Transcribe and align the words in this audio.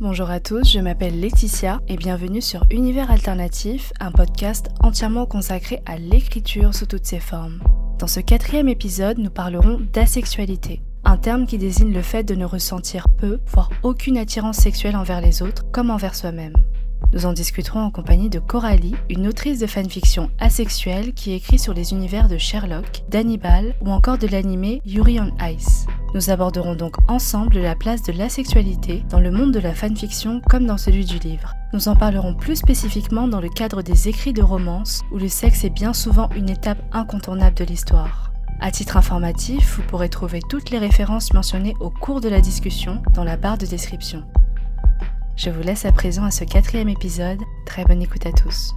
Bonjour 0.00 0.30
à 0.30 0.38
tous, 0.38 0.70
je 0.70 0.78
m'appelle 0.78 1.18
Laetitia 1.18 1.80
et 1.88 1.96
bienvenue 1.96 2.40
sur 2.40 2.62
Univers 2.70 3.10
Alternatif, 3.10 3.92
un 3.98 4.12
podcast 4.12 4.68
entièrement 4.78 5.26
consacré 5.26 5.82
à 5.86 5.98
l'écriture 5.98 6.72
sous 6.72 6.86
toutes 6.86 7.04
ses 7.04 7.18
formes. 7.18 7.60
Dans 7.98 8.06
ce 8.06 8.20
quatrième 8.20 8.68
épisode, 8.68 9.18
nous 9.18 9.28
parlerons 9.28 9.80
d'asexualité, 9.92 10.82
un 11.04 11.16
terme 11.16 11.46
qui 11.46 11.58
désigne 11.58 11.92
le 11.92 12.02
fait 12.02 12.22
de 12.22 12.36
ne 12.36 12.44
ressentir 12.44 13.08
peu, 13.08 13.40
voire 13.48 13.70
aucune 13.82 14.18
attirance 14.18 14.58
sexuelle 14.58 14.94
envers 14.94 15.20
les 15.20 15.42
autres 15.42 15.68
comme 15.72 15.90
envers 15.90 16.14
soi-même. 16.14 16.54
Nous 17.14 17.24
en 17.24 17.32
discuterons 17.32 17.80
en 17.80 17.90
compagnie 17.90 18.28
de 18.28 18.38
Coralie, 18.38 18.94
une 19.08 19.28
autrice 19.28 19.58
de 19.58 19.66
fanfiction 19.66 20.30
asexuelle 20.38 21.14
qui 21.14 21.32
écrit 21.32 21.58
sur 21.58 21.72
les 21.72 21.92
univers 21.92 22.28
de 22.28 22.36
Sherlock, 22.36 23.02
d'Hannibal 23.08 23.74
ou 23.80 23.90
encore 23.90 24.18
de 24.18 24.26
l'animé 24.26 24.82
Yuri 24.84 25.18
on 25.18 25.32
Ice. 25.46 25.86
Nous 26.14 26.28
aborderons 26.28 26.74
donc 26.74 26.96
ensemble 27.08 27.58
la 27.58 27.74
place 27.74 28.02
de 28.02 28.12
l'asexualité 28.12 29.04
dans 29.08 29.20
le 29.20 29.30
monde 29.30 29.52
de 29.52 29.58
la 29.58 29.74
fanfiction 29.74 30.42
comme 30.50 30.66
dans 30.66 30.76
celui 30.76 31.06
du 31.06 31.18
livre. 31.18 31.54
Nous 31.72 31.88
en 31.88 31.96
parlerons 31.96 32.34
plus 32.34 32.56
spécifiquement 32.56 33.26
dans 33.26 33.40
le 33.40 33.48
cadre 33.48 33.80
des 33.80 34.08
écrits 34.08 34.34
de 34.34 34.42
romance 34.42 35.00
où 35.10 35.16
le 35.16 35.28
sexe 35.28 35.64
est 35.64 35.70
bien 35.70 35.94
souvent 35.94 36.28
une 36.36 36.50
étape 36.50 36.82
incontournable 36.92 37.56
de 37.56 37.64
l'histoire. 37.64 38.32
À 38.60 38.70
titre 38.70 38.98
informatif, 38.98 39.76
vous 39.76 39.82
pourrez 39.84 40.10
trouver 40.10 40.40
toutes 40.48 40.70
les 40.70 40.78
références 40.78 41.32
mentionnées 41.32 41.76
au 41.80 41.88
cours 41.88 42.20
de 42.20 42.28
la 42.28 42.42
discussion 42.42 43.00
dans 43.14 43.24
la 43.24 43.36
barre 43.36 43.56
de 43.56 43.66
description. 43.66 44.24
Je 45.38 45.50
vous 45.50 45.62
laisse 45.62 45.84
à 45.84 45.92
présent 45.92 46.24
à 46.24 46.32
ce 46.32 46.42
quatrième 46.42 46.88
épisode. 46.88 47.38
Très 47.64 47.84
bonne 47.84 48.02
écoute 48.02 48.26
à 48.26 48.32
tous. 48.32 48.74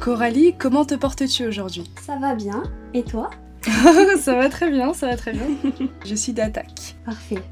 Coralie, 0.00 0.56
comment 0.58 0.84
te 0.84 0.96
portes-tu 0.96 1.46
aujourd'hui? 1.46 1.88
Ça 2.00 2.18
va 2.18 2.34
bien. 2.34 2.64
Et 2.94 3.04
toi? 3.04 3.30
ça 4.20 4.34
va 4.34 4.48
très 4.48 4.70
bien, 4.70 4.92
ça 4.92 5.08
va 5.08 5.16
très 5.16 5.32
bien. 5.32 5.46
Je 6.04 6.14
suis 6.14 6.32
d'attaque. 6.32 6.96
Parfait. 7.04 7.42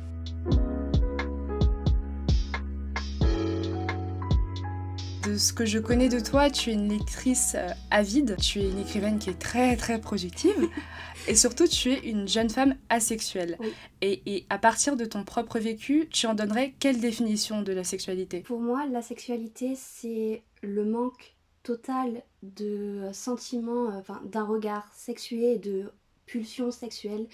De 5.25 5.37
ce 5.37 5.53
que 5.53 5.67
je 5.67 5.79
connais 5.79 6.09
de 6.09 6.19
toi, 6.19 6.51
tu 6.51 6.71
es 6.71 6.73
une 6.73 6.89
lectrice 6.89 7.55
euh, 7.55 7.69
avide, 7.91 8.37
tu 8.41 8.59
es 8.61 8.69
une 8.69 8.79
écrivaine 8.79 9.19
qui 9.19 9.31
est 9.31 9.39
très 9.39 9.77
très 9.77 10.01
productive 10.01 10.69
et 11.29 11.35
surtout 11.35 11.69
tu 11.69 11.93
es 11.93 11.99
une 12.09 12.27
jeune 12.27 12.49
femme 12.49 12.75
asexuelle. 12.89 13.59
Et, 14.01 14.23
et, 14.27 14.47
à 14.49 14.59
partir 14.59 14.97
de 14.97 15.05
ton 15.05 15.23
propre 15.23 15.59
vécu, 15.59 16.09
tu 16.11 16.27
en 16.27 16.35
donnerais 16.35 16.75
quelle 16.81 17.01
définition 17.01 17.63
de 17.63 17.73
la 17.73 17.85
sexualité? 17.85 18.41
Pour 18.41 18.61
moi, 18.61 18.87
la 18.87 19.03
sexualité, 19.03 19.75
c'est 19.77 20.43
le 20.63 20.85
manque 20.85 21.37
total 21.63 22.23
de 22.43 23.11
sentiments, 23.13 23.91
euh, 23.91 23.99
enfin 24.01 24.21
d'un 24.25 24.45
regard 24.45 24.91
sexué 24.95 25.59
de 25.59 25.93
pulsion 26.31 26.71
sexuelle 26.71 27.27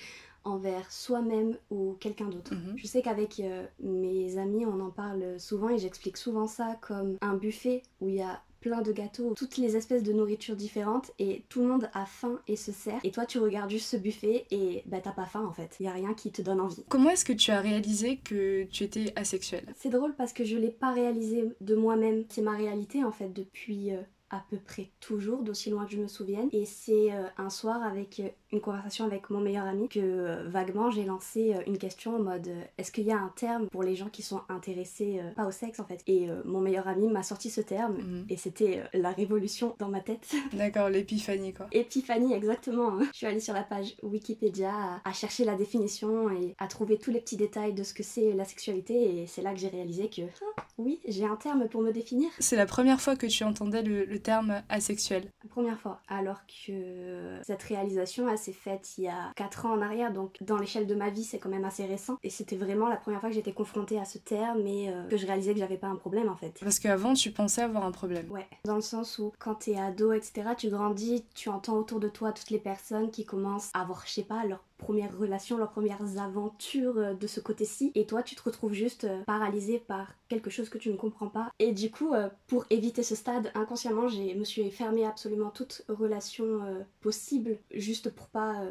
envers 0.45 0.91
soi-même 0.91 1.57
ou 1.71 1.97
quelqu'un 2.01 2.29
d'autre. 2.29 2.55
Mhm. 2.55 2.75
Je 2.77 2.87
sais 2.87 3.03
qu'avec 3.03 3.41
euh, 3.41 3.67
mes 3.81 4.39
amis, 4.39 4.65
on 4.65 4.81
en 4.81 4.91
parle 4.91 5.39
souvent 5.39 5.69
et 5.69 5.79
j'explique 5.79 6.17
souvent 6.17 6.47
ça 6.47 6.79
comme 6.81 7.19
un 7.21 7.35
buffet 7.35 7.83
où 8.01 8.09
il 8.09 8.15
y 8.15 8.23
a 8.23 8.41
plein 8.61 8.83
de 8.83 8.91
gâteaux, 8.91 9.35
toutes 9.37 9.59
les 9.59 9.77
espèces 9.77 10.03
de 10.03 10.13
nourriture 10.13 10.57
différentes 10.57 11.13
et 11.19 11.45
tout 11.49 11.61
le 11.61 11.69
monde 11.69 11.91
a 11.95 12.07
faim 12.07 12.41
et 12.49 12.57
se 12.57 12.73
sert. 12.73 12.99
Et 13.05 13.11
toi, 13.11 13.27
tu 13.27 13.39
regardes 13.39 13.71
juste 13.71 13.89
ce 13.89 13.97
buffet 13.97 14.47
et 14.51 14.83
bah 14.87 14.99
t'as 15.01 15.13
pas 15.13 15.27
faim 15.27 15.45
en 15.47 15.53
fait. 15.53 15.77
Il 15.79 15.87
y 15.87 15.89
a 15.89 15.93
rien 15.93 16.15
qui 16.15 16.33
te 16.33 16.43
donne 16.43 16.61
envie. 16.61 16.85
Comment 16.89 17.11
est-ce 17.11 17.25
que 17.25 17.33
tu 17.33 17.51
as 17.51 17.61
réalisé 17.61 18.17
que 18.17 18.65
tu 18.65 18.85
étais 18.85 19.13
asexuelle? 19.15 19.67
C'est 19.77 19.91
drôle 19.91 20.15
parce 20.17 20.33
que 20.33 20.45
je 20.45 20.57
l'ai 20.57 20.71
pas 20.71 20.93
réalisé 20.93 21.45
de 21.61 21.75
moi-même. 21.75 22.25
C'est 22.29 22.43
ma 22.43 22.57
réalité 22.57 23.05
en 23.05 23.13
fait 23.13 23.29
depuis 23.29 23.93
euh, 23.93 24.01
à 24.31 24.43
peu 24.51 24.57
près 24.59 24.91
toujours, 25.01 25.43
d'aussi 25.43 25.71
loin 25.71 25.85
que 25.87 25.93
je 25.93 25.99
me 25.99 26.09
souvienne. 26.09 26.49
Et 26.53 26.65
c'est 26.65 27.13
euh, 27.13 27.27
un 27.39 27.51
soir 27.51 27.83
avec 27.83 28.21
euh, 28.21 28.29
une 28.53 28.61
conversation 28.61 29.05
avec 29.05 29.31
mon 29.31 29.41
meilleur 29.41 29.67
ami 29.67 29.89
que 29.89 30.01
euh, 30.01 30.49
vaguement 30.49 30.91
j'ai 30.91 31.05
lancé 31.05 31.55
une 31.67 31.79
question 31.79 32.17
en 32.17 32.21
mode 32.21 32.51
est-ce 32.79 32.91
qu'il 32.93 33.05
y 33.05 33.13
a 33.13 33.19
un 33.19 33.33
terme 33.37 33.69
pour 33.69 33.83
les 33.83 33.95
gens 33.95 34.09
qui 34.09 34.23
sont 34.23 34.41
intéressés 34.49 35.21
pas 35.37 35.47
au 35.47 35.51
sexe 35.51 35.79
en 35.81 35.85
fait? 35.85 36.03
Et 36.07 36.29
mon 36.45 36.61
meilleur 36.61 36.89
ami 36.89 37.09
m'a 37.09 37.23
sorti 37.23 37.51
ce 37.51 37.61
terme 37.61 37.97
Mhm. 37.97 38.27
et 38.29 38.37
c'était 38.37 38.83
la 38.95 39.11
révolution 39.11 39.75
dans 39.79 39.89
ma 39.89 40.01
tête. 40.01 40.29
D'accord, 40.53 40.89
l'épiphanie 40.89 41.53
quoi. 41.53 41.67
Épiphanie, 41.73 42.33
exactement. 42.35 42.99
hein. 42.99 43.07
Je 43.13 43.19
suis 43.19 43.27
allée 43.27 43.41
sur 43.41 43.55
la 43.55 43.63
page 43.63 43.95
Wikipédia 44.03 44.73
à, 44.75 45.01
à 45.09 45.13
chercher 45.13 45.45
la 45.45 45.55
définition 45.55 46.31
et 46.31 46.55
à 46.59 46.67
trouver 46.67 46.99
tous 46.99 47.11
les 47.11 47.21
petits 47.21 47.37
détails 47.37 47.75
de 47.75 47.83
ce 47.83 47.95
que 47.95 48.03
c'est 48.03 48.33
la 48.33 48.45
sexualité 48.45 49.23
et 49.23 49.27
c'est 49.27 49.43
là 49.43 49.53
que 49.53 49.59
j'ai 49.59 49.69
réalisé 49.69 50.09
que 50.09 50.23
ah, 50.59 50.63
oui, 50.79 51.01
j'ai 51.07 51.25
un 51.25 51.37
terme 51.37 51.69
pour 51.69 51.83
me 51.83 51.93
définir. 51.93 52.31
C'est 52.39 52.57
la 52.57 52.67
première 52.67 53.01
fois 53.01 53.17
que 53.17 53.27
tu 53.27 53.45
entendais 53.45 53.83
le, 53.83 54.05
le 54.05 54.16
terme 54.21 54.63
asexuel. 54.69 55.31
La 55.43 55.51
première 55.51 55.79
fois, 55.79 56.01
alors 56.09 56.41
que 56.47 57.41
cette 57.43 57.63
réalisation, 57.63 58.29
elle 58.29 58.39
s'est 58.39 58.53
faite 58.53 58.99
il 58.99 59.05
y 59.05 59.09
a 59.09 59.33
4 59.37 59.67
ans 59.67 59.73
en 59.73 59.83
arrière, 59.83 60.13
donc 60.13 60.37
dans 60.43 60.59
l'échelle 60.59 60.87
de 60.87 60.95
ma 60.95 61.11
vie, 61.11 61.25
c'est 61.25 61.39
quand 61.39 61.49
même 61.49 61.65
assez 61.65 61.85
récent. 61.85 62.17
Et 62.23 62.31
c'était 62.31 62.57
vraiment 62.57 62.89
la 62.89 62.97
première 62.97 63.21
fois 63.21 63.29
que 63.29 63.35
j'étais 63.35 63.53
confrontée 63.53 63.99
à 63.99 64.05
ce 64.05 64.19
terme 64.19 64.67
et 64.67 64.91
euh, 64.91 65.07
que 65.09 65.17
je 65.17 65.27
réalisais 65.27 65.53
que 65.53 65.61
j'avais 65.61 65.77
pas 65.77 65.89
un 65.89 65.97
problème 65.97 66.29
en 66.29 66.37
fait. 66.37 66.59
Parce 66.61 66.79
qu'avant, 66.79 67.15
tu 67.15 67.31
pensais 67.31 67.63
avoir 67.63 67.85
un 67.85 67.93
problème. 67.93 68.31
Ouais, 68.31 68.47
dans 68.65 68.77
le 68.77 68.81
sens 68.81 69.19
où 69.19 69.33
quand 69.39 69.57
t'es 69.57 69.79
ado, 69.79 70.13
etc., 70.13 70.51
tu 70.57 70.69
grandis, 70.69 71.25
tu 71.35 71.49
entends 71.49 71.77
autour 71.77 72.01
de 72.01 72.09
toi 72.09 72.33
toutes 72.33 72.51
les 72.51 72.59
personnes 72.59 73.11
qui 73.11 73.25
commencent 73.25 73.71
à 73.75 73.83
avoir, 73.83 74.05
je 74.07 74.13
sais 74.13 74.23
pas, 74.23 74.45
leur 74.45 74.63
premières 74.77 75.17
relations, 75.17 75.59
leurs 75.59 75.71
premières 75.71 76.19
aventures 76.19 76.99
euh, 76.99 77.15
de 77.15 77.27
ce 77.27 77.41
côté-ci. 77.41 77.93
Et 77.95 78.07
toi, 78.07 78.23
tu 78.23 78.35
te 78.35 78.43
retrouves 78.43 78.73
juste 78.73 79.05
euh, 79.05 79.23
paralysé 79.25 79.79
par 79.79 80.15
quelque 80.29 80.51
chose 80.51 80.69
que 80.69 80.79
tu 80.79 80.91
ne 80.91 80.97
comprends 80.97 81.29
pas. 81.29 81.51
Et 81.59 81.73
du 81.73 81.91
coup, 81.91 82.15
euh, 82.15 82.29
pour 82.47 82.65
éviter 82.71 83.03
ce 83.03 83.15
stade, 83.15 83.51
inconsciemment, 83.55 84.09
je 84.09 84.37
me 84.37 84.45
suis 84.45 84.71
fermée 84.71 85.05
absolument 85.05 85.51
toute 85.51 85.83
relation 85.89 86.85
possible, 87.01 87.59
juste 87.71 88.11
pour 88.11 88.29
pas 88.29 88.63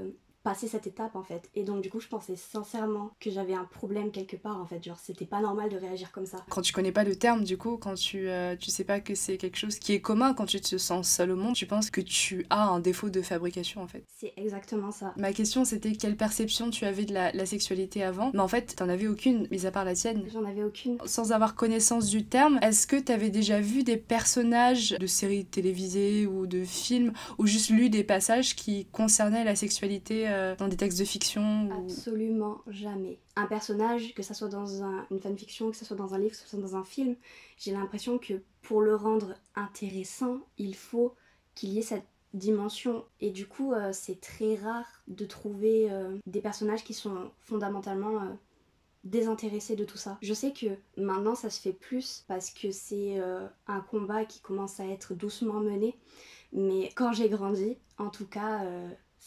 passer 0.45 0.67
cette 0.67 0.85
étape 0.85 1.15
en 1.15 1.23
fait. 1.23 1.49
Et 1.55 1.63
donc 1.63 1.81
du 1.81 1.89
coup, 1.89 1.99
je 1.99 2.07
pensais 2.07 2.35
sincèrement 2.35 3.09
que 3.19 3.31
j'avais 3.31 3.55
un 3.55 3.65
problème 3.65 4.11
quelque 4.11 4.37
part 4.37 4.61
en 4.61 4.65
fait. 4.67 4.81
Genre, 4.83 4.99
c'était 5.01 5.25
pas 5.25 5.41
normal 5.41 5.69
de 5.69 5.75
réagir 5.75 6.11
comme 6.11 6.27
ça. 6.27 6.37
Quand 6.49 6.61
tu 6.61 6.71
connais 6.71 6.91
pas 6.91 7.03
le 7.03 7.15
terme, 7.15 7.43
du 7.43 7.57
coup, 7.57 7.77
quand 7.77 7.95
tu, 7.95 8.29
euh, 8.29 8.55
tu 8.55 8.69
sais 8.69 8.83
pas 8.83 8.99
que 8.99 9.15
c'est 9.15 9.37
quelque 9.37 9.57
chose 9.57 9.79
qui 9.79 9.93
est 9.93 10.01
commun, 10.01 10.35
quand 10.35 10.45
tu 10.45 10.61
te 10.61 10.77
sens 10.77 11.09
seul 11.09 11.31
au 11.31 11.35
monde, 11.35 11.55
tu 11.55 11.65
penses 11.65 11.89
que 11.89 11.99
tu 11.99 12.45
as 12.51 12.67
un 12.67 12.79
défaut 12.79 13.09
de 13.09 13.23
fabrication 13.23 13.81
en 13.81 13.87
fait. 13.87 14.05
C'est 14.15 14.33
exactement 14.37 14.91
ça. 14.91 15.13
Ma 15.17 15.33
question 15.33 15.65
c'était 15.65 15.93
quelle 15.93 16.15
perception 16.15 16.69
tu 16.69 16.85
avais 16.85 17.05
de 17.05 17.13
la, 17.13 17.31
la 17.31 17.45
sexualité 17.47 18.03
avant, 18.03 18.29
mais 18.33 18.39
en 18.39 18.47
fait 18.47 18.75
t'en 18.75 18.87
avais 18.87 19.07
aucune, 19.07 19.47
mis 19.49 19.65
à 19.65 19.71
part 19.71 19.83
la 19.83 19.95
tienne. 19.95 20.25
J'en 20.31 20.45
avais 20.45 20.63
aucune. 20.63 20.99
Sans 21.05 21.31
avoir 21.31 21.55
connaissance 21.55 22.07
du 22.09 22.23
terme, 22.23 22.59
est-ce 22.61 22.85
que 22.85 22.97
t'avais 22.97 23.31
déjà 23.31 23.59
vu 23.59 23.83
des 23.83 23.97
personnages 23.97 24.91
de 24.91 25.07
séries 25.07 25.45
télévisées 25.45 26.27
ou 26.27 26.45
de 26.45 26.63
films, 26.63 27.13
ou 27.39 27.47
juste 27.47 27.71
lu 27.71 27.89
des 27.89 28.03
passages 28.03 28.55
qui 28.55 28.85
concernaient 28.91 29.43
la 29.43 29.55
sexualité 29.55 30.27
euh, 30.35 30.55
dans 30.55 30.67
des 30.67 30.77
textes 30.77 30.99
de 30.99 31.05
fiction. 31.05 31.69
Absolument 31.83 32.61
jamais. 32.67 33.19
Un 33.35 33.45
personnage, 33.47 34.13
que 34.13 34.23
ça 34.23 34.33
soit 34.33 34.49
dans 34.49 34.83
un- 34.83 35.05
une 35.11 35.19
fanfiction, 35.19 35.71
que 35.71 35.77
ça 35.77 35.85
soit 35.85 35.97
dans 35.97 36.13
un 36.13 36.19
livre, 36.19 36.31
que 36.31 36.37
ça 36.37 36.45
soit 36.47 36.59
dans 36.59 36.75
un 36.75 36.83
film, 36.83 37.15
j'ai 37.57 37.71
l'impression 37.71 38.17
que 38.17 38.33
pour 38.61 38.81
le 38.81 38.95
rendre 38.95 39.33
intéressant, 39.55 40.39
il 40.57 40.75
faut 40.75 41.13
qu'il 41.55 41.69
y 41.69 41.79
ait 41.79 41.83
cette 41.83 42.05
dimension. 42.33 43.05
Et 43.21 43.31
du 43.31 43.47
coup, 43.47 43.73
euh, 43.73 43.91
c'est 43.93 44.19
très 44.19 44.55
rare 44.55 45.01
de 45.07 45.25
trouver 45.25 45.89
euh, 45.91 46.17
des 46.27 46.41
personnages 46.41 46.83
qui 46.83 46.93
sont 46.93 47.31
fondamentalement 47.39 48.37
désintéressés 49.03 49.75
de 49.75 49.85
tout 49.85 49.97
ça. 49.97 50.17
Je 50.21 50.33
sais 50.33 50.51
que 50.51 50.65
maintenant 50.97 51.35
ça 51.35 51.49
se 51.49 51.61
fait 51.61 51.73
plus 51.73 52.23
parce 52.27 52.49
que 52.49 52.71
c'est 52.71 53.19
un 53.67 53.79
combat 53.81 54.25
qui 54.25 54.39
commence 54.41 54.79
à 54.79 54.85
être 54.87 55.13
doucement 55.13 55.59
mené. 55.59 55.95
Mais 56.53 56.89
quand 56.95 57.13
j'ai 57.13 57.29
grandi, 57.29 57.77
en 57.99 58.09
tout 58.09 58.25
cas, 58.25 58.63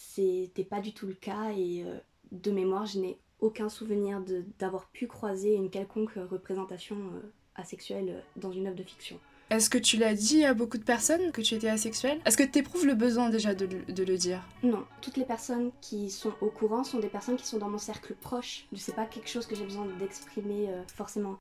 c'était 0.00 0.64
pas 0.64 0.80
du 0.80 0.92
tout 0.94 1.06
le 1.08 1.14
cas 1.14 1.50
et 1.56 1.82
euh, 1.84 1.98
de 2.30 2.50
mémoire, 2.52 2.86
je 2.86 3.00
n'ai 3.00 3.18
aucun 3.40 3.68
souvenir 3.68 4.22
d'avoir 4.58 4.86
pu 4.90 5.06
croiser 5.08 5.54
une 5.54 5.70
quelconque 5.70 6.12
représentation 6.30 6.96
euh, 6.96 7.32
asexuelle 7.56 8.08
euh, 8.10 8.20
dans 8.36 8.52
une 8.52 8.66
œuvre 8.68 8.76
de 8.76 8.84
fiction. 8.84 9.18
Est-ce 9.50 9.70
que 9.70 9.78
tu 9.78 9.96
l'as 9.96 10.14
dit 10.14 10.44
à 10.44 10.54
beaucoup 10.54 10.78
de 10.78 10.84
personnes 10.84 11.32
que 11.32 11.40
tu 11.40 11.54
étais 11.54 11.68
asexuelle? 11.68 12.20
Est-ce 12.26 12.36
que 12.36 12.42
t'éprouves 12.44 12.86
le 12.86 12.94
besoin 12.94 13.30
déjà 13.30 13.54
de, 13.54 13.64
le- 13.66 13.92
de 13.92 14.04
le 14.04 14.16
dire? 14.16 14.42
Non, 14.62 14.84
toutes 15.00 15.16
les 15.16 15.24
personnes 15.24 15.72
qui 15.80 16.10
sont 16.10 16.32
au 16.42 16.50
courant 16.50 16.84
sont 16.84 16.98
des 17.00 17.08
personnes 17.08 17.36
qui 17.36 17.46
sont 17.46 17.58
dans 17.58 17.70
mon 17.70 17.78
cercle 17.78 18.14
proche. 18.14 18.66
C'est 18.76 18.94
pas 18.94 19.06
quelque 19.06 19.28
chose 19.28 19.46
que 19.46 19.56
j'ai 19.56 19.64
besoin 19.64 19.86
d'exprimer 19.98 20.68
euh, 20.68 20.82
forcément. 20.94 21.38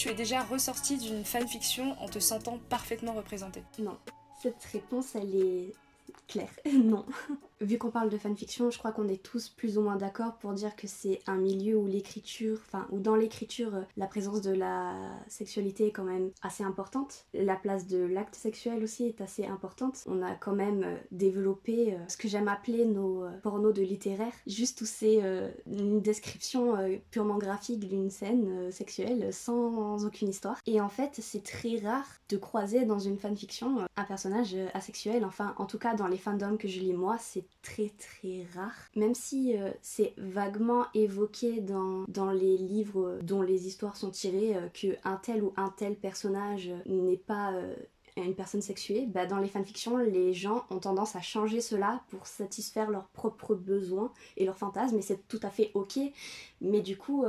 Tu 0.00 0.08
es 0.08 0.14
déjà 0.14 0.42
ressortie 0.42 0.96
d'une 0.96 1.26
fanfiction 1.26 1.94
en 2.00 2.08
te 2.08 2.18
sentant 2.18 2.58
parfaitement 2.70 3.12
représentée? 3.12 3.62
Non. 3.78 3.98
Cette 4.42 4.64
réponse, 4.72 5.14
elle 5.14 5.36
est 5.36 5.74
claire. 6.26 6.48
non. 6.72 7.04
Vu 7.60 7.76
qu'on 7.76 7.90
parle 7.90 8.08
de 8.08 8.16
fanfiction, 8.16 8.70
je 8.70 8.78
crois 8.78 8.90
qu'on 8.90 9.06
est 9.08 9.22
tous 9.22 9.50
plus 9.50 9.76
ou 9.76 9.82
moins 9.82 9.96
d'accord 9.96 10.38
pour 10.38 10.54
dire 10.54 10.74
que 10.76 10.86
c'est 10.86 11.20
un 11.26 11.36
milieu 11.36 11.76
où 11.76 11.86
l'écriture, 11.86 12.58
enfin, 12.66 12.86
où 12.90 13.00
dans 13.00 13.16
l'écriture, 13.16 13.84
la 13.98 14.06
présence 14.06 14.40
de 14.40 14.52
la 14.52 14.94
sexualité 15.28 15.88
est 15.88 15.92
quand 15.92 16.04
même 16.04 16.30
assez 16.40 16.64
importante. 16.64 17.26
La 17.34 17.56
place 17.56 17.86
de 17.86 17.98
l'acte 17.98 18.34
sexuel 18.34 18.82
aussi 18.82 19.04
est 19.04 19.20
assez 19.20 19.44
importante. 19.44 20.02
On 20.06 20.22
a 20.22 20.34
quand 20.36 20.54
même 20.54 20.84
euh, 20.84 20.96
développé 21.10 21.92
euh, 21.92 21.98
ce 22.08 22.16
que 22.16 22.28
j'aime 22.28 22.48
appeler 22.48 22.86
nos 22.86 23.24
euh, 23.24 23.30
pornos 23.42 23.74
de 23.74 23.82
littéraire, 23.82 24.32
juste 24.46 24.80
où 24.80 24.86
c'est 24.86 25.20
une 25.66 26.00
description 26.00 26.76
purement 27.10 27.36
graphique 27.36 27.80
d'une 27.80 28.10
scène 28.10 28.70
sexuelle 28.70 29.32
sans 29.32 30.04
aucune 30.06 30.28
histoire. 30.28 30.58
Et 30.66 30.80
en 30.80 30.88
fait, 30.88 31.18
c'est 31.20 31.42
très 31.42 31.78
rare 31.78 32.06
de 32.28 32.36
croiser 32.36 32.84
dans 32.84 32.98
une 32.98 33.18
fanfiction 33.18 33.84
un 33.96 34.04
personnage 34.04 34.56
asexuel. 34.72 35.24
Enfin, 35.24 35.54
en 35.58 35.66
tout 35.66 35.78
cas, 35.78 35.94
dans 35.94 36.06
les 36.06 36.16
fandoms 36.16 36.56
que 36.56 36.68
je 36.68 36.80
lis 36.80 36.92
moi, 36.92 37.16
c'est 37.18 37.44
très 37.62 37.90
très 37.90 38.46
rare. 38.54 38.88
Même 38.96 39.14
si 39.14 39.56
euh, 39.56 39.70
c'est 39.82 40.14
vaguement 40.16 40.86
évoqué 40.94 41.60
dans, 41.60 42.04
les 42.32 42.56
livres 42.56 43.18
dont 43.22 43.42
les 43.42 43.66
histoires 43.66 43.96
sont 43.96 44.10
tirées, 44.10 44.56
euh, 44.56 44.68
que 44.68 44.96
un 45.04 45.16
tel 45.16 45.42
ou 45.42 45.52
un 45.56 45.68
tel 45.76 45.96
personnage 45.96 46.70
n'est 46.86 47.16
pas 47.16 47.52
euh, 47.52 47.74
une 48.16 48.34
personne 48.34 48.62
sexuée, 48.62 49.06
bah 49.06 49.26
dans 49.26 49.38
les 49.38 49.48
fanfictions, 49.48 49.96
les 49.96 50.32
gens 50.32 50.64
ont 50.70 50.78
tendance 50.78 51.16
à 51.16 51.20
changer 51.20 51.60
cela 51.60 52.02
pour 52.08 52.26
satisfaire 52.26 52.90
leurs 52.90 53.08
propres 53.08 53.54
besoins 53.54 54.12
et 54.36 54.44
leurs 54.44 54.58
fantasmes, 54.58 54.98
et 54.98 55.02
c'est 55.02 55.26
tout 55.28 55.40
à 55.42 55.50
fait 55.50 55.70
ok. 55.74 55.98
Mais 56.60 56.80
du 56.80 56.96
coup, 56.96 57.24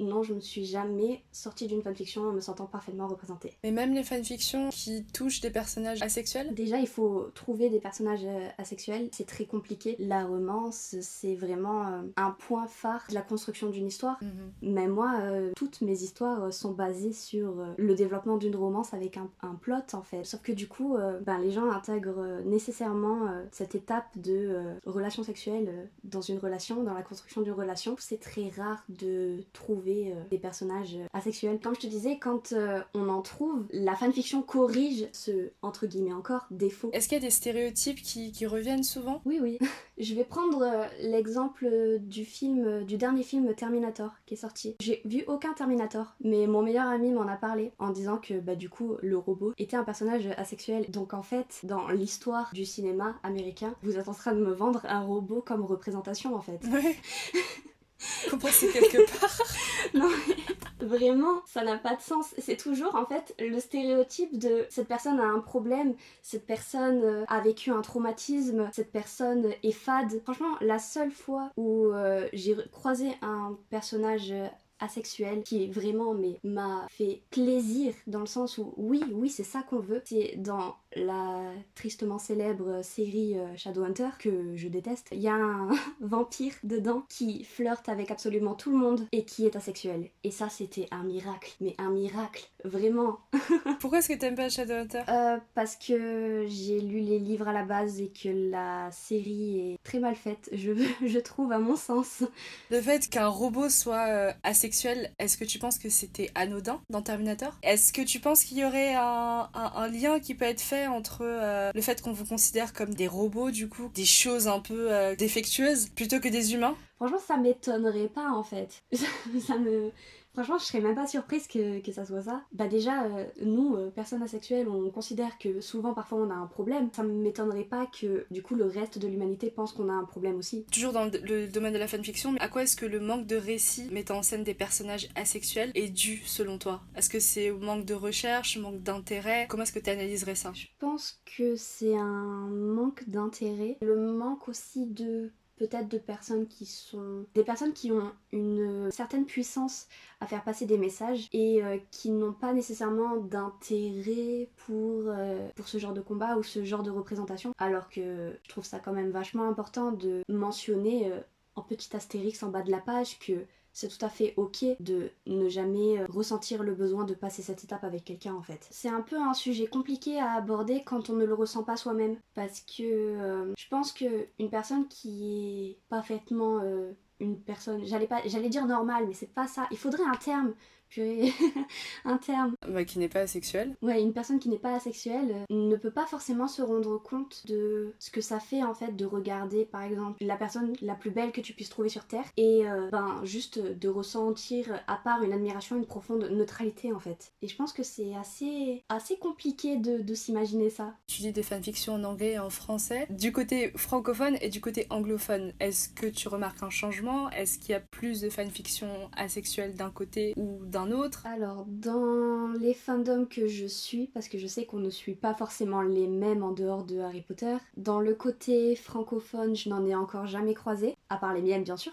non, 0.00 0.22
je 0.22 0.32
ne 0.32 0.40
suis 0.40 0.64
jamais 0.64 1.22
sortie 1.30 1.66
d'une 1.66 1.82
fanfiction 1.82 2.22
en 2.22 2.32
me 2.32 2.40
sentant 2.40 2.66
parfaitement 2.66 3.06
représentée. 3.06 3.52
Mais 3.62 3.70
même 3.70 3.94
les 3.94 4.02
fanfictions 4.02 4.70
qui 4.70 5.04
touchent 5.04 5.40
des 5.40 5.50
personnages 5.50 6.02
asexuels? 6.02 6.54
Déjà, 6.54 6.78
il 6.78 6.88
faut 6.88 7.30
trouver 7.34 7.68
des 7.68 7.78
personnages 7.78 8.24
euh, 8.24 8.48
asexuels. 8.58 9.08
C'est 9.12 9.26
très 9.26 9.44
compliqué. 9.44 9.96
La 9.98 10.24
romance, 10.24 10.96
c'est 11.00 11.34
vraiment 11.34 11.86
euh, 11.86 12.02
un 12.16 12.30
point 12.30 12.66
phare 12.66 13.04
de 13.10 13.14
la 13.14 13.22
construction 13.22 13.68
d'une 13.68 13.86
histoire. 13.86 14.18
Mhm. 14.22 14.52
Mais 14.62 14.88
moi, 14.88 15.20
euh, 15.20 15.52
toutes 15.56 15.82
mes 15.82 16.02
histoires 16.02 16.52
sont 16.52 16.72
basées 16.72 17.12
sur 17.12 17.56
le 17.76 17.94
développement 17.94 18.36
d'une 18.36 18.56
romance 18.56 18.94
avec 18.94 19.16
un, 19.16 19.54
plot, 19.60 19.74
en 19.92 20.02
fait. 20.02 20.19
Sauf 20.24 20.42
que 20.42 20.52
du 20.52 20.68
coup, 20.68 20.96
ben, 21.22 21.38
les 21.38 21.50
gens 21.50 21.70
intègrent 21.70 22.40
nécessairement 22.44 23.28
cette 23.52 23.74
étape 23.74 24.06
de 24.16 24.56
relation 24.86 25.22
sexuelle 25.22 25.88
dans 26.04 26.20
une 26.20 26.38
relation, 26.38 26.82
dans 26.82 26.94
la 26.94 27.02
construction 27.02 27.42
d'une 27.42 27.52
relation. 27.52 27.96
C'est 27.98 28.20
très 28.20 28.48
rare 28.48 28.84
de 28.88 29.38
trouver 29.52 30.12
euh, 30.12 30.14
des 30.30 30.38
personnages 30.38 30.96
euh, 30.96 31.06
asexuels. 31.12 31.58
Comme 31.60 31.74
je 31.74 31.80
te 31.80 31.86
disais, 31.86 32.18
quand 32.18 32.52
euh, 32.52 32.80
on 32.94 33.08
en 33.08 33.22
trouve, 33.22 33.66
la 33.70 33.94
fanfiction 33.94 34.42
corrige 34.42 35.08
ce, 35.12 35.50
entre 35.62 35.86
guillemets 35.86 36.12
encore, 36.12 36.46
défaut. 36.50 36.90
Est-ce 36.92 37.08
qu'il 37.08 37.18
y 37.18 37.20
a 37.20 37.24
des 37.24 37.30
stéréotypes 37.30 38.00
qui, 38.02 38.32
qui 38.32 38.46
reviennent 38.46 38.82
souvent? 38.82 39.20
Oui, 39.24 39.38
oui. 39.40 39.58
je 39.98 40.14
vais 40.14 40.24
prendre 40.24 40.86
l'exemple 41.00 41.98
du 42.00 42.24
film, 42.24 42.84
du 42.84 42.96
dernier 42.96 43.22
film 43.22 43.54
Terminator 43.54 44.14
qui 44.26 44.34
est 44.34 44.38
sorti. 44.38 44.76
J'ai 44.80 45.02
vu 45.04 45.24
aucun 45.26 45.52
Terminator, 45.52 46.14
mais 46.22 46.46
mon 46.46 46.62
meilleur 46.62 46.86
ami 46.86 47.12
m'en 47.12 47.28
a 47.28 47.36
parlé 47.36 47.72
en 47.78 47.90
disant 47.90 48.18
que 48.18 48.40
bah 48.40 48.54
du 48.54 48.68
coup 48.68 48.96
le 49.02 49.18
robot 49.18 49.52
était 49.58 49.76
un 49.76 49.84
personnage 49.84 50.09
asexuel. 50.36 50.90
Donc 50.90 51.14
en 51.14 51.22
fait, 51.22 51.60
dans 51.64 51.88
l'histoire 51.88 52.50
du 52.52 52.64
cinéma 52.64 53.16
américain, 53.22 53.74
vous 53.82 53.96
êtes 53.96 54.08
en 54.08 54.14
train 54.14 54.32
de 54.32 54.40
me 54.40 54.52
vendre 54.52 54.82
un 54.84 55.00
robot 55.00 55.42
comme 55.42 55.64
représentation 55.64 56.34
en 56.34 56.40
fait. 56.40 56.60
Ouais. 56.70 56.96
Compenser 58.30 58.68
quelque 58.68 59.20
part. 59.20 59.38
non, 59.94 60.08
mais 60.26 60.86
vraiment, 60.86 61.42
ça 61.46 61.62
n'a 61.62 61.76
pas 61.76 61.94
de 61.94 62.00
sens. 62.00 62.34
C'est 62.38 62.56
toujours 62.56 62.94
en 62.94 63.04
fait 63.04 63.34
le 63.38 63.60
stéréotype 63.60 64.38
de 64.38 64.66
cette 64.70 64.88
personne 64.88 65.20
a 65.20 65.26
un 65.26 65.40
problème, 65.40 65.94
cette 66.22 66.46
personne 66.46 67.02
euh, 67.04 67.24
a 67.28 67.40
vécu 67.40 67.70
un 67.70 67.82
traumatisme, 67.82 68.70
cette 68.72 68.90
personne 68.90 69.52
est 69.62 69.72
fade. 69.72 70.20
Franchement, 70.22 70.56
la 70.60 70.78
seule 70.78 71.10
fois 71.10 71.50
où 71.56 71.92
euh, 71.92 72.26
j'ai 72.32 72.56
croisé 72.72 73.10
un 73.20 73.58
personnage 73.68 74.32
asexuel 74.80 75.42
qui 75.42 75.68
vraiment 75.68 76.14
m'a 76.44 76.86
fait 76.90 77.22
plaisir 77.30 77.94
dans 78.06 78.20
le 78.20 78.26
sens 78.26 78.58
où 78.58 78.74
oui 78.76 79.02
oui 79.12 79.28
c'est 79.28 79.44
ça 79.44 79.62
qu'on 79.62 79.80
veut. 79.80 80.02
C'est 80.04 80.34
dans 80.36 80.76
la 80.96 81.52
tristement 81.74 82.18
célèbre 82.18 82.82
série 82.82 83.38
euh, 83.38 83.56
Shadowhunter 83.56 84.08
que 84.18 84.56
je 84.56 84.68
déteste. 84.68 85.08
Il 85.12 85.20
y 85.20 85.28
a 85.28 85.34
un 85.34 85.68
vampire 86.00 86.54
dedans 86.64 87.04
qui 87.08 87.44
flirte 87.44 87.88
avec 87.88 88.10
absolument 88.10 88.54
tout 88.54 88.70
le 88.70 88.78
monde 88.78 89.06
et 89.12 89.24
qui 89.24 89.46
est 89.46 89.56
asexuel. 89.56 90.10
Et 90.24 90.30
ça 90.30 90.48
c'était 90.48 90.86
un 90.90 91.04
miracle. 91.04 91.52
Mais 91.60 91.74
un 91.78 91.90
miracle 91.90 92.48
vraiment. 92.64 93.20
Pourquoi 93.80 93.98
est-ce 94.00 94.08
que 94.08 94.18
t'aimes 94.18 94.34
pas 94.34 94.48
Shadowhunter? 94.48 95.02
Euh, 95.08 95.38
parce 95.54 95.76
que 95.76 96.44
j'ai 96.48 96.80
lu 96.80 97.00
les 97.00 97.18
livres 97.18 97.48
à 97.48 97.52
la 97.52 97.64
base 97.64 98.00
et 98.00 98.10
que 98.10 98.50
la 98.50 98.90
série 98.90 99.72
est 99.72 99.82
très 99.82 99.98
mal 99.98 100.16
faite 100.16 100.48
je, 100.52 100.72
je 101.06 101.18
trouve 101.18 101.52
à 101.52 101.58
mon 101.58 101.76
sens. 101.76 102.24
Le 102.70 102.80
fait 102.80 103.08
qu'un 103.08 103.28
robot 103.28 103.68
soit 103.68 104.08
euh, 104.08 104.32
asexuel 104.42 105.10
est-ce 105.18 105.36
que 105.36 105.44
tu 105.44 105.58
penses 105.58 105.78
que 105.78 105.88
c'était 105.88 106.30
anodin 106.34 106.80
dans 106.90 107.02
Terminator? 107.02 107.58
Est-ce 107.62 107.92
que 107.92 108.02
tu 108.02 108.20
penses 108.20 108.44
qu'il 108.44 108.58
y 108.58 108.64
aurait 108.64 108.94
un, 108.94 109.48
lien 109.88 110.20
qui 110.20 110.34
peut 110.34 110.44
être 110.44 110.60
fait 110.60 110.79
entre 110.86 111.20
euh, 111.22 111.70
le 111.74 111.80
fait 111.80 112.00
qu'on 112.00 112.12
vous 112.12 112.24
considère 112.24 112.72
comme 112.72 112.94
des 112.94 113.08
robots, 113.08 113.50
du 113.50 113.68
coup, 113.68 113.90
des 113.94 114.04
choses 114.04 114.48
un 114.48 114.60
peu 114.60 114.92
euh, 114.92 115.14
défectueuses, 115.16 115.88
plutôt 115.88 116.20
que 116.20 116.28
des 116.28 116.54
humains? 116.54 116.76
Franchement, 117.00 117.18
ça 117.18 117.38
m'étonnerait 117.38 118.08
pas 118.08 118.30
en 118.30 118.42
fait. 118.42 118.82
ça 119.40 119.56
me 119.56 119.90
Franchement, 120.32 120.58
je 120.58 120.64
serais 120.64 120.80
même 120.80 120.94
pas 120.94 121.08
surprise 121.08 121.48
que, 121.48 121.80
que 121.80 121.90
ça 121.90 122.04
soit 122.04 122.22
ça. 122.22 122.44
Bah 122.52 122.68
déjà, 122.68 123.04
euh, 123.04 123.24
nous, 123.42 123.74
euh, 123.74 123.90
personnes 123.90 124.22
asexuelles, 124.22 124.68
on 124.68 124.88
considère 124.90 125.38
que 125.38 125.60
souvent, 125.60 125.92
parfois, 125.92 126.18
on 126.18 126.30
a 126.30 126.34
un 126.34 126.46
problème. 126.46 126.88
Ça 126.92 127.02
ne 127.02 127.10
m'étonnerait 127.12 127.64
pas 127.64 127.86
que, 127.86 128.26
du 128.30 128.42
coup, 128.42 128.54
le 128.54 128.66
reste 128.66 128.98
de 128.98 129.08
l'humanité 129.08 129.50
pense 129.50 129.72
qu'on 129.72 129.88
a 129.88 129.92
un 129.92 130.04
problème 130.04 130.36
aussi. 130.36 130.64
Toujours 130.70 130.92
dans 130.92 131.06
le 131.06 131.48
domaine 131.48 131.72
de 131.72 131.78
la 131.78 131.88
fanfiction, 131.88 132.32
mais 132.32 132.40
à 132.40 132.48
quoi 132.48 132.62
est-ce 132.62 132.76
que 132.76 132.86
le 132.86 133.00
manque 133.00 133.26
de 133.26 133.36
récit 133.36 133.88
mettant 133.90 134.18
en 134.18 134.22
scène 134.22 134.44
des 134.44 134.54
personnages 134.54 135.08
asexuels 135.16 135.72
est 135.74 135.90
dû, 135.90 136.22
selon 136.24 136.58
toi? 136.58 136.82
Est-ce 136.94 137.10
que 137.10 137.18
c'est 137.18 137.50
au 137.50 137.58
manque 137.58 137.84
de 137.84 137.94
recherche, 137.94 138.56
manque 138.56 138.82
d'intérêt? 138.82 139.46
Comment 139.48 139.64
est-ce 139.64 139.72
que 139.72 139.80
tu 139.80 139.90
analyserais 139.90 140.36
ça? 140.36 140.52
Je 140.54 140.66
pense 140.78 141.20
que 141.36 141.56
c'est 141.56 141.96
un 141.96 142.48
manque 142.48 143.08
d'intérêt. 143.08 143.78
Le 143.82 143.96
manque 143.96 144.48
aussi 144.48 144.86
de 144.86 145.32
peut-être 145.60 145.88
de 145.88 145.98
personnes 145.98 146.46
qui 146.46 146.64
sont 146.64 147.26
des 147.34 147.44
personnes 147.44 147.74
qui 147.74 147.92
ont 147.92 148.12
une 148.32 148.90
certaine 148.90 149.26
puissance 149.26 149.88
à 150.20 150.26
faire 150.26 150.42
passer 150.42 150.64
des 150.64 150.78
messages 150.78 151.28
et 151.34 151.62
euh, 151.62 151.76
qui 151.90 152.10
n'ont 152.10 152.32
pas 152.32 152.54
nécessairement 152.54 153.18
d'intérêt 153.18 154.48
pour, 154.64 155.02
euh, 155.08 155.50
pour 155.54 155.68
ce 155.68 155.76
genre 155.76 155.92
de 155.92 156.00
combat 156.00 156.38
ou 156.38 156.42
ce 156.42 156.64
genre 156.64 156.82
de 156.82 156.90
représentation. 156.90 157.52
Alors 157.58 157.90
que 157.90 158.32
je 158.42 158.48
trouve 158.48 158.64
ça 158.64 158.78
quand 158.78 158.94
même 158.94 159.10
vachement 159.10 159.46
important 159.46 159.92
de 159.92 160.22
mentionner 160.30 161.12
euh, 161.12 161.20
en 161.56 161.62
petit 161.62 161.94
astérix 161.94 162.42
en 162.42 162.48
bas 162.48 162.62
de 162.62 162.70
la 162.70 162.80
page 162.80 163.18
que 163.18 163.44
c'est 163.72 163.88
tout 163.88 164.04
à 164.04 164.08
fait 164.08 164.34
ok 164.36 164.64
de 164.80 165.10
ne 165.26 165.48
jamais 165.48 165.98
euh, 165.98 166.06
ressentir 166.08 166.62
le 166.62 166.74
besoin 166.74 167.04
de 167.04 167.14
passer 167.14 167.42
cette 167.42 167.64
étape 167.64 167.84
avec 167.84 168.04
quelqu'un 168.04 168.34
en 168.34 168.42
fait. 168.42 168.66
C'est 168.70 168.88
un 168.88 169.02
peu 169.02 169.16
un 169.16 169.34
sujet 169.34 169.66
compliqué 169.66 170.18
à 170.18 170.32
aborder 170.32 170.82
quand 170.84 171.10
on 171.10 171.14
ne 171.14 171.24
le 171.24 171.34
ressent 171.34 171.62
pas 171.62 171.76
soi-même 171.76 172.16
parce 172.34 172.60
que 172.60 172.82
euh, 172.82 173.54
je 173.56 173.68
pense 173.68 173.92
que 173.92 174.26
une 174.38 174.50
personne 174.50 174.88
qui 174.88 175.70
est 175.70 175.78
parfaitement 175.88 176.60
euh, 176.62 176.92
une 177.20 177.38
personne, 177.38 177.84
j'allais 177.84 178.06
pas 178.06 178.22
j'allais 178.26 178.48
dire 178.48 178.66
normale 178.66 179.06
mais 179.06 179.14
c'est 179.14 179.32
pas 179.32 179.46
ça. 179.46 179.66
Il 179.70 179.78
faudrait 179.78 180.04
un 180.04 180.16
terme 180.16 180.54
purée, 180.90 181.32
un 182.04 182.18
terme. 182.18 182.54
Bah, 182.68 182.84
qui 182.84 182.98
n'est 182.98 183.08
pas 183.08 183.20
asexuel. 183.20 183.76
Ouais, 183.82 184.02
une 184.02 184.12
personne 184.12 184.38
qui 184.38 184.48
n'est 184.48 184.58
pas 184.58 184.74
asexuelle 184.74 185.34
euh, 185.50 185.54
ne 185.54 185.76
peut 185.76 185.90
pas 185.90 186.06
forcément 186.06 186.48
se 186.48 186.62
rendre 186.62 186.98
compte 186.98 187.46
de 187.46 187.94
ce 187.98 188.10
que 188.10 188.20
ça 188.20 188.40
fait 188.40 188.62
en 188.62 188.74
fait 188.74 188.96
de 188.96 189.04
regarder 189.04 189.64
par 189.64 189.82
exemple 189.82 190.24
la 190.24 190.36
personne 190.36 190.74
la 190.82 190.94
plus 190.94 191.10
belle 191.10 191.32
que 191.32 191.40
tu 191.40 191.52
puisses 191.52 191.68
trouver 191.68 191.88
sur 191.88 192.06
Terre 192.06 192.24
et 192.36 192.66
euh, 192.66 192.88
ben 192.90 193.20
juste 193.24 193.58
de 193.58 193.88
ressentir 193.88 194.80
à 194.86 194.96
part 194.96 195.22
une 195.22 195.32
admiration, 195.32 195.76
une 195.76 195.86
profonde 195.86 196.28
neutralité 196.30 196.92
en 196.92 197.00
fait. 197.00 197.32
Et 197.42 197.48
je 197.48 197.56
pense 197.56 197.72
que 197.72 197.82
c'est 197.82 198.14
assez, 198.16 198.82
assez 198.88 199.16
compliqué 199.16 199.76
de, 199.76 199.98
de 199.98 200.14
s'imaginer 200.14 200.70
ça. 200.70 200.94
Tu 201.06 201.22
dis 201.22 201.32
des 201.32 201.42
fanfictions 201.42 201.94
en 201.94 202.04
anglais 202.04 202.32
et 202.32 202.38
en 202.38 202.50
français. 202.50 203.06
Du 203.10 203.32
côté 203.32 203.72
francophone 203.76 204.36
et 204.40 204.48
du 204.48 204.60
côté 204.60 204.86
anglophone, 204.90 205.52
est-ce 205.60 205.88
que 205.88 206.06
tu 206.06 206.28
remarques 206.28 206.62
un 206.62 206.70
changement? 206.70 207.30
Est-ce 207.30 207.58
qu'il 207.58 207.70
y 207.70 207.74
a 207.74 207.80
plus 207.80 208.20
de 208.20 208.30
fanfictions 208.30 209.10
asexuelles 209.16 209.74
d'un 209.74 209.90
côté 209.90 210.34
ou 210.36 210.64
d'un 210.64 210.79
Alors, 211.24 211.64
dans 211.66 212.52
les 212.58 212.74
fandoms 212.74 213.26
que 213.26 213.46
je 213.46 213.66
suis, 213.66 214.06
parce 214.08 214.28
que 214.28 214.38
je 214.38 214.46
sais 214.46 214.66
qu'on 214.66 214.78
ne 214.78 214.90
suit 214.90 215.14
pas 215.14 215.34
forcément 215.34 215.82
les 215.82 216.06
mêmes 216.06 216.42
en 216.42 216.52
dehors 216.52 216.84
de 216.84 216.98
Harry 217.00 217.22
Potter, 217.22 217.56
dans 217.76 218.00
le 218.00 218.14
côté 218.14 218.76
francophone, 218.76 219.54
je 219.56 219.68
n'en 219.68 219.84
ai 219.86 219.94
encore 219.94 220.26
jamais 220.26 220.54
croisé, 220.54 220.96
à 221.08 221.16
part 221.16 221.34
les 221.34 221.42
miennes 221.42 221.64
bien 221.64 221.76
sûr. 221.76 221.92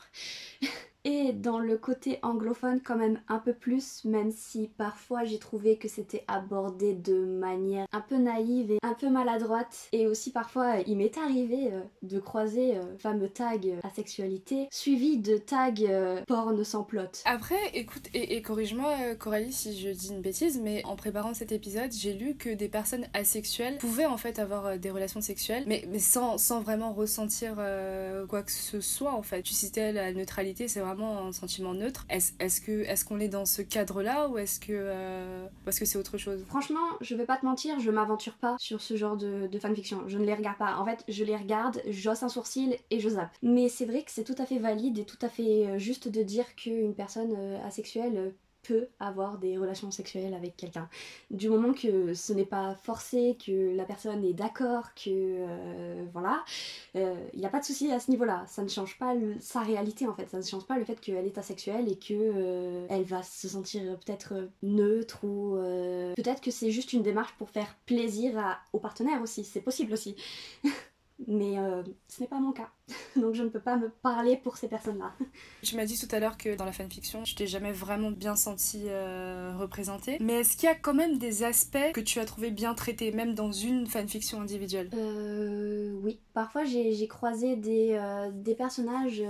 Et 1.10 1.32
dans 1.32 1.60
le 1.60 1.78
côté 1.78 2.20
anglophone 2.22 2.82
quand 2.84 2.98
même 2.98 3.22
un 3.30 3.40
peu 3.40 3.54
plus, 3.54 4.04
même 4.04 4.30
si 4.30 4.70
parfois 4.78 5.24
j'ai 5.24 5.40
trouvé 5.40 5.78
que 5.78 5.88
c'était 5.88 6.26
abordé 6.28 6.94
de 6.94 7.24
manière 7.24 7.86
un 7.94 8.02
peu 8.02 8.18
naïve 8.18 8.72
et 8.72 8.80
un 8.84 8.94
peu 8.94 9.10
maladroite. 9.10 9.88
Et 9.94 10.06
aussi 10.06 10.34
parfois 10.34 10.80
il 10.86 10.98
m'est 10.98 11.18
arrivé 11.18 11.72
euh, 11.72 11.80
de 12.02 12.20
croiser 12.20 12.76
euh, 12.76 12.98
fameux 12.98 13.30
tag 13.30 13.68
euh, 13.68 13.80
asexualité 13.88 14.68
suivi 14.70 15.18
de 15.18 15.38
tags 15.38 16.24
porn 16.28 16.62
sans 16.66 16.84
plot. 16.84 17.24
Après, 17.24 17.56
écoute, 17.74 18.10
et, 18.14 18.42
corrige-moi 18.42 19.16
Coralie 19.18 19.54
si 19.54 19.80
je 19.80 19.88
dis 19.88 20.10
une 20.10 20.20
bêtise, 20.20 20.60
mais 20.62 20.84
en 20.84 20.98
préparant 20.98 21.34
cet 21.34 21.54
épisode, 21.54 21.94
j'ai 21.94 22.12
lu 22.12 22.36
que 22.36 22.50
des 22.50 22.68
personnes 22.68 23.08
asexuelles 23.14 23.78
pouvaient 23.78 24.06
en 24.06 24.18
fait 24.18 24.40
avoir 24.40 24.78
des 24.78 24.92
relations 24.92 25.22
sexuelles, 25.22 25.64
mais, 25.68 25.86
mais 25.90 26.00
sans, 26.00 26.38
sans 26.38 26.60
vraiment 26.60 26.92
ressentir 26.92 27.56
quoi 28.28 28.44
que 28.44 28.52
ce 28.52 28.82
soit 28.82 29.14
en 29.14 29.22
fait. 29.22 29.42
Tu 29.44 29.54
citais 29.54 29.94
la 29.94 30.12
neutralité, 30.12 30.68
c'est 30.68 30.82
vraiment 30.82 30.97
un 31.06 31.32
sentiment 31.32 31.74
neutre. 31.74 32.06
Est-ce 32.10 32.34
est 32.40 32.66
que 32.66 32.84
est-ce 32.84 33.06
qu'on 33.06 33.20
est 33.20 33.28
dans 33.28 33.46
ce 33.46 33.62
cadre-là 33.62 34.30
ou 34.30 34.38
est-ce 34.38 34.60
que 34.60 35.48
parce 35.66 35.80
que 35.80 35.86
c'est 35.86 35.98
autre 35.98 36.18
chose? 36.18 36.44
Franchement, 36.48 36.88
je 37.02 37.16
vais 37.16 37.26
pas 37.26 37.38
te 37.38 37.46
mentir, 37.46 37.80
je 37.80 37.92
m'aventure 37.92 38.38
pas 38.38 38.56
sur 38.60 38.82
ce 38.82 38.96
genre 38.96 39.18
de, 39.18 39.48
de 39.48 39.60
fanfiction. 39.60 40.04
Je 40.08 40.18
ne 40.18 40.26
les 40.26 40.34
regarde 40.34 40.58
pas. 40.58 40.78
En 40.78 40.86
fait, 40.86 41.04
je 41.08 41.24
les 41.24 41.36
regarde, 41.36 41.82
j'osse 41.88 42.24
un 42.24 42.30
sourcil 42.30 42.78
et 42.90 43.00
je 43.00 43.10
zappe. 43.10 43.36
Mais 43.42 43.70
c'est 43.70 43.86
vrai 43.86 44.04
que 44.04 44.12
c'est 44.12 44.24
tout 44.24 44.36
à 44.38 44.46
fait 44.46 44.60
valide 44.60 45.00
et 45.00 45.06
tout 45.06 45.18
à 45.22 45.30
fait 45.30 45.68
euh, 45.68 45.78
juste 45.78 46.08
de 46.08 46.24
dire 46.24 46.56
qu'une 46.56 46.96
personne 46.96 47.34
euh, 47.36 47.66
asexuelle 47.66 48.18
euh, 48.18 48.32
avoir 49.00 49.38
des 49.38 49.58
relations 49.58 49.92
sexuelles 49.92 50.34
avec 50.34 50.56
quelqu'un. 50.58 50.90
Du 51.32 51.50
moment 51.50 51.74
que 51.74 52.14
ce 52.14 52.34
n'est 52.34 52.46
pas 52.46 52.76
forcé, 52.76 53.38
que 53.44 53.76
la 53.76 53.86
personne 53.86 54.24
est 54.24 54.34
d'accord, 54.34 54.94
que 54.94 55.46
voilà, 56.14 56.44
il 56.96 57.40
n'y 57.40 57.46
a 57.46 57.50
pas 57.50 57.60
de 57.60 57.66
souci 57.66 57.92
à 57.92 58.00
ce 58.00 58.12
niveau-là. 58.12 58.46
Ça 58.48 58.64
ne 58.64 58.68
change 58.68 58.98
pas 58.98 59.14
sa 59.40 59.62
réalité 59.62 60.08
en 60.08 60.14
fait. 60.14 60.30
Ça 60.30 60.38
ne 60.38 60.44
change 60.44 60.66
pas 60.66 60.78
le 60.78 60.86
fait 60.86 61.00
qu'elle 61.00 61.26
est 61.26 61.38
asexuelle 61.38 61.90
et 61.90 61.98
que 61.98 62.86
elle 62.90 63.04
va 63.04 63.24
se 63.24 63.48
sentir 63.48 63.82
peut-être 64.00 64.50
neutre 64.64 65.24
ou 65.24 65.58
peut-être 66.16 66.42
que 66.42 66.52
c'est 66.52 66.72
juste 66.72 66.94
une 66.94 67.04
démarche 67.04 67.34
pour 67.38 67.50
faire 67.50 67.76
plaisir 67.86 68.38
à, 68.38 68.60
au 68.74 68.80
partenaire 68.80 69.22
aussi. 69.22 69.44
C'est 69.44 69.62
possible 69.62 69.94
aussi. 69.94 70.16
Mais 71.26 71.58
euh, 71.58 71.82
ce 72.08 72.22
n'est 72.22 72.28
pas 72.28 72.40
mon 72.40 72.52
cas. 72.52 72.70
Donc 73.16 73.34
je 73.34 73.44
ne 73.44 73.50
peux 73.50 73.60
pas 73.60 73.76
me 73.76 73.90
parler 73.90 74.38
pour 74.38 74.58
ces 74.58 74.68
personnes-là. 74.68 75.14
Tu 75.64 75.76
m'as 75.76 75.86
dit 75.86 76.00
tout 76.00 76.14
à 76.16 76.20
l'heure 76.20 76.38
que 76.38 76.56
dans 76.56 76.64
la 76.64 76.72
fanfiction, 76.72 77.24
tu 77.24 77.36
t'es 77.36 77.48
jamais 77.48 77.74
vraiment 77.74 78.12
bien 78.12 78.36
senti 78.36 78.84
euh, 78.88 79.54
représentée. 79.58 80.18
Mais 80.22 80.42
est-ce 80.42 80.56
qu'il 80.56 80.70
y 80.70 80.72
a 80.72 80.76
quand 80.76 80.94
même 80.94 81.18
des 81.18 81.44
aspects 81.44 81.92
que 81.94 82.00
tu 82.00 82.20
as 82.20 82.26
trouvé 82.26 82.52
bien 82.52 82.74
traités, 82.74 83.12
même 83.12 83.34
dans 83.34 83.52
une 83.52 83.88
fanfiction 83.88 84.40
individuelle? 84.40 84.90
Euh. 84.94 86.00
Oui. 86.04 86.20
Parfois 86.34 86.64
j'ai 86.64 87.08
croisé 87.08 87.56
des, 87.56 87.98
euh, 88.00 88.30
des 88.32 88.56
personnages 88.56 89.24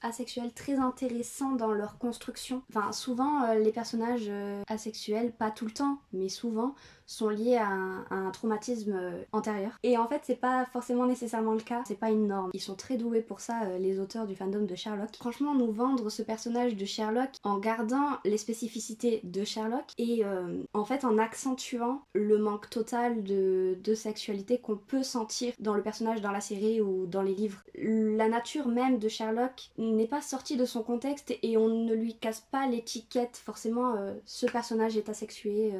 asexuels 0.00 0.52
très 0.52 0.76
intéressants 0.76 1.52
dans 1.52 1.72
leur 1.72 1.98
construction. 1.98 2.62
Enfin, 2.70 2.90
souvent 2.92 3.52
les 3.54 3.70
personnages 3.70 4.30
asexuels, 4.68 5.32
pas 5.32 5.50
tout 5.50 5.66
le 5.66 5.72
temps, 5.72 5.98
mais 6.12 6.28
souvent, 6.28 6.74
sont 7.06 7.28
liés 7.28 7.56
à 7.56 7.68
un, 7.68 8.30
traumatisme 8.30 8.92
euh, 8.92 9.22
antérieur. 9.32 9.72
Et 9.82 9.98
en 9.98 10.06
fait, 10.08 10.22
c'est 10.24 10.40
pas 10.40 10.64
forcément 10.72 11.04
le 11.40 11.60
cas, 11.60 11.82
c'est 11.86 11.98
pas 11.98 12.10
une 12.10 12.26
norme. 12.26 12.50
Ils 12.54 12.60
sont 12.60 12.74
très 12.74 12.96
doués 12.96 13.20
pour 13.20 13.40
ça, 13.40 13.64
euh, 13.64 13.78
les 13.78 13.98
auteurs 13.98 14.26
du 14.26 14.34
fandom 14.34 14.64
de 14.64 14.74
Sherlock. 14.74 15.16
Franchement, 15.16 15.54
nous 15.54 15.72
vendre 15.72 16.10
ce 16.10 16.22
personnage 16.22 16.76
de 16.76 16.84
Sherlock 16.84 17.30
en 17.42 17.58
gardant 17.58 18.18
les 18.24 18.38
spécificités 18.38 19.20
de 19.24 19.44
Sherlock 19.44 19.84
et 19.98 20.24
euh, 20.24 20.62
en 20.72 20.84
fait 20.84 21.04
en 21.04 21.18
accentuant 21.18 22.02
le 22.14 22.38
manque 22.38 22.70
total 22.70 23.22
de, 23.22 23.76
de 23.82 23.94
sexualité 23.94 24.58
qu'on 24.58 24.76
peut 24.76 25.02
sentir 25.02 25.52
dans 25.58 25.74
le 25.74 25.82
personnage 25.82 26.20
dans 26.20 26.32
la 26.32 26.40
série 26.40 26.80
ou 26.80 27.06
dans 27.06 27.22
les 27.22 27.34
livres. 27.34 27.62
La 27.76 28.28
nature 28.28 28.68
même 28.68 28.98
de 28.98 29.08
Sherlock 29.08 29.70
n'est 29.78 30.06
pas 30.06 30.20
sortie 30.20 30.56
de 30.56 30.64
son 30.64 30.82
contexte 30.82 31.34
et 31.42 31.56
on 31.56 31.68
ne 31.68 31.94
lui 31.94 32.14
casse 32.14 32.40
pas 32.50 32.66
l'étiquette 32.66 33.36
forcément 33.36 33.94
ce 34.24 34.46
personnage 34.46 34.96
est 34.96 35.08
asexué 35.08 35.74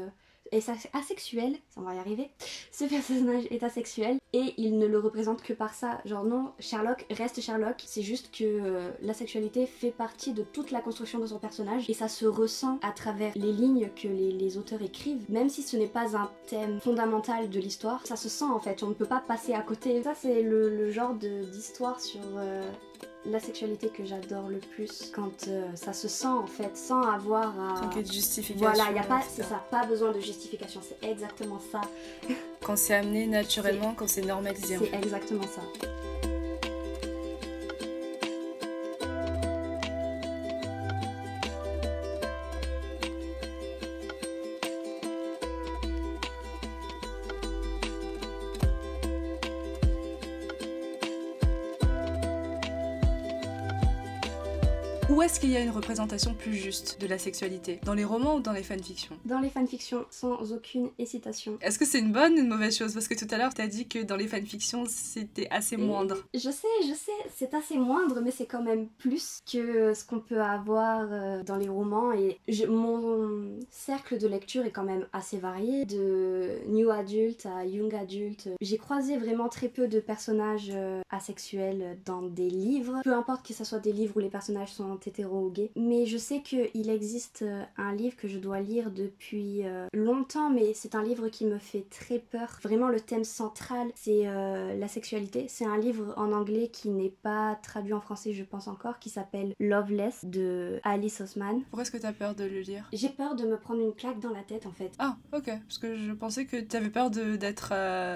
est 0.54 0.70
asexuel, 0.92 1.56
on 1.76 1.82
va 1.82 1.94
y 1.94 1.98
arriver, 1.98 2.30
ce 2.72 2.84
personnage 2.84 3.44
est 3.50 3.62
asexuel 3.62 4.18
et 4.32 4.54
il 4.56 4.78
ne 4.78 4.86
le 4.86 4.98
représente 4.98 5.42
que 5.42 5.52
par 5.52 5.74
ça. 5.74 6.00
Genre 6.04 6.24
non, 6.24 6.52
Sherlock 6.58 7.06
reste 7.10 7.40
Sherlock, 7.40 7.82
c'est 7.86 8.02
juste 8.02 8.30
que 8.36 8.44
euh, 8.44 8.90
la 9.02 9.14
sexualité 9.14 9.66
fait 9.66 9.90
partie 9.90 10.32
de 10.32 10.42
toute 10.42 10.70
la 10.70 10.80
construction 10.80 11.18
de 11.18 11.26
son 11.26 11.38
personnage 11.38 11.88
et 11.88 11.94
ça 11.94 12.08
se 12.08 12.26
ressent 12.26 12.78
à 12.82 12.92
travers 12.92 13.32
les 13.36 13.52
lignes 13.52 13.90
que 13.94 14.08
les, 14.08 14.58
auteurs 14.58 14.82
écrivent, 14.82 15.24
même 15.30 15.48
si 15.48 15.62
ce 15.62 15.76
n'est 15.76 15.86
pas 15.86 16.16
un 16.16 16.30
thème 16.46 16.80
fondamental 16.80 17.50
de 17.50 17.58
l'histoire, 17.58 18.06
ça 18.06 18.16
se 18.16 18.28
sent 18.28 18.44
en 18.44 18.60
fait, 18.60 18.82
on 18.82 18.88
ne 18.88 18.94
peut 18.94 19.06
pas 19.06 19.22
passer 19.26 19.54
à 19.54 19.62
côté. 19.62 20.02
Ça 20.02 20.14
c'est 20.14 20.42
le, 20.42 20.90
genre 20.90 21.14
d'histoire 21.14 22.00
sur... 22.00 22.20
Euh, 22.36 22.70
la 23.26 23.40
sexualité 23.40 23.88
que 23.88 24.04
j'adore 24.04 24.48
le 24.48 24.58
plus 24.58 25.10
quand 25.14 25.48
euh, 25.48 25.64
ça 25.74 25.92
se 25.92 26.08
sent 26.08 26.26
en 26.26 26.46
fait 26.46 26.76
sans 26.76 27.02
avoir 27.02 27.58
à 27.58 27.76
sans 27.76 27.88
qu'il 27.88 27.98
y 27.98 28.00
ait 28.00 28.08
de 28.08 28.12
justification 28.12 28.70
voilà 28.70 28.90
il 28.90 28.96
y 28.96 28.98
a 28.98 29.04
pas 29.04 29.22
c'est 29.28 29.42
ça 29.42 29.64
pas 29.70 29.86
besoin 29.86 30.12
de 30.12 30.20
justification 30.20 30.80
c'est 30.86 31.08
exactement 31.08 31.60
ça. 31.72 31.80
Quand 32.62 32.76
c'est 32.76 32.94
amené 32.94 33.26
naturellement 33.26 33.94
quand 33.96 34.08
c'est 34.08 34.22
normalisé 34.24 34.76
c'est 34.78 34.94
exactement 34.96 35.44
ça 35.44 35.62
est-ce 55.34 55.40
qu'il 55.40 55.50
y 55.50 55.56
a 55.56 55.60
une 55.60 55.70
représentation 55.70 56.32
plus 56.32 56.54
juste 56.54 57.00
de 57.00 57.08
la 57.08 57.18
sexualité 57.18 57.80
Dans 57.84 57.94
les 57.94 58.04
romans 58.04 58.36
ou 58.36 58.40
dans 58.40 58.52
les 58.52 58.62
fanfictions? 58.62 59.18
Dans 59.24 59.40
les 59.40 59.50
fanfictions, 59.50 60.04
sans 60.08 60.52
aucune 60.52 60.90
hésitation. 60.96 61.58
Est-ce 61.60 61.76
que 61.76 61.84
c'est 61.84 61.98
une 61.98 62.12
bonne 62.12 62.34
ou 62.34 62.38
une 62.38 62.46
mauvaise 62.46 62.78
chose? 62.78 62.94
Parce 62.94 63.08
que 63.08 63.18
tout 63.18 63.26
à 63.32 63.36
l'heure, 63.36 63.52
tu 63.52 63.60
as 63.60 63.66
dit 63.66 63.88
que 63.88 63.98
dans 64.04 64.14
les 64.14 64.28
fanfictions, 64.28 64.84
c'était 64.86 65.48
assez 65.50 65.76
moindre. 65.76 66.18
Je 66.34 66.38
sais, 66.38 66.68
je 66.82 66.94
sais, 66.94 67.10
c'est 67.34 67.52
assez 67.52 67.76
moindre, 67.76 68.20
mais 68.20 68.30
c'est 68.30 68.46
quand 68.46 68.62
même 68.62 68.86
plus 68.86 69.40
que 69.52 69.92
ce 69.92 70.04
qu'on 70.04 70.20
peut 70.20 70.40
avoir 70.40 71.08
euh, 71.10 71.42
dans 71.42 71.56
les 71.56 71.68
romans. 71.68 72.12
Et 72.12 72.38
mon 72.68 73.58
cercle 73.70 74.18
de 74.18 74.28
lecture 74.28 74.64
est 74.64 74.70
quand 74.70 74.84
même 74.84 75.08
assez 75.12 75.38
varié, 75.38 75.84
de 75.84 76.60
new 76.68 76.90
adult 76.90 77.44
à 77.46 77.64
young 77.64 77.92
adult. 77.92 78.50
J'ai 78.60 78.78
croisé 78.78 79.16
vraiment 79.16 79.48
très 79.48 79.66
peu 79.68 79.88
de 79.88 79.98
personnages 79.98 80.70
euh, 80.72 81.00
asexuels 81.10 81.98
dans 82.04 82.22
des 82.22 82.50
livres, 82.50 83.00
peu 83.02 83.14
importe 83.14 83.44
que 83.44 83.52
ce 83.52 83.64
soit 83.64 83.80
des 83.80 83.92
livres 83.92 84.16
où 84.16 84.20
les 84.20 84.30
personnages 84.30 84.72
sont 84.72 84.96
hétéro 85.04 85.23
Mais 85.76 86.06
je 86.06 86.16
sais 86.16 86.40
qu'il 86.40 86.90
existe 86.90 87.42
euh, 87.42 87.62
un 87.76 87.94
livre 87.94 88.16
que 88.16 88.28
je 88.28 88.38
dois 88.38 88.60
lire 88.60 88.90
depuis 88.90 89.64
euh, 89.64 89.86
longtemps, 89.92 90.50
mais 90.50 90.72
c'est 90.74 90.94
un 90.94 91.02
livre 91.02 91.28
qui 91.28 91.46
me 91.46 91.58
fait 91.58 91.86
très 91.90 92.18
peur. 92.18 92.58
Vraiment, 92.62 92.88
le 92.88 93.00
thème 93.00 93.24
central, 93.24 93.88
c'est 93.94 94.26
euh, 94.26 94.74
la 94.76 94.88
sexualité. 94.88 95.46
C'est 95.48 95.66
un 95.66 95.78
livre 95.78 96.14
en 96.16 96.32
anglais 96.32 96.68
qui 96.68 96.90
n'est 96.90 97.14
pas 97.22 97.58
traduit 97.62 97.92
en 97.92 98.00
français, 98.00 98.32
je 98.32 98.44
pense 98.44 98.68
encore, 98.68 98.98
qui 98.98 99.10
s'appelle 99.10 99.54
Loveless 99.60 100.24
de 100.24 100.80
Alice 100.84 101.20
Osman. 101.20 101.62
Pourquoi 101.70 101.82
est-ce 101.82 101.90
que 101.90 101.98
tu 101.98 102.06
as 102.06 102.12
peur 102.12 102.34
de 102.34 102.44
le 102.44 102.60
lire? 102.60 102.88
J'ai 102.92 103.08
peur 103.08 103.34
de 103.34 103.44
me 103.46 103.56
prendre 103.56 103.80
une 103.80 103.94
claque 103.94 104.20
dans 104.20 104.30
la 104.30 104.42
tête, 104.42 104.66
en 104.66 104.72
fait. 104.72 104.92
Ah, 104.98 105.16
ok. 105.32 105.50
Parce 105.66 105.78
que 105.78 105.96
je 105.96 106.12
pensais 106.12 106.46
que 106.46 106.56
tu 106.56 106.76
avais 106.76 106.90
peur 106.90 107.10
d'être 107.10 107.72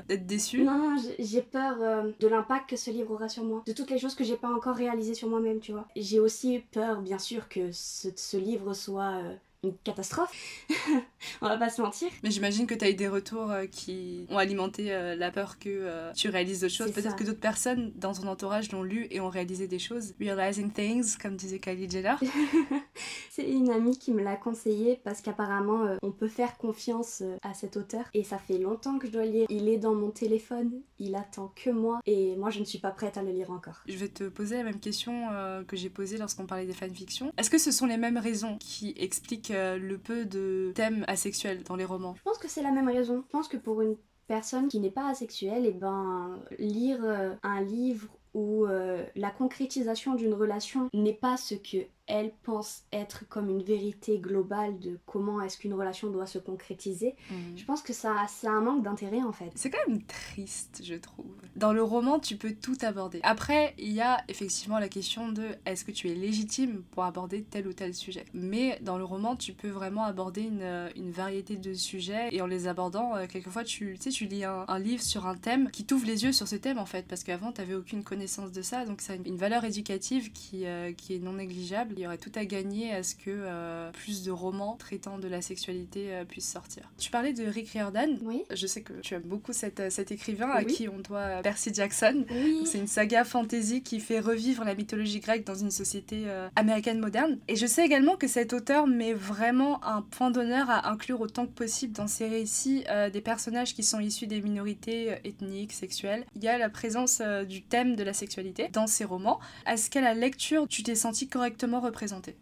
d'être 0.06 0.26
déçu. 0.26 0.62
Non, 0.62 0.96
j'ai 1.18 1.42
peur 1.42 1.78
de 2.18 2.28
l'impact 2.28 2.70
que 2.70 2.76
ce 2.76 2.90
livre 2.90 3.12
aura 3.12 3.28
sur 3.28 3.44
moi, 3.44 3.62
de 3.66 3.72
toutes 3.72 3.90
les 3.90 3.98
choses 3.98 4.14
que 4.14 4.24
j'ai 4.24 4.36
pas 4.36 4.52
encore 4.52 4.76
réalisées 4.76 5.14
sur 5.14 5.28
moi-même, 5.28 5.60
tu 5.60 5.72
vois. 5.72 5.86
J'ai 5.96 6.20
aussi 6.20 6.62
peur 6.72 6.97
bien 7.00 7.18
sûr, 7.18 7.48
que 7.48 7.70
ce, 7.72 8.36
livre 8.36 8.74
soit 8.74 9.16
euh, 9.22 9.36
une 9.64 9.76
catastrophe. 9.78 10.32
On 11.42 11.48
va 11.48 11.56
pas 11.56 11.68
se 11.68 11.82
mentir. 11.82 12.08
Mais 12.22 12.30
j'imagine 12.30 12.66
que 12.66 12.74
tu 12.74 12.84
as 12.84 12.90
eu 12.90 12.94
des 12.94 13.08
retours 13.08 13.50
euh, 13.50 13.66
qui 13.66 14.26
ont 14.30 14.38
alimenté 14.38 14.92
euh, 14.92 15.16
la 15.16 15.32
peur 15.32 15.58
que 15.58 16.12
tu 16.14 16.28
réalises 16.28 16.60
d'autres 16.60 16.74
choses. 16.74 16.92
Peut-être 16.92 17.16
que 17.16 17.24
d'autres 17.24 17.40
personnes 17.40 17.92
dans 17.96 18.12
ton 18.12 18.28
entourage 18.28 18.70
l'ont 18.70 18.84
lu 18.84 19.08
et 19.10 19.20
ont 19.20 19.28
réalisé 19.28 19.66
des 19.66 19.80
choses. 19.80 20.14
Realizing 20.20 20.70
things, 20.70 21.16
comme 21.20 21.36
disait 21.36 21.58
Kylie 21.58 21.90
Jenner. 21.90 22.14
C'est 23.30 23.48
une 23.48 23.70
amie 23.70 23.98
qui 23.98 24.12
me 24.12 24.22
l'a 24.22 24.36
conseillé 24.36 25.00
parce 25.04 25.20
qu'apparemment 25.20 25.96
on 26.02 26.10
peut 26.10 26.28
faire 26.28 26.56
confiance 26.56 27.22
à 27.42 27.54
cet 27.54 27.76
auteur. 27.76 28.04
Et 28.14 28.24
ça 28.24 28.38
fait 28.38 28.58
longtemps 28.58 28.98
que 28.98 29.06
je 29.06 29.12
dois 29.12 29.24
lire. 29.24 29.46
Il 29.48 29.68
est 29.68 29.78
dans 29.78 29.94
mon 29.94 30.10
téléphone, 30.10 30.80
il 30.98 31.14
attend 31.14 31.52
que 31.54 31.70
moi 31.70 32.00
et 32.06 32.34
moi 32.36 32.50
je 32.50 32.58
ne 32.60 32.64
suis 32.64 32.78
pas 32.78 32.90
prête 32.90 33.16
à 33.16 33.22
le 33.22 33.30
lire 33.30 33.50
encore. 33.50 33.82
Je 33.86 33.96
vais 33.96 34.08
te 34.08 34.24
poser 34.24 34.56
la 34.56 34.64
même 34.64 34.80
question 34.80 35.28
que 35.66 35.76
j'ai 35.76 35.90
posée 35.90 36.18
lorsqu'on 36.18 36.46
parlait 36.46 36.66
des 36.66 36.72
fanfictions. 36.72 37.32
Est-ce 37.38 37.50
que 37.50 37.58
ce 37.58 37.70
sont 37.70 37.86
les 37.86 37.96
mêmes 37.96 38.18
raisons 38.18 38.56
qui 38.58 38.94
expliquent 38.96 39.52
euh, 39.58 39.78
le 39.78 39.98
peu 39.98 40.24
de 40.24 40.72
thèmes 40.74 41.04
asexuels 41.08 41.62
dans 41.64 41.76
les 41.76 41.84
romans 41.84 42.14
Je 42.16 42.22
pense 42.22 42.38
que 42.38 42.48
c'est 42.48 42.62
la 42.62 42.72
même 42.72 42.88
raison. 42.88 43.24
Je 43.26 43.30
pense 43.30 43.48
que 43.48 43.56
pour 43.56 43.82
une 43.82 43.96
personne 44.26 44.68
qui 44.68 44.80
n'est 44.80 44.90
pas 44.90 45.08
asexuelle, 45.08 45.64
et 45.66 45.70
eh 45.70 45.72
ben 45.72 46.38
lire 46.58 47.00
euh, 47.02 47.34
un 47.42 47.62
livre 47.62 48.08
où 48.34 48.66
euh, 48.66 49.04
la 49.16 49.30
concrétisation 49.30 50.14
d'une 50.14 50.34
relation 50.34 50.88
n'est 50.92 51.14
pas 51.14 51.36
ce 51.36 51.54
que 51.54 51.78
elle 52.08 52.32
pense 52.42 52.84
être 52.90 53.28
comme 53.28 53.50
une 53.50 53.62
vérité 53.62 54.18
globale 54.18 54.78
de 54.78 54.98
comment 55.06 55.40
est-ce 55.42 55.58
qu'une 55.58 55.74
relation 55.74 56.10
doit 56.10 56.26
se 56.26 56.38
concrétiser. 56.38 57.14
Mhm. 57.30 57.56
Je 57.56 57.64
pense 57.64 57.82
que 57.82 57.92
ça, 57.92 58.14
c'est 58.28 58.48
un 58.48 58.60
manque 58.60 58.82
d'intérêt 58.82 59.22
en 59.22 59.32
fait. 59.32 59.50
C'est 59.54 59.70
quand 59.70 59.86
même 59.86 60.02
triste, 60.02 60.80
je 60.82 60.94
trouve. 60.94 61.26
Dans 61.54 61.72
le 61.72 61.82
roman, 61.82 62.18
tu 62.18 62.36
peux 62.36 62.54
tout 62.54 62.76
aborder. 62.82 63.20
Après, 63.22 63.74
il 63.78 63.92
y 63.92 64.00
a 64.00 64.24
effectivement 64.28 64.78
la 64.78 64.88
question 64.88 65.30
de 65.30 65.48
est-ce 65.66 65.84
que 65.84 65.92
tu 65.92 66.08
es 66.10 66.14
légitime 66.14 66.82
pour 66.92 67.04
aborder 67.04 67.42
tel 67.42 67.68
ou 67.68 67.74
tel 67.74 67.94
sujet. 67.94 68.24
Mais 68.32 68.78
dans 68.82 68.96
le 68.96 69.04
roman, 69.04 69.36
tu 69.36 69.52
peux 69.52 69.68
vraiment 69.68 70.04
aborder 70.04 70.42
une, 70.42 70.62
euh, 70.62 70.88
une 70.96 71.10
variété 71.10 71.56
de 71.56 71.74
sujets 71.74 72.28
et 72.32 72.40
en 72.40 72.46
les 72.46 72.68
abordant, 72.68 73.16
euh, 73.16 73.26
quelquefois, 73.26 73.64
tu, 73.64 73.94
tu 73.96 74.02
sais, 74.04 74.10
tu 74.10 74.24
lis 74.24 74.44
un, 74.44 74.64
un 74.66 74.78
livre 74.78 75.02
sur 75.02 75.26
un 75.26 75.36
thème 75.36 75.70
qui 75.70 75.84
t'ouvre 75.84 76.06
les 76.06 76.24
yeux 76.24 76.32
sur 76.32 76.48
ce 76.48 76.56
thème 76.56 76.78
en 76.78 76.86
fait, 76.86 77.06
parce 77.06 77.22
qu'avant, 77.22 77.52
tu 77.52 77.60
n'avais 77.60 77.74
aucune 77.74 78.02
connaissance 78.02 78.50
de 78.52 78.62
ça. 78.62 78.86
Donc, 78.86 79.02
c'est 79.02 79.16
une, 79.16 79.26
une 79.26 79.36
valeur 79.36 79.64
éducative 79.64 80.32
qui, 80.32 80.64
euh, 80.64 80.92
qui 80.92 81.14
est 81.14 81.18
non 81.18 81.34
négligeable. 81.34 81.97
Il 81.98 82.02
y 82.02 82.06
aurait 82.06 82.16
tout 82.16 82.30
à 82.36 82.44
gagner 82.44 82.92
à 82.92 83.02
ce 83.02 83.16
que 83.16 83.22
euh, 83.26 83.90
plus 83.90 84.22
de 84.22 84.30
romans 84.30 84.76
traitant 84.78 85.18
de 85.18 85.26
la 85.26 85.42
sexualité 85.42 86.14
euh, 86.14 86.24
puissent 86.24 86.48
sortir. 86.48 86.92
Tu 86.96 87.10
parlais 87.10 87.32
de 87.32 87.44
Rick 87.44 87.70
Riordan. 87.70 88.16
Oui. 88.22 88.44
Je 88.54 88.68
sais 88.68 88.82
que 88.82 88.92
tu 89.00 89.14
aimes 89.14 89.22
beaucoup 89.24 89.52
cet, 89.52 89.80
euh, 89.80 89.90
cet 89.90 90.12
écrivain 90.12 90.48
à 90.48 90.62
qui 90.62 90.88
on 90.88 91.00
doit 91.00 91.42
Percy 91.42 91.74
Jackson. 91.74 92.24
Oui. 92.30 92.62
C'est 92.66 92.78
une 92.78 92.86
saga 92.86 93.24
fantasy 93.24 93.82
qui 93.82 93.98
fait 93.98 94.20
revivre 94.20 94.62
la 94.62 94.76
mythologie 94.76 95.18
grecque 95.18 95.44
dans 95.44 95.56
une 95.56 95.72
société 95.72 96.26
américaine 96.54 97.00
moderne. 97.00 97.38
Et 97.48 97.56
je 97.56 97.66
sais 97.66 97.84
également 97.84 98.16
que 98.16 98.28
cet 98.28 98.52
auteur 98.52 98.86
met 98.86 99.12
vraiment 99.12 99.84
un 99.84 100.02
point 100.02 100.30
d'honneur 100.30 100.70
à 100.70 100.90
inclure 100.90 101.20
autant 101.20 101.46
que 101.46 101.52
possible 101.52 101.94
dans 101.94 102.06
ses 102.06 102.28
récits 102.28 102.84
des 103.12 103.20
personnages 103.20 103.74
qui 103.74 103.82
sont 103.82 103.98
issus 103.98 104.28
des 104.28 104.40
minorités 104.40 105.16
ethniques, 105.24 105.72
sexuelles. 105.72 106.26
Il 106.36 106.44
y 106.44 106.48
a 106.48 106.58
la 106.58 106.68
présence 106.68 107.20
du 107.48 107.62
thème 107.62 107.96
de 107.96 108.04
la 108.04 108.12
sexualité 108.12 108.68
dans 108.72 108.86
ses 108.86 109.04
romans. 109.04 109.40
Est-ce 109.66 109.90
qu'à 109.90 110.00
la 110.00 110.14
lecture, 110.14 110.68
tu 110.68 110.84
t'es 110.84 110.94
senti 110.94 111.26
correctement 111.26 111.80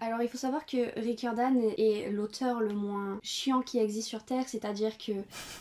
Alors 0.00 0.22
il 0.22 0.28
faut 0.28 0.38
savoir 0.38 0.66
que 0.66 0.98
Rick 1.00 1.20
Riordan 1.20 1.56
est 1.78 2.10
l'auteur 2.10 2.60
le 2.60 2.74
moins 2.74 3.18
chiant 3.22 3.60
qui 3.62 3.78
existe 3.78 4.08
sur 4.08 4.22
Terre, 4.24 4.44
c'est-à-dire 4.48 4.96
que 4.98 5.12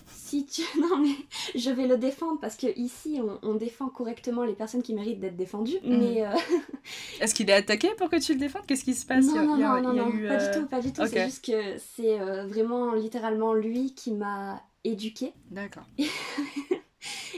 si 0.08 0.46
tu... 0.46 0.62
Non 0.80 0.98
mais 0.98 1.16
je 1.60 1.70
vais 1.70 1.88
le 1.88 1.98
défendre 1.98 2.40
parce 2.40 2.56
que 2.56 2.68
ici 2.78 3.20
on, 3.24 3.40
on 3.48 3.56
défend 3.56 3.88
correctement 3.90 4.44
les 4.44 4.54
personnes 4.54 4.82
qui 4.84 4.94
méritent 4.94 5.20
d'être 5.20 5.38
défendues, 5.38 5.78
mais... 5.84 6.26
euh, 6.26 6.30
Est-ce 7.22 7.34
qu'il 7.34 7.50
est 7.50 7.54
attaqué 7.54 7.90
pour 7.98 8.10
que 8.10 8.18
tu 8.20 8.34
le 8.34 8.40
défendes? 8.40 8.64
Qu'est-ce 8.68 8.84
qui 8.84 8.94
se 8.94 9.06
passe? 9.06 9.26
Non, 9.26 9.58
non, 9.58 9.72
a- 9.72 9.82
non, 9.82 9.94
non, 9.94 10.10
eu, 10.12 10.28
pas 10.28 10.36
euh, 10.36 10.52
du 10.54 10.60
tout, 10.60 10.66
pas 10.68 10.82
du 10.82 10.92
tout, 10.94 11.02
c'est 11.08 11.26
juste 11.26 11.46
que 11.46 11.78
c'est 11.96 12.20
euh, 12.20 12.46
vraiment 12.46 12.94
littéralement 12.94 13.54
lui 13.54 13.94
qui 13.94 14.12
m'a 14.12 14.62
éduquée. 14.84 15.34
D'accord. 15.50 15.86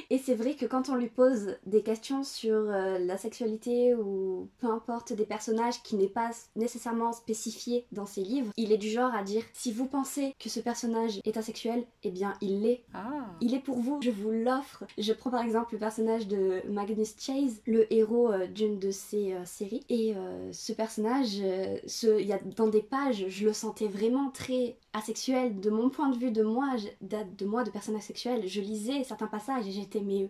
Et 0.09 0.17
c'est 0.17 0.35
vrai 0.35 0.55
que 0.55 0.65
quand 0.65 0.89
on 0.89 0.95
lui 0.95 1.09
pose 1.09 1.57
des 1.65 1.83
questions 1.83 2.23
sur 2.23 2.55
euh, 2.55 2.97
la 2.99 3.17
sexualité 3.17 3.93
ou 3.95 4.47
peu 4.59 4.67
importe 4.67 5.13
des 5.13 5.25
personnages 5.25 5.81
qui 5.83 5.95
n'est 5.95 6.07
pas 6.07 6.31
nécessairement 6.55 7.13
spécifié 7.13 7.85
dans 7.91 8.05
ses 8.05 8.21
livres, 8.23 8.51
il 8.57 8.71
est 8.71 8.77
du 8.77 8.89
genre 8.89 9.13
à 9.13 9.23
dire 9.23 9.43
si 9.53 9.71
vous 9.71 9.85
pensez 9.87 10.33
que 10.39 10.49
ce 10.49 10.59
personnage 10.59 11.19
est 11.25 11.37
asexuel, 11.37 11.85
eh 12.03 12.11
bien 12.11 12.33
il 12.41 12.61
l'est. 12.61 12.83
Ah. 12.93 13.09
Il 13.41 13.53
est 13.53 13.59
pour 13.59 13.79
vous, 13.79 13.99
je 14.01 14.11
vous 14.11 14.31
l'offre. 14.31 14.83
Je 14.97 15.13
prends 15.13 15.29
par 15.29 15.43
exemple 15.43 15.73
le 15.73 15.79
personnage 15.79 16.27
de 16.27 16.61
Magnus 16.69 17.15
Chase, 17.19 17.61
le 17.65 17.91
héros 17.93 18.31
euh, 18.31 18.47
d'une 18.47 18.79
de 18.79 18.91
ses 18.91 19.33
euh, 19.33 19.45
séries. 19.45 19.83
Et 19.89 20.13
ce 20.51 20.73
personnage, 20.73 21.41
ce- 21.85 22.21
y 22.21 22.31
a 22.33 22.39
dans 22.55 22.67
des 22.67 22.81
pages, 22.81 23.25
je 23.27 23.45
le 23.45 23.53
sentais 23.53 23.87
vraiment 23.87 24.29
très 24.31 24.77
asexuel. 24.97 25.59
De 25.59 25.69
mon 25.69 25.89
point 25.89 26.09
de 26.09 26.17
vue, 26.17 26.31
de 26.31 26.43
moi, 26.43 26.75
de 27.01 27.45
moi, 27.45 27.63
de 27.63 27.69
personne 27.69 27.95
asexuelle, 27.95 28.47
je 28.47 28.61
lisais 28.61 29.03
certains 29.03 29.27
passages 29.27 29.67
et 29.67 29.71
j'étais 29.71 30.01
mais 30.01 30.29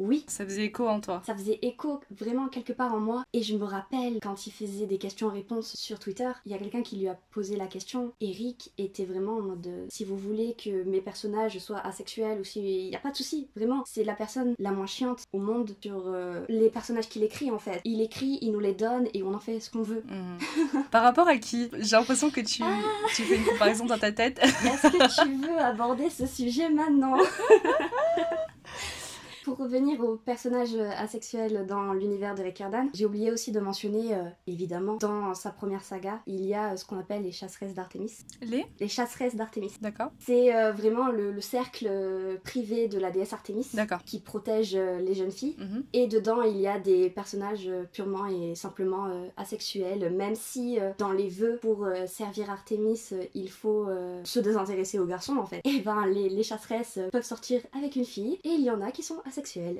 oui. 0.00 0.24
Ça 0.26 0.44
faisait 0.44 0.64
écho 0.64 0.88
en 0.88 1.00
toi. 1.00 1.22
Ça 1.26 1.34
faisait 1.34 1.58
écho 1.62 2.00
vraiment 2.10 2.48
quelque 2.48 2.72
part 2.72 2.94
en 2.94 3.00
moi. 3.00 3.24
Et 3.32 3.42
je 3.42 3.56
me 3.56 3.64
rappelle 3.64 4.18
quand 4.22 4.46
il 4.46 4.52
faisait 4.52 4.86
des 4.86 4.98
questions-réponses 4.98 5.76
sur 5.76 5.98
Twitter, 5.98 6.30
il 6.46 6.52
y 6.52 6.54
a 6.54 6.58
quelqu'un 6.58 6.82
qui 6.82 6.96
lui 6.96 7.08
a 7.08 7.18
posé 7.30 7.56
la 7.56 7.66
question. 7.66 8.12
Eric 8.20 8.72
était 8.78 9.04
vraiment 9.04 9.36
en 9.36 9.42
mode 9.42 9.66
euh, 9.66 9.86
si 9.88 10.04
vous 10.04 10.16
voulez 10.16 10.54
que 10.54 10.82
mes 10.84 11.00
personnages 11.00 11.58
soient 11.58 11.80
asexuels 11.86 12.40
ou 12.40 12.44
si. 12.44 12.60
Il 12.60 12.88
n'y 12.90 12.96
a 12.96 13.00
pas 13.00 13.10
de 13.10 13.16
souci, 13.16 13.48
vraiment. 13.56 13.84
C'est 13.86 14.04
la 14.04 14.14
personne 14.14 14.54
la 14.58 14.72
moins 14.72 14.86
chiante 14.86 15.24
au 15.32 15.38
monde 15.38 15.74
sur 15.82 16.04
euh, 16.06 16.44
les 16.48 16.70
personnages 16.70 17.08
qu'il 17.08 17.22
écrit 17.22 17.50
en 17.50 17.58
fait. 17.58 17.80
Il 17.84 18.00
écrit, 18.00 18.38
il 18.40 18.52
nous 18.52 18.60
les 18.60 18.74
donne 18.74 19.08
et 19.14 19.22
on 19.22 19.34
en 19.34 19.38
fait 19.38 19.60
ce 19.60 19.70
qu'on 19.70 19.82
veut. 19.82 20.02
Mhm. 20.08 20.84
Par 20.90 21.02
rapport 21.02 21.28
à 21.28 21.36
qui? 21.36 21.70
J'ai 21.78 21.96
l'impression 21.96 22.30
que 22.30 22.40
tu, 22.40 22.62
tu 23.14 23.22
fais 23.22 23.36
une 23.36 23.44
comparaison 23.44 23.86
dans 23.86 23.98
ta 23.98 24.12
tête. 24.12 24.38
Est-ce 24.42 24.88
que 24.88 25.24
tu 25.24 25.34
veux 25.34 25.58
aborder 25.58 26.10
ce 26.10 26.26
sujet 26.26 26.68
maintenant? 26.68 27.16
Pour 29.44 29.56
revenir 29.56 30.00
au 30.04 30.16
personnage 30.16 30.74
asexuel 30.98 31.66
dans 31.66 31.92
l'univers 31.92 32.34
de 32.34 32.42
Ricardan, 32.42 32.88
j'ai 32.94 33.06
oublié 33.06 33.30
aussi 33.32 33.52
de 33.52 33.60
mentionner, 33.60 34.14
euh, 34.14 34.24
évidemment, 34.46 34.96
dans 34.96 35.34
sa 35.34 35.50
première 35.50 35.82
saga, 35.82 36.20
il 36.26 36.44
y 36.44 36.54
a 36.54 36.72
euh, 36.72 36.76
ce 36.76 36.84
qu'on 36.84 36.98
appelle 36.98 37.22
les 37.22 37.32
chasseresses 37.32 37.74
d'Artémis. 37.74 38.12
Les 38.42 38.66
Les 38.80 38.88
chasseresses 38.88 39.36
d'Artémis. 39.36 39.72
D'accord. 39.80 40.10
C'est 40.18 40.54
euh, 40.54 40.72
vraiment 40.72 41.08
le, 41.10 41.32
le 41.32 41.40
cercle 41.40 41.86
euh, 41.88 42.36
privé 42.44 42.88
de 42.88 42.98
la 42.98 43.10
déesse 43.10 43.32
Artémis 43.32 43.66
qui 44.04 44.20
protège 44.20 44.74
euh, 44.74 44.98
les 44.98 45.14
jeunes 45.14 45.30
filles. 45.30 45.56
Mhm. 45.58 45.84
Et 45.92 46.06
dedans, 46.06 46.42
il 46.42 46.58
y 46.58 46.66
a 46.66 46.78
des 46.78 47.08
personnages 47.10 47.66
euh, 47.68 47.84
purement 47.92 48.26
et 48.26 48.54
simplement 48.54 49.06
euh, 49.06 49.26
asexuels, 49.36 50.12
même 50.14 50.34
si 50.34 50.78
euh, 50.78 50.92
dans 50.98 51.12
les 51.12 51.28
vœux 51.28 51.58
pour 51.62 51.84
euh, 51.84 52.06
servir 52.06 52.50
Artémis, 52.50 53.00
euh, 53.12 53.24
il 53.34 53.50
faut 53.50 53.86
euh, 53.88 54.20
se 54.24 54.38
désintéresser 54.40 54.98
aux 54.98 55.06
garçons 55.06 55.36
en 55.38 55.46
fait. 55.46 55.60
Et 55.64 55.80
ben, 55.80 56.06
les, 56.06 56.28
les 56.28 56.42
chasseresses 56.42 56.98
euh, 56.98 57.08
peuvent 57.10 57.24
sortir 57.24 57.60
avec 57.76 57.96
une 57.96 58.04
fille, 58.04 58.38
et 58.44 58.48
il 58.50 58.62
y 58.62 58.70
en 58.70 58.80
a 58.80 58.90
qui 58.90 59.02
sont 59.02 59.16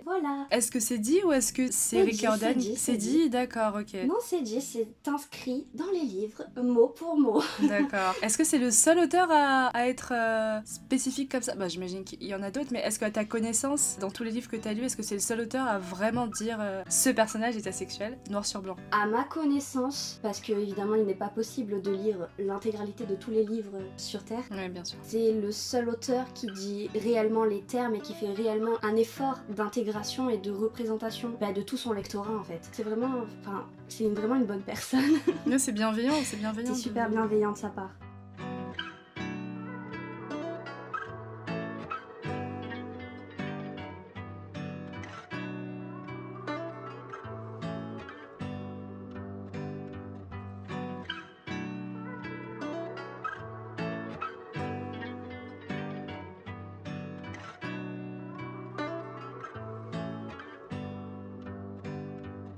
Voilà. 0.04 0.46
Est-ce 0.50 0.70
que 0.70 0.80
c'est 0.80 0.98
dit 0.98 1.20
ou 1.24 1.32
est-ce 1.32 1.52
que 1.52 1.70
c'est 1.70 2.10
Jordan 2.12 2.54
c'est 2.76 2.96
dit, 2.96 3.10
dit, 3.24 3.30
d'accord, 3.30 3.76
ok. 3.80 4.06
Non, 4.06 4.16
c'est 4.22 4.42
dit, 4.42 4.60
c'est 4.60 4.88
inscrit 5.06 5.66
dans 5.74 5.90
les 5.92 6.00
livres, 6.04 6.44
mot 6.62 6.88
pour 6.88 7.18
mot. 7.18 7.42
D'accord. 7.68 8.14
Est-ce 8.22 8.38
que 8.38 8.44
c'est 8.44 8.58
le 8.58 8.70
seul 8.70 8.98
auteur 8.98 9.28
à, 9.30 9.68
à 9.68 9.86
être 9.88 10.12
euh, 10.14 10.60
spécifique 10.64 11.30
comme 11.30 11.42
ça? 11.42 11.54
Bah, 11.54 11.68
j'imagine 11.68 12.04
qu'il 12.04 12.22
y 12.22 12.34
en 12.34 12.42
a 12.42 12.50
d'autres, 12.50 12.70
mais 12.72 12.80
est-ce 12.80 12.98
qu'à 12.98 13.10
ta 13.10 13.24
connaissance, 13.24 13.96
dans 14.00 14.10
tous 14.10 14.24
les 14.24 14.30
livres 14.30 14.48
que 14.48 14.56
tu 14.56 14.68
as 14.68 14.72
lus, 14.72 14.84
est-ce 14.84 14.96
que 14.96 15.02
c'est 15.02 15.14
le 15.14 15.20
seul 15.20 15.40
auteur 15.40 15.66
à 15.66 15.78
vraiment 15.78 16.26
dire 16.26 16.58
euh, 16.60 16.82
ce 16.88 17.10
personnage 17.10 17.56
est 17.56 17.66
asexuel, 17.66 18.18
noir 18.30 18.44
sur 18.46 18.62
blanc? 18.62 18.76
À 18.92 19.06
ma 19.06 19.24
connaissance, 19.24 20.18
parce 20.22 20.40
que 20.40 20.52
évidemment, 20.52 20.94
il 20.94 21.04
n'est 21.04 21.14
pas 21.14 21.28
possible 21.28 21.82
de 21.82 21.90
lire 21.90 22.28
l'intégralité 22.38 23.04
de 23.06 23.14
tous 23.14 23.30
les 23.30 23.44
livres 23.44 23.78
sur 23.96 24.24
Terre. 24.24 24.44
Oui, 24.50 24.68
bien 24.68 24.84
sûr. 24.84 24.98
C'est 25.02 25.32
le 25.32 25.52
seul 25.52 25.88
auteur 25.88 26.32
qui 26.34 26.46
dit 26.52 26.90
réellement 26.94 27.44
les 27.44 27.62
termes 27.62 27.94
et 27.94 28.00
qui 28.00 28.14
fait 28.14 28.32
réellement 28.32 28.76
un 28.82 28.96
effort 28.96 29.39
d'intégration 29.48 30.28
et 30.30 30.38
de 30.38 30.50
représentation 30.50 31.30
bah, 31.40 31.52
de 31.52 31.62
tout 31.62 31.76
son 31.76 31.92
lectorat 31.92 32.36
en 32.38 32.44
fait. 32.44 32.60
C'est 32.72 32.82
vraiment, 32.82 33.10
enfin, 33.42 33.64
c'est 33.88 34.04
une- 34.04 34.14
vraiment 34.14 34.36
une 34.36 34.44
bonne 34.46 34.62
personne. 34.62 35.00
C'est 35.58 35.72
bienveillant, 35.72 36.14
c'est 36.24 36.36
bienveillant. 36.36 36.74
C'est 36.74 36.80
super 36.82 37.08
bienveillant 37.08 37.52
de 37.52 37.56
sa 37.58 37.68
part. 37.68 37.90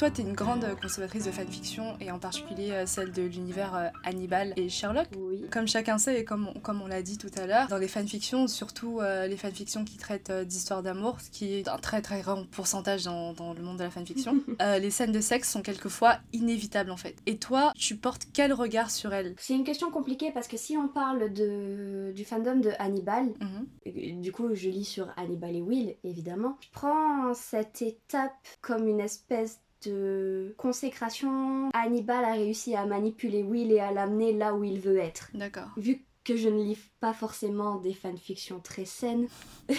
Toi, 0.02 0.10
t'es 0.10 0.22
une 0.22 0.32
grande 0.32 0.66
consommatrice 0.80 1.26
de 1.26 1.30
fanfiction 1.30 1.96
et 2.00 2.10
en 2.10 2.18
particulier 2.18 2.72
euh, 2.72 2.86
celle 2.86 3.12
de 3.12 3.22
l'univers 3.22 3.76
euh, 3.76 3.86
Hannibal 4.02 4.52
et 4.56 4.68
Sherlock. 4.68 5.06
Oui. 5.16 5.44
Comme 5.52 5.68
chacun 5.68 5.96
sait 5.96 6.18
et 6.18 6.24
comme 6.24 6.48
on, 6.48 6.58
comme 6.58 6.82
on 6.82 6.88
l'a 6.88 7.02
dit 7.02 7.18
tout 7.18 7.30
à 7.36 7.46
l'heure, 7.46 7.68
dans 7.68 7.76
les 7.76 7.86
fanfictions, 7.86 8.48
surtout 8.48 8.98
euh, 8.98 9.28
les 9.28 9.36
fanfictions 9.36 9.84
qui 9.84 9.98
traitent 9.98 10.30
euh, 10.30 10.44
d'histoires 10.44 10.82
d'amour, 10.82 11.20
ce 11.20 11.30
qui 11.30 11.54
est 11.54 11.68
un 11.68 11.78
très 11.78 12.02
très 12.02 12.20
grand 12.20 12.44
pourcentage 12.50 13.04
dans, 13.04 13.32
dans 13.32 13.54
le 13.54 13.62
monde 13.62 13.76
de 13.76 13.84
la 13.84 13.90
fanfiction, 13.90 14.40
euh, 14.60 14.80
les 14.80 14.90
scènes 14.90 15.12
de 15.12 15.20
sexe 15.20 15.48
sont 15.52 15.62
quelquefois 15.62 16.18
inévitables 16.32 16.90
en 16.90 16.96
fait. 16.96 17.14
Et 17.26 17.38
toi, 17.38 17.72
tu 17.76 17.94
portes 17.94 18.26
quel 18.34 18.52
regard 18.52 18.90
sur 18.90 19.14
elles? 19.14 19.36
C'est 19.38 19.54
une 19.54 19.62
question 19.62 19.92
compliquée 19.92 20.32
parce 20.32 20.48
que 20.48 20.56
si 20.56 20.76
on 20.76 20.88
parle 20.88 21.32
de, 21.32 22.10
du 22.10 22.24
fandom 22.24 22.56
de 22.56 22.72
Hannibal, 22.80 23.34
Mhm. 23.40 24.20
du 24.20 24.32
coup 24.32 24.52
je 24.52 24.68
lis 24.68 24.84
sur 24.84 25.06
Hannibal 25.16 25.54
et 25.54 25.62
Will 25.62 25.94
évidemment, 26.02 26.58
je 26.60 26.70
prends 26.72 27.32
cette 27.34 27.82
étape 27.82 28.32
comme 28.62 28.88
une 28.88 28.98
espèce 28.98 29.60
de 29.85 30.55
consécration. 30.59 31.71
Hannibal 31.75 32.25
a 32.25 32.33
réussi 32.33 32.75
à 32.75 32.87
manipuler 32.87 33.42
Will 33.42 33.73
et 33.73 33.81
à 33.81 33.92
l'amener 33.92 34.33
là 34.33 34.55
où 34.55 34.64
il 34.64 34.81
veut 34.81 34.99
être. 34.99 35.31
D'accord. 35.35 35.68
Vu 35.77 36.05
que 36.25 36.37
je 36.37 36.49
ne 36.49 36.62
lis 36.62 36.79
pas 37.01 37.12
forcément 37.12 37.77
des 37.77 37.95
fanfictions 37.95 38.61
très 38.61 38.85
saines, 38.85 39.27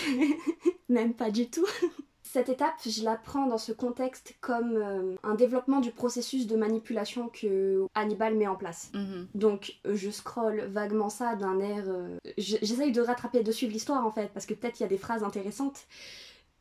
même 0.90 1.14
pas 1.14 1.32
du 1.32 1.50
tout. 1.50 1.66
Cette 2.22 2.50
étape, 2.50 2.74
je 2.84 3.04
la 3.04 3.16
prends 3.16 3.46
dans 3.46 3.60
ce 3.60 3.72
contexte 3.72 4.34
comme 4.42 4.76
euh, 4.78 5.16
un 5.22 5.36
développement 5.36 5.82
du 5.82 5.92
processus 5.92 6.48
de 6.48 6.56
manipulation 6.56 7.30
que 7.30 7.86
Hannibal 7.94 8.36
met 8.36 8.48
en 8.48 8.56
place. 8.56 8.90
Mhm. 8.96 9.28
Donc 9.36 9.76
je 9.86 10.10
scrolle 10.10 10.62
vaguement 10.66 11.10
ça 11.10 11.36
d'un 11.36 11.60
air... 11.60 11.84
euh, 11.88 12.18
J'essaye 12.40 12.92
de 12.92 13.02
rattraper, 13.02 13.44
de 13.44 13.52
suivre 13.52 13.72
l'histoire 13.72 14.04
en 14.06 14.12
fait, 14.12 14.32
parce 14.34 14.48
que 14.48 14.56
peut-être 14.56 14.80
il 14.80 14.84
y 14.84 14.86
a 14.86 14.90
des 14.90 14.98
phrases 14.98 15.24
intéressantes, 15.24 15.86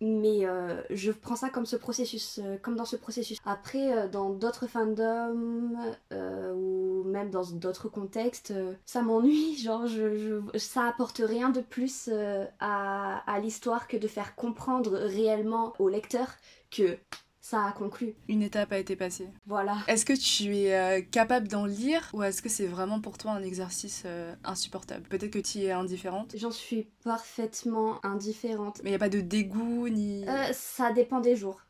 mais 0.03 0.45
euh, 0.47 0.83
je 0.91 1.12
prends 1.12 1.37
ça 1.37 1.49
comme 1.49 1.65
ce 1.65 1.77
processus, 1.77 2.41
euh, 2.43 2.59
comme 2.61 2.75
dans 2.75 2.85
ce 2.85 2.97
processus. 2.97 3.38
Après, 3.45 3.97
euh, 3.97 4.09
dans 4.09 4.31
d'autres 4.31 4.67
fandoms 4.67 5.77
ou 6.11 7.05
même 7.05 7.31
dans 7.31 7.45
d'autres 7.53 7.88
contextes, 7.88 8.53
ça 8.85 9.03
m'ennuie. 9.03 9.57
Genre, 9.62 9.87
je, 9.87 10.43
ça 10.57 10.88
apporte 10.88 11.23
rien 11.25 11.51
de 11.51 11.61
plus 11.61 12.11
à 12.59 13.41
l'histoire 13.41 13.87
que 13.87 13.97
de 13.97 14.09
faire 14.09 14.35
comprendre 14.35 14.93
réellement 14.93 15.73
au 15.79 15.88
lecteur 15.88 16.27
que 16.71 16.99
ça 17.43 17.65
a 17.67 17.73
conclu. 17.73 18.15
Une 18.29 18.41
étape 18.41 18.73
a 18.73 18.79
été 18.79 18.95
passée. 18.95 19.29
Voilà. 19.47 19.79
Est-ce 19.89 20.07
que 20.07 20.13
tu 20.13 20.57
es 20.57 20.75
euh, 20.75 21.03
capable 21.03 21.49
d'en 21.49 21.67
lire 21.67 22.09
ou 22.15 22.23
est-ce 22.23 22.41
que 22.41 22.49
c'est 22.49 22.69
vraiment 22.69 23.01
pour 23.01 23.19
toi 23.19 23.33
un 23.33 23.43
exercice 23.43 24.05
euh, 24.07 24.33
insupportable? 24.45 25.03
Peut-être 25.09 25.33
que 25.33 25.41
tu 25.41 25.59
es 25.59 25.73
indifférente 25.73 26.35
J'en 26.39 26.53
suis 26.53 26.87
parfaitement 27.03 27.99
indifférente. 28.07 28.81
Mais 28.85 28.91
il 28.91 28.93
n'y 28.93 28.97
a 28.97 29.01
pas 29.01 29.09
de 29.09 29.21
dégoût 29.21 29.89
ni... 29.89 30.27
Euh, 30.29 30.53
ça 30.53 30.93
dépend 30.93 31.21
des 31.21 31.35
jours. 31.35 31.61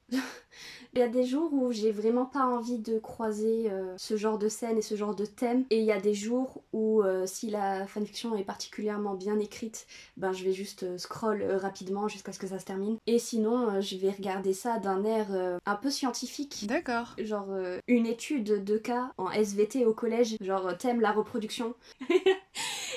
Il 0.94 0.98
y 0.98 1.02
a 1.02 1.08
des 1.08 1.24
jours 1.24 1.54
où 1.54 1.72
j'ai 1.72 1.90
vraiment 1.90 2.26
pas 2.26 2.44
envie 2.44 2.78
de 2.78 2.98
croiser 2.98 3.70
euh, 3.70 3.94
ce 3.96 4.18
genre 4.18 4.36
de 4.36 4.50
scène 4.50 4.76
et 4.76 4.82
ce 4.82 4.94
genre 4.94 5.14
de 5.14 5.24
thème. 5.24 5.64
Et 5.70 5.78
il 5.78 5.86
y 5.86 5.92
a 5.92 5.98
des 5.98 6.12
jours 6.12 6.62
où, 6.74 7.02
euh, 7.02 7.24
si 7.24 7.48
la 7.48 7.86
fanfiction 7.86 8.36
est 8.36 8.44
particulièrement 8.44 9.14
bien 9.14 9.38
écrite, 9.38 9.86
ben 10.18 10.32
je 10.32 10.44
vais 10.44 10.52
juste 10.52 10.82
euh, 10.82 10.98
scroll 10.98 11.42
rapidement 11.44 12.08
jusqu'à 12.08 12.32
ce 12.32 12.38
que 12.38 12.46
ça 12.46 12.58
se 12.58 12.66
termine. 12.66 12.98
Et 13.06 13.18
sinon, 13.18 13.80
je 13.80 13.96
vais 13.96 14.10
regarder 14.10 14.52
ça 14.52 14.78
d'un 14.78 15.02
air 15.04 15.58
un 15.64 15.76
peu 15.76 15.90
scientifique. 15.90 16.66
D'accord. 16.66 17.14
Genre 17.18 17.48
une 17.88 18.06
étude 18.06 18.62
de 18.64 18.76
cas 18.76 19.12
en 19.16 19.30
SVT 19.30 19.86
au 19.86 19.94
collège, 19.94 20.36
genre 20.40 20.76
thème 20.76 21.00
la 21.00 21.12
reproduction. 21.12 21.74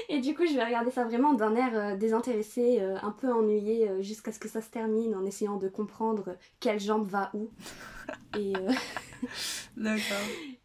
et 0.09 0.21
du 0.21 0.35
coup, 0.35 0.45
je 0.45 0.53
vais 0.53 0.63
regarder 0.63 0.91
ça 0.91 1.03
vraiment 1.03 1.33
d'un 1.33 1.55
air 1.55 1.97
désintéressé, 1.97 2.81
un 2.81 3.11
peu 3.11 3.31
ennuyé, 3.31 3.89
jusqu'à 4.01 4.31
ce 4.31 4.39
que 4.39 4.47
ça 4.47 4.61
se 4.61 4.69
termine, 4.69 5.15
en 5.15 5.25
essayant 5.25 5.57
de 5.57 5.67
comprendre 5.69 6.37
quelle 6.59 6.79
jambe 6.79 7.07
va 7.07 7.31
où. 7.33 7.49
Et, 8.37 8.53
euh, 8.55 8.71
D'accord. 9.77 10.17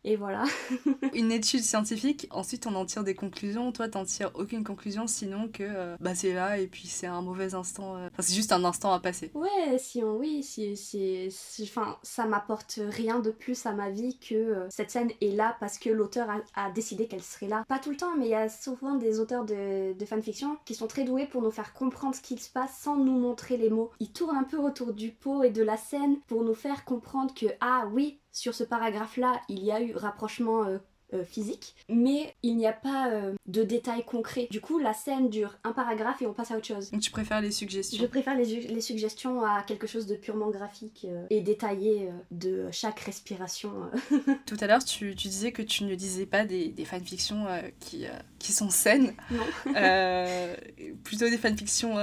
Et 0.05 0.17
voilà. 0.17 0.45
Une 1.15 1.31
étude 1.31 1.61
scientifique, 1.61 2.27
ensuite 2.31 2.67
on 2.67 2.75
en 2.75 2.87
tire 2.87 3.05
des 3.05 3.15
conclusions. 3.15 3.71
Toi, 3.73 3.89
t'en 3.89 4.05
tires 4.05 4.31
aucune 4.35 4.65
conclusion 4.65 5.07
sinon 5.07 5.49
que 5.49 5.63
euh, 5.63 5.97
bah 6.01 6.15
c'est 6.15 6.33
là 6.33 6.59
et 6.59 6.67
puis 6.67 6.87
c'est 6.87 7.07
un 7.07 7.21
mauvais 7.21 7.55
instant. 7.55 7.97
Euh, 7.97 8.09
enfin, 8.13 8.23
c'est 8.23 8.35
juste 8.35 8.53
un 8.53 8.65
instant 8.65 8.93
à 8.93 9.01
passer. 9.01 9.31
Ouais, 9.35 9.79
si 9.79 10.03
on, 10.03 10.17
oui, 10.17 10.43
si, 10.43 10.77
si, 10.77 11.31
enfin, 11.63 11.99
ça 12.03 12.25
m'apporte 12.25 12.81
rien 12.89 13.21
de 13.21 13.31
plus 13.31 13.67
à 13.67 13.73
ma 13.73 13.91
vie 13.91 14.19
que 14.19 14.67
cette 14.71 14.91
scène 14.91 15.11
est 15.21 15.35
là 15.35 15.57
parce 15.61 15.79
que 15.79 15.91
l'auteur 15.91 16.29
a, 16.55 16.71
décidé 16.71 17.07
qu'elle 17.07 17.23
serait 17.23 17.49
là. 17.49 17.65
Pas 17.69 17.79
tout 17.79 17.91
le 17.91 17.97
temps, 17.97 18.17
mais 18.17 18.27
il 18.27 18.31
y 18.31 18.35
a 18.35 18.49
souvent 18.49 18.95
des 18.95 19.21
auteurs 19.21 19.45
de, 19.45 19.93
de 19.93 20.05
fanfiction 20.05 20.57
qui 20.65 20.75
sont 20.75 20.87
très 20.87 21.05
doués 21.05 21.27
pour 21.27 21.43
nous 21.43 21.51
faire 21.51 21.75
comprendre 21.75 22.15
ce 22.15 22.21
qu'il 22.21 22.41
se 22.41 22.51
passe 22.51 22.79
sans 22.79 22.97
nous 22.97 23.19
montrer 23.19 23.57
les 23.57 23.71
mots. 23.71 23.91
Ils 24.01 24.13
tournent 24.13 24.37
un 24.37 24.45
peu 24.45 24.57
autour 24.57 24.93
du 24.93 25.11
pot 25.11 25.43
et 25.43 25.51
de 25.51 25.63
la 25.63 25.77
scène 25.77 26.21
pour 26.27 26.43
nous 26.45 26.55
faire 26.55 26.85
comprendre 26.85 27.35
que 27.35 27.47
ah 27.61 27.89
oui, 27.93 28.20
sur 28.33 28.55
ce 28.55 28.65
paragraphe-là, 28.65 29.41
il 29.49 29.63
y 29.65 29.73
a 29.73 29.81
eu 29.81 29.95
rapprochement 29.97 30.65
euh, 31.13 31.25
physique, 31.25 31.75
mais 31.89 32.35
il 32.45 32.57
n'y 32.57 32.69
a 32.69 32.73
pas 32.73 33.11
euh, 33.11 33.35
de 33.47 33.65
détails 33.65 34.05
concrets. 34.05 34.47
Du 34.51 34.61
coup, 34.61 34.79
la 34.79 34.93
scène 34.93 35.29
dure 35.29 35.59
un 35.65 35.73
paragraphe 35.73 36.23
et 36.23 36.27
on 36.27 36.33
passe 36.33 36.53
à 36.53 36.57
autre 36.57 36.67
chose. 36.67 36.93
Donc 36.93 37.01
tu 37.01 37.11
préfères 37.11 37.41
les 37.41 37.51
suggestions? 37.51 37.99
Je 38.01 38.07
préfère 38.07 38.37
les, 38.37 38.45
les 38.45 38.81
suggestions 38.81 39.43
à 39.43 39.63
quelque 39.63 39.89
chose 39.89 40.07
de 40.07 40.15
purement 40.15 40.51
graphique 40.51 41.07
euh, 41.09 41.27
et 41.31 41.41
détaillé 41.41 42.11
de 42.31 42.69
chaque 42.71 43.01
respiration. 43.01 43.73
Tout 44.47 44.57
à 44.61 44.69
l'heure, 44.69 44.85
tu, 44.85 45.17
tu, 45.17 45.27
disais 45.27 45.51
que 45.51 45.63
tu 45.63 45.83
ne 45.83 45.97
disais 45.97 46.27
pas 46.27 46.45
des, 46.45 46.69
des 46.69 46.85
fanfictions 46.85 47.47
qui, 47.81 48.05
qui 48.39 48.53
sont 48.53 48.71
saines. 48.71 49.13
Non. 49.33 49.45
plutôt 51.03 51.29
des 51.29 51.39
fanfictions 51.39 51.97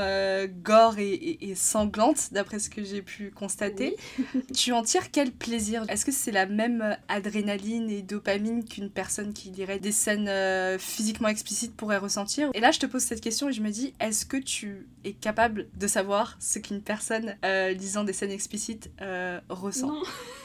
gore 0.63 0.99
et, 0.99 1.37
et, 1.41 1.55
sanglantes, 1.55 2.33
d'après 2.33 2.59
ce 2.59 2.69
que 2.69 2.83
j'ai 2.83 3.01
pu 3.01 3.31
constater. 3.31 3.95
tu 4.53 4.73
en 4.73 4.83
tires 4.83 5.11
quel 5.11 5.31
plaisir? 5.31 5.85
Est-ce 5.87 6.05
que 6.05 6.11
c'est 6.11 6.31
la 6.31 6.45
même 6.45 6.97
adrénaline 7.07 7.89
et 7.89 8.01
dopamine 8.01 8.65
qu'une 8.65 8.89
personne 8.97 9.31
qui 9.31 9.51
lirait 9.51 9.77
des 9.77 9.91
scènes 9.91 10.27
euh, 10.27 10.79
physiquement 10.79 11.27
explicites 11.27 11.75
pourrait 11.75 11.99
ressentir. 11.99 12.49
Et 12.55 12.59
là, 12.59 12.71
je 12.71 12.79
te 12.79 12.87
pose 12.87 13.03
cette 13.03 13.21
question 13.21 13.47
et 13.47 13.53
je 13.53 13.61
me 13.61 13.69
dis, 13.69 13.93
est-ce 13.99 14.25
que 14.25 14.37
tu 14.37 14.87
es 15.03 15.13
capable 15.13 15.67
de 15.75 15.85
savoir 15.85 16.35
ce 16.39 16.57
qu'une 16.57 16.81
personne 16.81 17.35
euh, 17.45 17.73
lisant 17.73 18.03
des 18.03 18.11
scènes 18.11 18.31
explicites 18.31 18.89
euh, 19.03 19.39
ressent? 19.49 19.93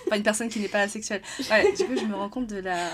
Enfin, 0.07 0.17
une 0.17 0.23
personne 0.23 0.51
qui 0.51 0.61
n'est 0.61 0.69
pas 0.69 0.83
asexuelle. 0.83 1.23
Ouais, 1.51 1.73
du 1.73 1.85
coup, 1.85 1.97
je 1.97 2.05
me 2.05 2.15
rends 2.15 2.29
compte 2.29 2.47
de 2.47 2.59
la... 2.59 2.89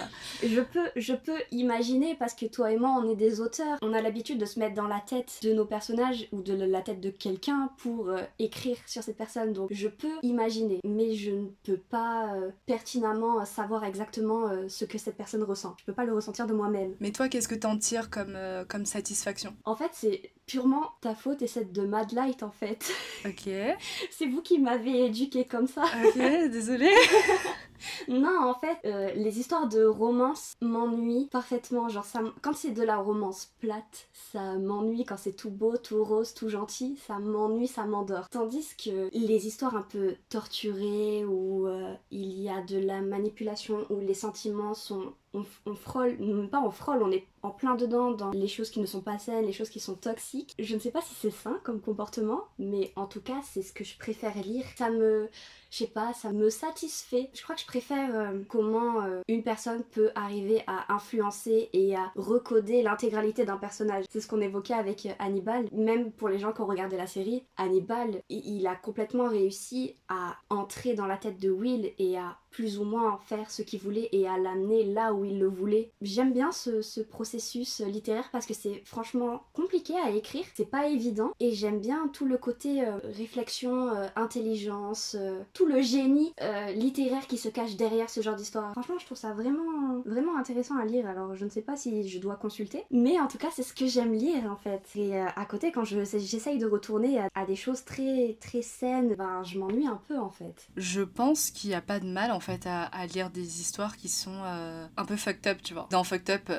Je 0.45 0.61
peux, 0.61 0.89
je 0.95 1.13
peux 1.13 1.39
imaginer, 1.51 2.15
parce 2.15 2.35
que 2.35 2.47
toi 2.47 2.71
et 2.71 2.77
moi, 2.77 2.91
on 2.91 3.11
est 3.11 3.17
des 3.17 3.41
auteurs, 3.41 3.79
on 3.83 3.93
a 3.93 4.01
l'habitude 4.01 4.39
de 4.39 4.47
se 4.47 4.61
mettre 4.61 4.77
dans 4.77 4.87
la 4.87 5.01
tête 5.01 5.41
de 5.43 5.53
nos 5.53 5.65
personnages 5.65 6.29
ou 6.31 6.41
de 6.41 6.55
la 6.55 6.83
tête 6.83 7.01
de 7.01 7.11
quelqu'un 7.11 7.71
pour 7.79 8.13
écrire 8.39 8.77
sur 8.87 9.03
cette 9.03 9.17
personne. 9.17 9.53
Donc, 9.53 9.71
je 9.73 9.89
peux 9.89 10.19
imaginer, 10.23 10.79
mais 10.85 11.15
je 11.15 11.33
ne 11.33 11.49
peux 11.65 11.79
pas 11.79 12.33
pertinemment 12.67 13.45
savoir 13.45 13.85
exactement 13.85 14.49
ce 14.69 14.85
que 14.85 14.99
cette 14.99 15.17
personne 15.17 15.43
ressent. 15.49 15.75
Je 15.81 15.85
peux 15.85 15.93
pas 15.93 16.05
le 16.05 16.15
ressentir 16.15 16.47
de 16.47 16.53
moi-même. 16.53 16.95
Mais 17.01 17.11
toi, 17.11 17.29
qu'est-ce 17.29 17.49
que 17.49 17.55
t'en 17.55 17.79
tires 17.79 18.11
comme, 18.11 18.35
euh, 18.37 18.65
comme 18.65 18.87
satisfaction? 18.87 19.57
En 19.65 19.75
fait, 19.75 19.91
c'est 19.93 20.33
purement 20.47 20.93
ta 21.01 21.15
faute 21.15 21.43
et 21.43 21.47
celle 21.47 21.73
de 21.73 21.83
Mad 21.83 22.13
Light 22.13 22.43
en 22.43 22.51
fait. 22.51 22.91
Ok. 23.25 23.49
c'est 24.11 24.27
vous 24.27 24.43
qui 24.43 24.59
m'avez 24.59 25.07
éduqué 25.07 25.45
comme 25.45 25.67
ça. 25.67 25.83
Ok, 26.05 26.17
désolée. 26.51 26.95
non, 28.09 28.39
en 28.43 28.55
fait, 28.55 28.79
euh, 28.85 29.13
les 29.15 29.39
histoires 29.39 29.69
de 29.69 29.85
romance 29.85 30.55
m'ennuient 30.61 31.29
parfaitement. 31.31 31.89
Genre, 31.89 32.05
ça, 32.05 32.21
quand 32.43 32.55
c'est 32.55 32.73
de 32.73 32.83
la 32.83 32.99
romance 32.99 33.53
plate, 33.61 34.09
ça 34.33 34.55
m'ennuie. 34.55 35.05
Quand 35.05 35.17
c'est 35.17 35.35
tout 35.35 35.51
beau, 35.51 35.77
tout 35.77 36.03
rose, 36.03 36.35
tout 36.35 36.49
gentil, 36.49 36.99
ça 37.07 37.19
m'ennuie, 37.19 37.69
ça 37.69 37.85
m'endort. 37.85 38.29
Tandis 38.31 38.69
que 38.77 39.11
les 39.13 39.47
histoires 39.47 39.77
un 39.77 39.83
peu 39.83 40.17
torturées, 40.29 41.25
où 41.25 41.67
euh, 41.67 41.95
il 42.11 42.41
y 42.41 42.49
a 42.49 42.63
de 42.63 42.79
la 42.79 43.01
manipulation, 43.01 43.87
où 43.91 44.01
les 44.01 44.15
sentiments 44.15 44.75
sont 44.75 45.13
on, 45.35 45.45
on, 45.67 45.75
frôle, 45.75 46.49
pas 46.51 46.61
on 46.61 46.71
frôle, 46.71 47.03
on 47.03 47.11
est 47.11 47.27
en 47.43 47.51
plein 47.51 47.75
dedans 47.75 48.13
dans 48.13 48.31
les 48.31 48.49
choses 48.49 48.71
qui 48.71 48.81
ne 48.81 48.87
sont 48.87 49.03
pas 49.03 49.19
saines, 49.19 49.45
les 49.45 49.53
choses 49.53 49.69
qui 49.69 49.81
sont 49.81 49.95
toxiques. 49.95 50.55
Je 50.59 50.75
ne 50.75 50.81
sais 50.81 50.91
pas 50.91 51.03
si 51.03 51.15
c'est 51.15 51.31
sain 51.31 51.61
comme 51.65 51.81
comportement, 51.81 52.45
mais 52.59 52.93
en 52.97 53.07
tout 53.07 53.21
cas, 53.21 53.41
c'est 53.43 53.63
ce 53.63 53.73
que 53.73 53.85
je 53.85 53.97
préfère 53.99 54.37
lire. 54.37 54.65
Ça 54.77 54.91
me, 54.91 55.29
je 55.71 55.79
sais 55.79 55.87
pas, 55.87 56.13
ça 56.15 56.33
me 56.33 56.49
satisfait. 56.49 57.31
Je 57.35 57.43
crois 57.43 57.55
que 57.55 57.61
je 57.61 57.67
préfère 57.67 58.15
euh, 58.15 58.41
comment 58.49 59.03
euh, 59.03 59.21
une 59.29 59.43
personne 59.43 59.83
peut 59.85 60.11
arriver 60.15 60.63
à 60.67 60.95
influencer 60.95 61.69
et 61.73 61.95
à 61.95 62.11
recoder 62.17 62.83
l'intégralité 62.83 63.45
d'un 63.45 63.59
personnage. 63.59 64.05
C'est 64.11 64.21
ce 64.21 64.29
qu'on 64.29 64.41
évoquait 64.41 64.75
avec 64.75 65.07
euh, 65.07 65.13
Hannibal. 65.19 65.69
Même 65.73 66.11
pour 66.13 66.29
les 66.29 66.39
gens 66.39 66.53
qui 66.53 66.63
ont 66.63 66.67
regardé 66.67 66.97
la 66.97 67.07
série, 67.07 67.45
Hannibal, 67.57 68.23
il 68.31 68.67
a 68.67 68.77
complètement 68.77 69.29
réussi 69.29 69.97
à 70.09 70.37
entrer 70.49 70.95
dans 70.95 71.07
la 71.07 71.19
tête 71.19 71.39
de 71.39 71.51
Will 71.51 71.93
et 71.99 72.17
à 72.19 72.39
plus 72.51 72.79
ou 72.79 72.85
moins 72.85 73.19
faire 73.27 73.51
ce 73.51 73.61
qu'il 73.61 73.79
voulait 73.79 74.09
et 74.13 74.27
à 74.27 74.39
l'amener 74.39 74.85
là 74.85 75.13
où 75.13 75.25
il 75.25 75.39
le 75.39 75.47
voulait. 75.47 75.93
J'aime 76.01 76.33
bien 76.33 76.51
ce, 76.51 76.81
ce, 76.81 77.03
processus 77.03 77.81
littéraire 77.81 78.31
parce 78.33 78.47
que 78.47 78.55
c'est 78.55 78.83
franchement 78.87 79.43
compliqué 79.53 79.95
à 80.03 80.11
écrire, 80.11 80.45
c'est 80.55 80.69
pas 80.69 80.89
évident 80.89 81.33
et 81.41 81.53
j'aime 81.53 81.79
bien 81.79 82.09
tout 82.09 82.25
le 82.25 82.39
côté 82.39 82.83
réflexion, 83.05 83.91
intelligence, 84.17 85.17
tout 85.59 85.67
le 85.67 85.83
génie 85.83 86.33
euh, 86.41 86.71
littéraire 86.71 87.27
qui 87.27 87.37
se 87.37 87.49
cache 87.49 87.75
derrière 87.75 88.09
ce 88.09 88.21
genre 88.21 88.37
d'histoire. 88.37 88.71
Franchement, 88.75 88.95
je 89.01 89.07
trouve 89.07 89.19
ça 89.19 89.33
vraiment, 89.33 90.01
vraiment 90.07 90.39
intéressant 90.39 90.79
à 90.79 90.85
lire. 90.85 91.09
Alors, 91.09 91.35
je 91.35 91.45
ne 91.45 91.51
sais 91.51 91.63
pas 91.63 91.75
si 91.75 92.09
je 92.09 92.21
dois 92.21 92.37
consulter, 92.37 92.85
mais 92.93 93.19
en 93.19 93.27
tout 93.27 93.39
cas, 93.39 93.49
c'est 93.53 93.65
ce 93.65 93.73
que 93.73 93.89
j'aime 93.89 94.13
lire 94.13 94.45
en 94.49 94.55
fait. 94.55 94.83
Et 94.95 95.17
euh, 95.17 95.27
à 95.35 95.45
côté, 95.47 95.73
quand 95.73 95.85
j'essaye 95.85 96.59
de 96.59 96.67
retourner 96.67 97.19
à, 97.35 97.45
des 97.45 97.57
choses 97.57 97.85
très, 97.85 98.37
très 98.41 98.63
saines, 98.63 99.17
ben, 99.17 99.43
je 99.43 99.59
m'ennuie 99.59 99.89
un 99.89 100.01
peu 100.07 100.17
en 100.17 100.31
fait. 100.31 100.69
Je 100.77 101.01
pense 101.01 101.51
qu'il 101.51 101.71
n'y 101.71 101.75
a 101.75 101.81
pas 101.81 101.99
de 101.99 102.07
mal 102.07 102.31
en 102.31 102.41
fait 102.41 102.65
à, 102.67 103.07
lire 103.07 103.31
des 103.31 103.61
histoires 103.61 103.97
qui 103.97 104.09
sont 104.09 104.41
euh, 104.45 104.87
un 104.97 105.05
peu 105.05 105.17
fucked 105.17 105.51
up, 105.51 105.59
tu 105.65 105.75
vois. 105.75 105.89
Dans 105.91 106.05
fucked 106.05 106.31
up, 106.31 106.53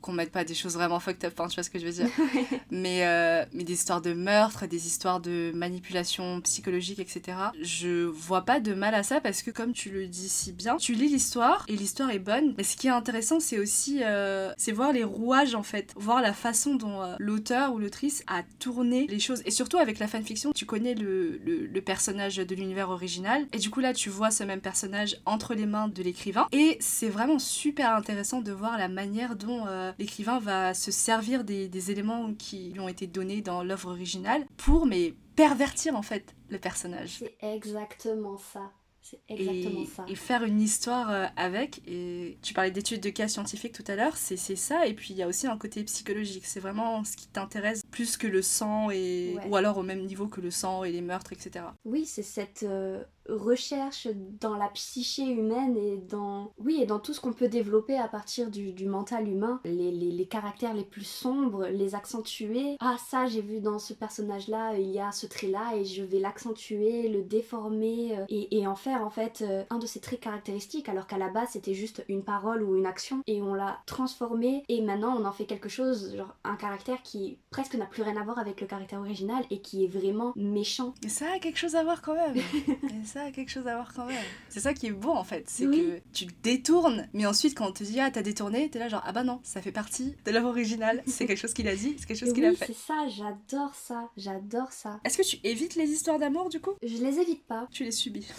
qu'on 0.00 0.12
mette 0.12 0.32
pas 0.32 0.42
des 0.42 0.54
choses 0.54 0.74
vraiment 0.74 0.98
fucked 0.98 1.24
up, 1.24 1.38
hein, 1.38 1.46
tu 1.46 1.54
vois 1.54 1.62
ce 1.62 1.70
que 1.70 1.78
je 1.78 1.86
veux 1.86 1.92
dire. 1.92 2.08
mais, 2.72 3.46
mais 3.52 3.62
des 3.62 3.74
histoires 3.74 4.00
de 4.00 4.12
meurtre, 4.12 4.66
des 4.66 4.88
histoires 4.88 5.20
de 5.20 5.52
manipulation 5.54 6.40
psychologique, 6.40 6.98
etc. 6.98 7.38
Je 7.60 8.06
vois 8.06 8.39
pas 8.40 8.60
de 8.60 8.74
mal 8.74 8.94
à 8.94 9.02
ça 9.02 9.20
parce 9.20 9.42
que 9.42 9.50
comme 9.50 9.72
tu 9.72 9.90
le 9.90 10.06
dis 10.06 10.28
si 10.28 10.52
bien, 10.52 10.76
tu 10.76 10.94
lis 10.94 11.08
l'histoire 11.08 11.64
et 11.68 11.76
l'histoire 11.76 12.10
est 12.10 12.18
bonne. 12.18 12.54
Mais 12.56 12.64
ce 12.64 12.76
qui 12.76 12.86
est 12.86 12.90
intéressant, 12.90 13.40
c'est 13.40 13.58
aussi 13.58 14.00
euh, 14.02 14.52
c'est 14.56 14.72
voir 14.72 14.92
les 14.92 15.04
rouages 15.04 15.54
en 15.54 15.62
fait, 15.62 15.92
voir 15.96 16.22
la 16.22 16.32
façon 16.32 16.74
dont 16.74 17.02
euh, 17.02 17.14
l'auteur 17.18 17.72
ou 17.74 17.78
l'autrice 17.78 18.22
a 18.26 18.42
tourné 18.58 19.06
les 19.08 19.18
choses. 19.18 19.42
Et 19.44 19.50
surtout 19.50 19.78
avec 19.78 19.98
la 19.98 20.08
fanfiction, 20.08 20.52
tu 20.52 20.66
connais 20.66 20.94
le, 20.94 21.38
le, 21.44 21.80
personnage 21.80 22.36
de 22.36 22.54
l'univers 22.54 22.90
original 22.90 23.46
et 23.54 23.58
du 23.58 23.70
coup 23.70 23.80
là 23.80 23.94
tu 23.94 24.10
vois 24.10 24.30
ce 24.30 24.44
même 24.44 24.60
personnage 24.60 25.16
entre 25.24 25.54
les 25.54 25.64
mains 25.64 25.88
de 25.88 26.02
l'écrivain 26.02 26.46
et 26.52 26.76
c'est 26.78 27.08
vraiment 27.08 27.38
super 27.38 27.94
intéressant 27.94 28.42
de 28.42 28.52
voir 28.52 28.76
la 28.76 28.88
manière 28.88 29.34
dont 29.34 29.66
euh, 29.66 29.90
l'écrivain 29.98 30.38
va 30.38 30.74
se 30.74 30.90
servir 30.90 31.42
des, 31.42 31.68
des 31.68 31.90
éléments 31.90 32.34
qui 32.34 32.70
lui 32.70 32.80
ont 32.80 32.88
été 32.88 33.06
donnés 33.06 33.40
dans 33.40 33.62
l'œuvre 33.62 33.92
originale 33.92 34.44
pour 34.58 34.86
mais 34.86 35.14
pervertir 35.36 35.96
en 35.96 36.02
fait 36.02 36.34
le 36.50 36.58
personnage. 36.58 37.18
C'est 37.20 37.36
exactement 37.40 38.36
ça. 38.38 38.70
C'est 39.02 39.18
exactement 39.28 39.82
et, 39.82 39.86
ça. 39.86 40.04
Et 40.08 40.14
faire 40.14 40.42
une 40.44 40.60
histoire 40.60 41.10
euh, 41.10 41.26
avec. 41.36 41.80
Et 41.88 42.36
tu 42.42 42.52
parlais 42.52 42.70
d'études 42.70 43.00
de 43.00 43.08
cas 43.08 43.28
scientifiques 43.28 43.72
tout 43.72 43.84
à 43.90 43.96
l'heure, 43.96 44.16
c'est 44.16 44.36
ça. 44.36 44.86
Et 44.86 44.92
puis 44.92 45.14
il 45.14 45.16
y 45.16 45.22
a 45.22 45.26
aussi 45.26 45.46
un 45.46 45.56
côté 45.56 45.82
psychologique. 45.84 46.44
C'est 46.44 46.60
vraiment 46.60 47.02
ce 47.04 47.16
qui 47.16 47.26
t'intéresse 47.28 47.82
plus 47.90 48.16
que 48.18 48.26
le 48.26 48.42
sang 48.42 48.90
et 48.90 49.34
Ouais. 49.36 49.46
ou 49.48 49.56
alors 49.56 49.78
au 49.78 49.82
même 49.82 50.04
niveau 50.04 50.26
que 50.28 50.40
le 50.42 50.50
sang 50.50 50.84
et 50.84 50.92
les 50.92 51.00
meurtres, 51.00 51.32
etc. 51.32 51.64
Oui, 51.86 52.04
c'est 52.04 52.22
cette 52.22 52.62
euh, 52.64 53.02
recherche 53.30 54.08
dans 54.40 54.56
la 54.56 54.68
psyché 54.68 55.24
humaine 55.24 55.76
et 55.76 55.96
dans 55.96 56.52
oui 56.58 56.78
et 56.82 56.86
dans 56.86 56.98
tout 56.98 57.12
ce 57.14 57.20
qu'on 57.20 57.32
peut 57.32 57.48
développer 57.48 57.96
à 57.98 58.08
partir 58.08 58.50
du, 58.50 58.72
du 58.72 58.86
mental 58.86 59.28
humain, 59.28 59.60
les, 59.64 59.90
les- 59.90 60.10
les 60.10 60.26
caractères 60.26 60.74
les 60.74 60.84
plus 60.84 61.04
sombres, 61.06 61.66
les 61.68 61.94
accentuer. 61.94 62.76
Ah 62.80 62.96
ça 63.08 63.26
j'ai 63.26 63.42
vu 63.42 63.60
dans 63.60 63.78
ce 63.78 63.92
personnage 63.94 64.48
là, 64.48 64.74
il 64.76 64.90
y 64.90 65.00
a 65.00 65.12
ce 65.12 65.26
trait 65.26 65.48
là 65.48 65.74
et 65.76 65.84
je 65.84 66.02
vais 66.02 66.18
l'accentuer, 66.18 67.08
le 67.08 67.22
déformer 67.22 68.18
euh, 68.18 68.24
et, 68.28 68.58
et 68.58 68.66
en 68.66 68.74
faire 68.76 69.02
en 69.04 69.10
fait 69.10 69.42
euh, 69.42 69.64
un 69.70 69.78
de 69.78 69.86
ses 69.86 70.00
traits 70.00 70.20
caractéristiques 70.20 70.88
alors 70.88 71.06
qu'à 71.06 71.18
la 71.18 71.28
base 71.28 71.50
c'était 71.52 71.74
juste 71.74 72.04
une 72.08 72.22
parole 72.22 72.62
ou 72.62 72.76
une 72.76 72.86
action 72.86 73.22
et 73.26 73.42
on 73.42 73.54
l'a 73.54 73.78
transformé 73.86 74.62
et 74.68 74.80
maintenant 74.82 75.16
on 75.18 75.24
en 75.24 75.32
fait 75.32 75.44
quelque 75.46 75.68
chose, 75.68 76.14
genre 76.16 76.34
un 76.44 76.56
caractère 76.56 77.02
qui 77.02 77.38
presque 77.50 77.74
n'a 77.74 77.86
plus 77.86 78.02
rien 78.02 78.16
à 78.16 78.24
voir 78.24 78.38
avec 78.38 78.60
le 78.60 78.66
caractère 78.66 79.00
original 79.00 79.44
et 79.50 79.60
qui 79.60 79.84
est 79.84 79.88
vraiment 79.88 80.32
méchant. 80.36 80.94
Ça 81.08 81.26
a 81.34 81.38
quelque 81.38 81.58
chose 81.58 81.74
à 81.76 81.82
voir 81.84 82.02
quand 82.02 82.14
même. 82.14 82.36
et 82.66 83.04
ça 83.04 83.19
a 83.26 83.30
quelque 83.30 83.50
chose 83.50 83.66
à 83.66 83.74
voir 83.74 83.92
quand 83.94 84.06
même. 84.06 84.22
C'est 84.48 84.60
ça 84.60 84.74
qui 84.74 84.86
est 84.86 84.90
beau 84.92 85.10
en 85.12 85.24
fait, 85.24 85.44
c'est 85.48 85.66
Oui. 85.66 85.78
que 85.78 86.00
tu 86.12 86.26
détournes, 86.42 87.08
mais 87.12 87.26
ensuite 87.26 87.56
quand 87.56 87.68
on 87.68 87.72
te 87.72 87.84
dit 87.84 88.00
ah 88.00 88.10
t'as 88.10 88.22
détourné, 88.22 88.68
t'es 88.70 88.78
là 88.78 88.88
genre 88.88 89.02
ah 89.06 89.12
bah 89.12 89.22
non, 89.24 89.40
ça 89.42 89.60
fait 89.62 89.72
partie 89.72 90.14
de 90.24 90.30
l'œuvre 90.30 90.48
originale, 90.48 91.02
c'est 91.06 91.26
quelque 91.26 91.38
chose 91.38 91.54
qu'il 91.54 91.68
a 91.68 91.76
dit, 91.76 91.96
c'est 91.98 92.06
quelque 92.06 92.18
chose 92.18 92.32
qu'il 92.32 92.44
a 92.44 92.52
fait. 92.54 92.66
c'est 92.66 92.76
ça, 92.76 93.06
j'adore 93.08 93.74
ça, 93.74 94.10
j'adore 94.16 94.72
ça. 94.72 95.00
Est-ce 95.04 95.18
que 95.18 95.22
tu 95.26 95.38
évites 95.44 95.74
les 95.76 95.88
histoires 95.90 96.18
d'amour 96.18 96.48
du 96.48 96.60
coup? 96.60 96.72
Je 96.82 96.96
les 96.98 97.18
évite 97.18 97.44
pas. 97.46 97.68
Tu 97.70 97.84
les 97.84 97.90
subis. 97.92 98.26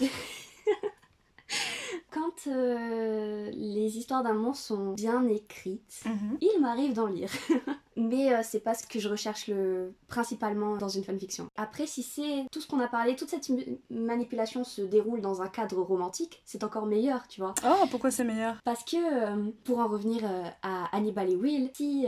Quand 2.10 2.46
euh, 2.48 3.50
les 3.52 3.96
histoires 3.98 4.22
d'amour 4.22 4.56
sont 4.56 4.92
bien 4.92 5.26
écrites, 5.28 6.02
Mhm. 6.06 6.38
il 6.40 6.60
m'arrive 6.60 6.92
d'en 6.94 7.06
lire. 7.06 7.30
Mais 7.96 8.32
euh, 8.32 8.40
c'est 8.42 8.60
pas 8.60 8.72
ce 8.74 8.86
que 8.86 8.98
je 8.98 9.08
recherche 9.08 9.48
le... 9.48 9.92
principalement 10.08 10.76
dans 10.78 10.88
une 10.88 11.04
fanfiction. 11.04 11.46
Après, 11.56 11.86
si 11.86 12.02
c'est 12.02 12.46
tout 12.50 12.60
ce 12.62 12.66
qu'on 12.66 12.80
a 12.80 12.88
parlé, 12.88 13.16
toute 13.16 13.28
cette 13.28 13.50
manipulation 13.90 14.64
se 14.64 14.80
déroule 14.80 15.20
dans 15.20 15.42
un 15.42 15.48
cadre 15.48 15.82
romantique, 15.82 16.42
c'est 16.46 16.64
encore 16.64 16.86
meilleur, 16.86 17.28
tu 17.28 17.40
vois. 17.42 17.54
Oh, 17.66 17.84
pourquoi 17.90 18.10
c'est 18.10 18.24
meilleur? 18.24 18.56
Parce 18.64 18.82
que, 18.84 18.96
euh, 18.96 19.50
pour 19.64 19.78
en 19.80 19.88
revenir 19.88 20.22
euh, 20.24 20.42
à 20.62 20.96
Hannibal 20.96 21.30
et 21.30 21.36
Will, 21.36 21.70
si 21.74 22.06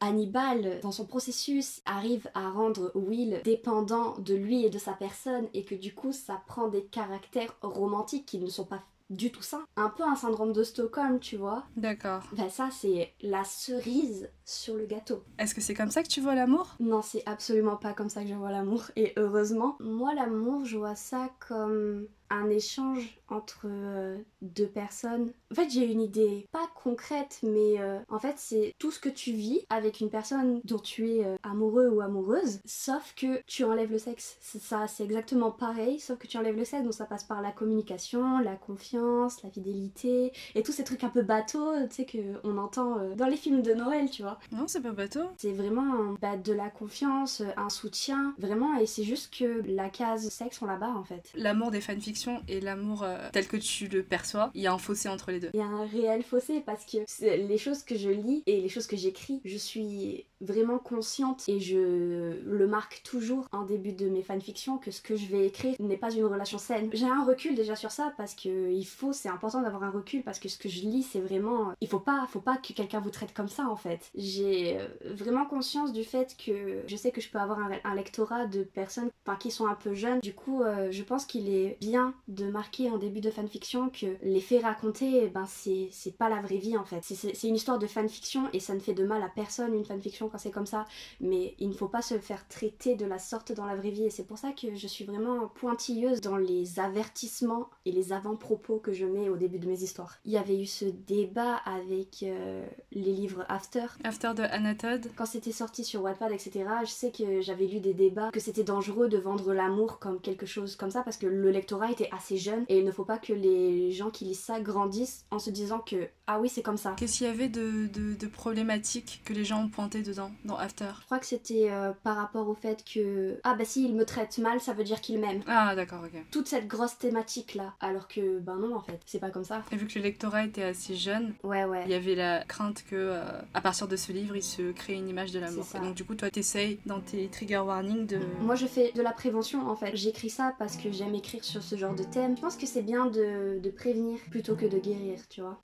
Hannibal, 0.00 0.80
dans 0.82 0.90
son 0.92 1.06
processus, 1.06 1.80
arrive 1.86 2.28
à 2.34 2.50
rendre 2.50 2.90
Will 2.94 3.40
dépendant 3.44 4.16
de 4.18 4.34
lui 4.34 4.64
et 4.64 4.70
de 4.70 4.78
sa 4.78 4.92
personne, 4.92 5.46
et 5.54 5.64
que 5.64 5.74
du 5.74 5.94
coup 5.94 6.12
ça 6.12 6.42
prend 6.46 6.68
des 6.68 6.84
caractères 6.84 7.54
romantiques 7.62 8.26
qui 8.26 8.38
ne 8.38 8.48
sont 8.48 8.64
pas 8.64 8.82
du 9.10 9.30
tout 9.30 9.42
ça, 9.42 9.60
un 9.76 9.90
peu 9.90 10.04
un 10.04 10.14
syndrome 10.14 10.52
de 10.52 10.62
Stockholm, 10.62 11.18
tu 11.20 11.36
vois, 11.36 11.64
D'accord. 11.76 12.22
ben 12.32 12.48
ça 12.48 12.68
c'est 12.70 13.12
la 13.20 13.44
cerise 13.44 14.30
sur 14.50 14.74
le 14.74 14.86
gâteau. 14.86 15.22
Est-ce 15.38 15.54
que 15.54 15.60
c'est 15.60 15.74
comme 15.74 15.90
ça 15.90 16.02
que 16.02 16.08
tu 16.08 16.20
vois 16.20 16.34
l'amour? 16.34 16.76
Non, 16.80 17.02
c'est 17.02 17.22
absolument 17.26 17.76
pas 17.76 17.92
comme 17.92 18.10
ça 18.10 18.22
que 18.22 18.28
je 18.28 18.34
vois 18.34 18.50
l'amour, 18.50 18.84
et 18.96 19.12
heureusement. 19.16 19.76
Moi, 19.80 20.14
l'amour, 20.14 20.64
je 20.64 20.76
vois 20.76 20.96
ça 20.96 21.30
comme 21.46 22.08
un 22.30 22.48
échange 22.48 23.18
entre 23.28 23.62
euh, 23.64 24.18
deux 24.40 24.66
personnes. 24.66 25.32
En 25.50 25.54
fait, 25.54 25.68
j'ai 25.68 25.84
une 25.84 26.00
idée 26.00 26.46
pas 26.52 26.68
concrète, 26.82 27.40
mais 27.42 27.80
euh, 27.80 27.98
en 28.08 28.18
fait, 28.18 28.34
c'est 28.36 28.74
tout 28.78 28.90
ce 28.90 29.00
que 29.00 29.08
tu 29.08 29.32
vis 29.32 29.66
avec 29.68 30.00
une 30.00 30.10
personne 30.10 30.60
dont 30.64 30.78
tu 30.78 31.10
es 31.10 31.24
euh, 31.24 31.36
amoureux 31.42 31.88
ou 31.88 32.00
amoureuse, 32.00 32.60
sauf 32.64 33.14
que 33.16 33.42
tu 33.46 33.64
enlèves 33.64 33.90
le 33.90 33.98
sexe. 33.98 34.36
C'est 34.40 34.62
ça, 34.62 34.86
c'est 34.86 35.04
exactement 35.04 35.50
pareil, 35.50 35.98
sauf 35.98 36.18
que 36.18 36.28
tu 36.28 36.38
enlèves 36.38 36.56
le 36.56 36.64
sexe, 36.64 36.84
donc 36.84 36.94
ça 36.94 37.04
passe 37.04 37.24
par 37.24 37.42
la 37.42 37.50
communication, 37.50 38.38
la 38.38 38.56
confiance, 38.56 39.42
la 39.42 39.50
fidélité, 39.50 40.32
et 40.54 40.62
tous 40.62 40.72
ces 40.72 40.84
trucs 40.84 41.04
un 41.04 41.08
peu 41.08 41.22
bateaux, 41.22 41.72
tu 41.88 41.96
sais, 41.96 42.06
qu'on 42.06 42.58
entend 42.58 43.14
dans 43.16 43.26
les 43.26 43.36
films 43.36 43.62
de 43.62 43.74
Noël, 43.74 44.08
tu 44.10 44.22
vois. 44.22 44.38
Non, 44.52 44.64
c'est 44.66 44.80
pas 44.80 44.92
bateau. 44.92 45.20
C'est 45.38 45.52
vraiment 45.52 46.14
bah, 46.20 46.36
de 46.36 46.52
la 46.52 46.70
confiance, 46.70 47.42
un 47.56 47.68
soutien, 47.68 48.34
vraiment, 48.38 48.78
et 48.78 48.86
c'est 48.86 49.04
juste 49.04 49.34
que 49.34 49.62
la 49.66 49.88
case 49.90 50.28
sexe, 50.28 50.60
on 50.62 50.66
la 50.66 50.76
barre 50.76 50.96
en 50.96 51.04
fait. 51.04 51.30
L'amour 51.34 51.70
des 51.70 51.80
fanfictions 51.80 52.42
et 52.48 52.60
l'amour 52.60 53.02
euh, 53.02 53.28
tel 53.32 53.46
que 53.46 53.56
tu 53.56 53.88
le 53.88 54.02
perçois, 54.02 54.50
il 54.54 54.62
y 54.62 54.66
a 54.66 54.72
un 54.72 54.78
fossé 54.78 55.08
entre 55.08 55.30
les 55.30 55.40
deux. 55.40 55.50
Il 55.54 55.60
y 55.60 55.62
a 55.62 55.66
un 55.66 55.86
réel 55.86 56.22
fossé 56.22 56.60
parce 56.60 56.84
que 56.84 56.98
les 57.20 57.58
choses 57.58 57.82
que 57.82 57.96
je 57.96 58.10
lis 58.10 58.42
et 58.46 58.60
les 58.60 58.68
choses 58.68 58.86
que 58.86 58.96
j'écris, 58.96 59.40
je 59.44 59.56
suis 59.56 60.26
vraiment 60.40 60.78
consciente 60.78 61.44
et 61.48 61.60
je 61.60 62.40
le 62.42 62.66
marque 62.66 63.02
toujours 63.04 63.46
en 63.52 63.64
début 63.64 63.92
de 63.92 64.08
mes 64.08 64.22
fanfictions 64.22 64.78
que 64.78 64.90
ce 64.90 65.02
que 65.02 65.16
je 65.16 65.26
vais 65.26 65.46
écrire 65.46 65.74
n'est 65.78 65.96
pas 65.96 66.10
une 66.12 66.24
relation 66.24 66.58
saine. 66.58 66.88
J'ai 66.92 67.06
un 67.06 67.24
recul 67.24 67.54
déjà 67.54 67.76
sur 67.76 67.90
ça 67.90 68.12
parce 68.16 68.34
que 68.34 68.70
il 68.70 68.84
faut, 68.84 69.12
c'est 69.12 69.28
important 69.28 69.60
d'avoir 69.60 69.82
un 69.82 69.90
recul 69.90 70.22
parce 70.22 70.38
que 70.38 70.48
ce 70.48 70.58
que 70.58 70.68
je 70.68 70.80
lis, 70.80 71.02
c'est 71.02 71.20
vraiment, 71.20 71.72
il 71.80 71.88
faut 71.88 72.00
pas, 72.00 72.26
faut 72.30 72.40
pas 72.40 72.56
que 72.56 72.72
quelqu'un 72.72 73.00
vous 73.00 73.10
traite 73.10 73.34
comme 73.34 73.48
ça 73.48 73.68
en 73.68 73.76
fait. 73.76 74.10
J'ai 74.30 74.78
euh, 74.78 74.86
vraiment 75.04 75.44
conscience 75.44 75.92
du 75.92 76.04
fait 76.04 76.36
que 76.36 76.82
je 76.86 76.96
sais 76.96 77.10
que 77.10 77.20
je 77.20 77.30
peux 77.30 77.38
avoir 77.38 77.58
un, 77.58 77.94
lectorat 77.94 78.46
de 78.46 78.62
personnes 78.62 79.10
qui 79.38 79.50
sont 79.50 79.66
un 79.66 79.74
peu 79.74 79.94
jeunes. 79.94 80.20
Du 80.20 80.34
coup, 80.34 80.62
euh, 80.62 80.88
je 80.90 81.02
pense 81.02 81.24
qu'il 81.24 81.48
est 81.48 81.76
bien 81.80 82.14
de 82.28 82.50
marquer 82.50 82.90
en 82.90 82.98
début 82.98 83.20
de 83.20 83.30
fanfiction 83.30 83.90
que 83.90 84.16
les 84.22 84.40
faits 84.40 84.62
racontés, 84.62 85.28
ben 85.28 85.46
c'est 85.46 86.16
pas 86.16 86.28
la 86.28 86.40
vraie 86.40 86.56
vie 86.56 86.76
en 86.76 86.84
fait. 86.84 87.02
C'est 87.02 87.48
une 87.48 87.54
histoire 87.54 87.78
de 87.78 87.86
fanfiction 87.86 88.48
et 88.52 88.60
ça 88.60 88.74
ne 88.74 88.80
fait 88.80 88.94
de 88.94 89.04
mal 89.04 89.22
à 89.22 89.28
personne 89.28 89.74
une 89.74 89.84
fanfiction 89.84 90.28
quand 90.28 90.38
c'est 90.38 90.50
comme 90.50 90.66
ça. 90.66 90.86
Mais 91.20 91.54
il 91.58 91.68
ne 91.68 91.74
faut 91.74 91.88
pas 91.88 92.02
se 92.02 92.18
faire 92.18 92.46
traiter 92.48 92.96
de 92.96 93.06
la 93.06 93.18
sorte 93.18 93.52
dans 93.52 93.66
la 93.66 93.76
vraie 93.76 93.90
vie 93.90 94.04
et 94.04 94.10
c'est 94.10 94.26
pour 94.26 94.38
ça 94.38 94.52
que 94.52 94.74
je 94.74 94.86
suis 94.86 95.04
vraiment 95.04 95.48
pointilleuse 95.48 96.20
dans 96.20 96.36
les 96.36 96.80
avertissements 96.80 97.68
et 97.84 97.92
les 97.92 98.12
avant-propos 98.12 98.78
que 98.78 98.92
je 98.92 99.06
mets 99.06 99.28
au 99.28 99.36
début 99.36 99.58
de 99.58 99.66
mes 99.66 99.82
histoires. 99.82 100.18
Il 100.24 100.32
y 100.32 100.38
avait 100.38 100.60
eu 100.60 100.66
ce 100.66 100.84
débat 100.84 101.56
avec 101.64 102.22
euh, 102.22 102.66
les 102.92 103.12
livres 103.12 103.44
After 103.48 103.86
After 104.10 104.32
de 104.34 104.42
Anna 104.42 104.74
Todd, 104.74 105.06
quand 105.14 105.24
c'était 105.24 105.52
sorti 105.52 105.84
sur 105.84 106.02
Wattpad, 106.02 106.32
etc., 106.32 106.64
je 106.84 106.90
sais 106.90 107.12
que 107.12 107.40
j'avais 107.40 107.66
lu 107.66 107.78
des 107.78 107.94
débats 107.94 108.30
que 108.32 108.40
c'était 108.40 108.64
dangereux 108.64 109.08
de 109.08 109.18
vendre 109.18 109.52
l'amour 109.54 110.00
comme 110.00 110.20
quelque 110.20 110.46
chose 110.46 110.74
comme 110.74 110.90
ça 110.90 111.02
parce 111.02 111.16
que 111.16 111.26
le 111.26 111.50
lectorat 111.52 111.92
était 111.92 112.08
assez 112.10 112.36
jeune 112.36 112.64
et 112.68 112.78
il 112.80 112.84
ne 112.84 112.90
faut 112.90 113.04
pas 113.04 113.18
que 113.18 113.32
les 113.32 113.92
gens 113.92 114.10
qui 114.10 114.24
lisent 114.24 114.40
ça 114.40 114.60
grandissent 114.60 115.24
en 115.30 115.38
se 115.38 115.50
disant 115.50 115.78
que 115.78 116.08
ah 116.26 116.40
oui 116.40 116.48
c'est 116.48 116.62
comme 116.62 116.76
ça. 116.76 116.94
qu'est-ce 116.96 117.18
qu'il 117.18 117.26
y 117.28 117.30
avait 117.30 117.48
de, 117.48 117.86
de, 117.86 118.14
de 118.14 118.26
problématique 118.26 119.22
que 119.24 119.32
les 119.32 119.44
gens 119.44 119.62
ont 119.62 119.68
pointé 119.68 120.02
dedans, 120.02 120.32
dans 120.44 120.56
After? 120.56 120.86
Je 121.00 121.04
crois 121.06 121.18
que 121.20 121.26
c'était 121.26 121.68
euh, 121.70 121.92
par 122.02 122.16
rapport 122.16 122.48
au 122.48 122.54
fait 122.54 122.84
que 122.84 123.38
ah 123.44 123.54
bah 123.54 123.64
si 123.64 123.84
il 123.84 123.94
me 123.94 124.04
traite 124.04 124.38
mal 124.38 124.60
ça 124.60 124.72
veut 124.72 124.84
dire 124.84 125.00
qu'il 125.00 125.20
m'aime. 125.20 125.42
Ah, 125.46 125.76
d'accord, 125.76 126.00
ok. 126.04 126.20
Toute 126.32 126.48
cette 126.48 126.66
grosse 126.66 126.98
thématique 126.98 127.54
là 127.54 127.74
alors 127.80 128.08
que 128.08 128.40
ben 128.40 128.56
non 128.56 128.74
en 128.74 128.80
fait 128.80 128.98
c'est 129.06 129.20
pas 129.20 129.30
comme 129.30 129.44
ça. 129.44 129.62
Et 129.70 129.76
vu 129.76 129.86
que 129.86 129.96
le 129.98 130.02
lectorat 130.02 130.44
était 130.44 130.64
assez 130.64 130.96
jeune, 130.96 131.32
Ouais 131.44 131.64
ouais. 131.64 131.82
il 131.86 131.90
y 131.92 131.94
avait 131.94 132.16
la 132.16 132.44
crainte 132.44 132.82
que, 132.90 132.96
euh, 132.96 133.22
à 133.54 133.60
partir 133.60 133.86
de 133.88 133.96
ce 134.00 134.12
livre, 134.12 134.36
il 134.36 134.42
se 134.42 134.72
crée 134.72 134.94
une 134.94 135.08
image 135.08 135.32
de 135.32 135.40
ça. 135.62 135.78
Et 135.78 135.80
donc, 135.80 135.94
du 135.94 136.04
coup, 136.04 136.14
toi, 136.14 136.30
t'essayes 136.30 136.78
dans 136.86 137.00
tes 137.00 137.28
trigger 137.28 137.58
warnings 137.58 138.06
de. 138.06 138.18
Moi 138.40 138.54
je 138.54 138.66
fais 138.66 138.92
de 138.92 139.02
la 139.02 139.12
prévention 139.12 139.68
en 139.68 139.76
fait. 139.76 139.94
J'écris 139.94 140.30
ça 140.30 140.54
parce 140.58 140.76
que 140.76 140.90
j'aime 140.90 141.14
écrire 141.14 141.44
sur 141.44 141.62
ce 141.62 141.76
genre 141.76 141.94
de 141.94 142.04
thème. 142.04 142.36
Je 142.36 142.40
pense 142.40 142.56
que 142.56 142.66
c'est 142.66 142.82
bien 142.82 143.06
de, 143.06 143.58
de 143.58 143.70
prévenir 143.70 144.18
plutôt 144.30 144.56
que 144.56 144.66
de 144.66 144.78
guérir, 144.78 145.18
tu 145.28 145.40
vois. 145.40 145.60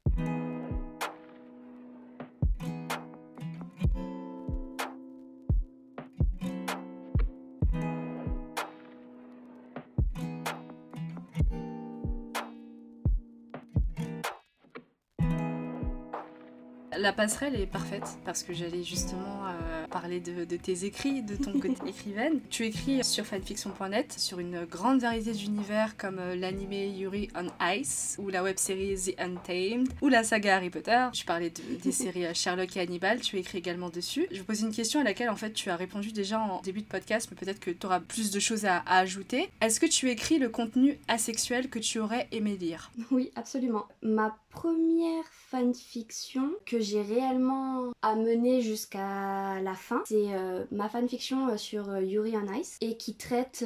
La 16.99 17.13
passerelle 17.13 17.61
est 17.61 17.67
parfaite 17.67 18.05
parce 18.25 18.43
que 18.43 18.55
j'allais 18.55 18.83
justement 18.83 19.47
euh, 19.49 19.87
parler 19.89 20.21
de, 20.21 20.45
de 20.45 20.57
tes 20.57 20.85
écrits, 20.85 21.23
de 21.23 21.37
ton 21.37 21.53
côté 21.59 21.77
écrivaine. 21.89 22.41
Tu 22.49 22.65
écris 22.65 23.05
sur 23.05 23.27
fanfiction.net 23.27 24.15
sur 24.19 24.39
une 24.39 24.65
grande 24.65 25.01
variété 25.01 25.33
d'univers 25.33 25.97
comme 25.97 26.19
euh, 26.19 26.35
l'animé 26.37 26.89
Yuri 26.89 27.29
on 27.37 27.49
Ice 27.75 28.17
ou 28.19 28.29
la 28.31 28.43
web-série 28.43 28.95
The 28.97 29.21
Untamed 29.21 29.89
ou 30.01 30.09
la 30.09 30.25
saga 30.25 30.57
Harry 30.57 30.71
Potter. 30.71 31.07
Tu 31.13 31.27
parlais 31.27 31.51
de- 31.51 31.77
des 31.83 31.93
séries 31.93 32.25
euh, 32.27 32.35
Sherlock 32.35 32.77
et 32.77 32.81
Hannibal, 32.81 33.21
tu 33.21 33.37
écris 33.37 33.59
également 33.59 33.91
dessus. 33.91 34.27
Je 34.31 34.39
vais 34.39 34.45
poser 34.45 34.65
une 34.67 34.73
question 34.75 35.01
à 35.01 35.05
laquelle 35.05 35.29
en 35.31 35.37
fait 35.37 35.53
tu 35.53 35.69
as 35.71 35.77
répondu 35.77 36.13
déjà 36.13 36.41
en 36.41 36.61
début 36.63 36.81
de 36.81 36.87
podcast, 36.87 37.29
mais 37.31 37.37
peut-être 37.37 37.61
que 37.61 37.71
tu 37.71 37.85
auras 37.87 38.01
plus 38.01 38.31
de 38.31 38.41
choses 38.41 38.65
à, 38.65 38.79
à 38.87 38.99
ajouter. 39.01 39.51
Est-ce 39.61 39.81
que 39.81 39.87
tu 39.87 40.09
écris 40.11 40.39
le 40.39 40.49
contenu 40.49 40.99
asexuel 41.09 41.69
que 41.69 41.79
tu 41.79 41.99
aurais 41.99 42.27
aimé 42.33 42.57
lire? 42.59 42.91
Oui, 43.11 43.31
absolument. 43.37 43.85
Ma 44.03 44.37
première 44.57 45.25
fanfiction 45.51 46.51
que 46.65 46.81
j'ai 46.81 47.03
réellement 47.03 47.93
amenée 48.01 48.63
jusqu'à 48.63 49.61
la 49.61 49.75
fin, 49.75 50.03
c'est 50.07 50.35
euh, 50.35 50.65
ma 50.73 50.89
fanfiction 50.89 51.49
euh, 51.49 51.57
sur 51.59 51.91
euh, 51.91 52.01
Yuri 52.01 52.35
on 52.37 52.53
Ice 52.55 52.79
et 52.81 52.97
qui 52.97 53.17
traite. 53.17 53.65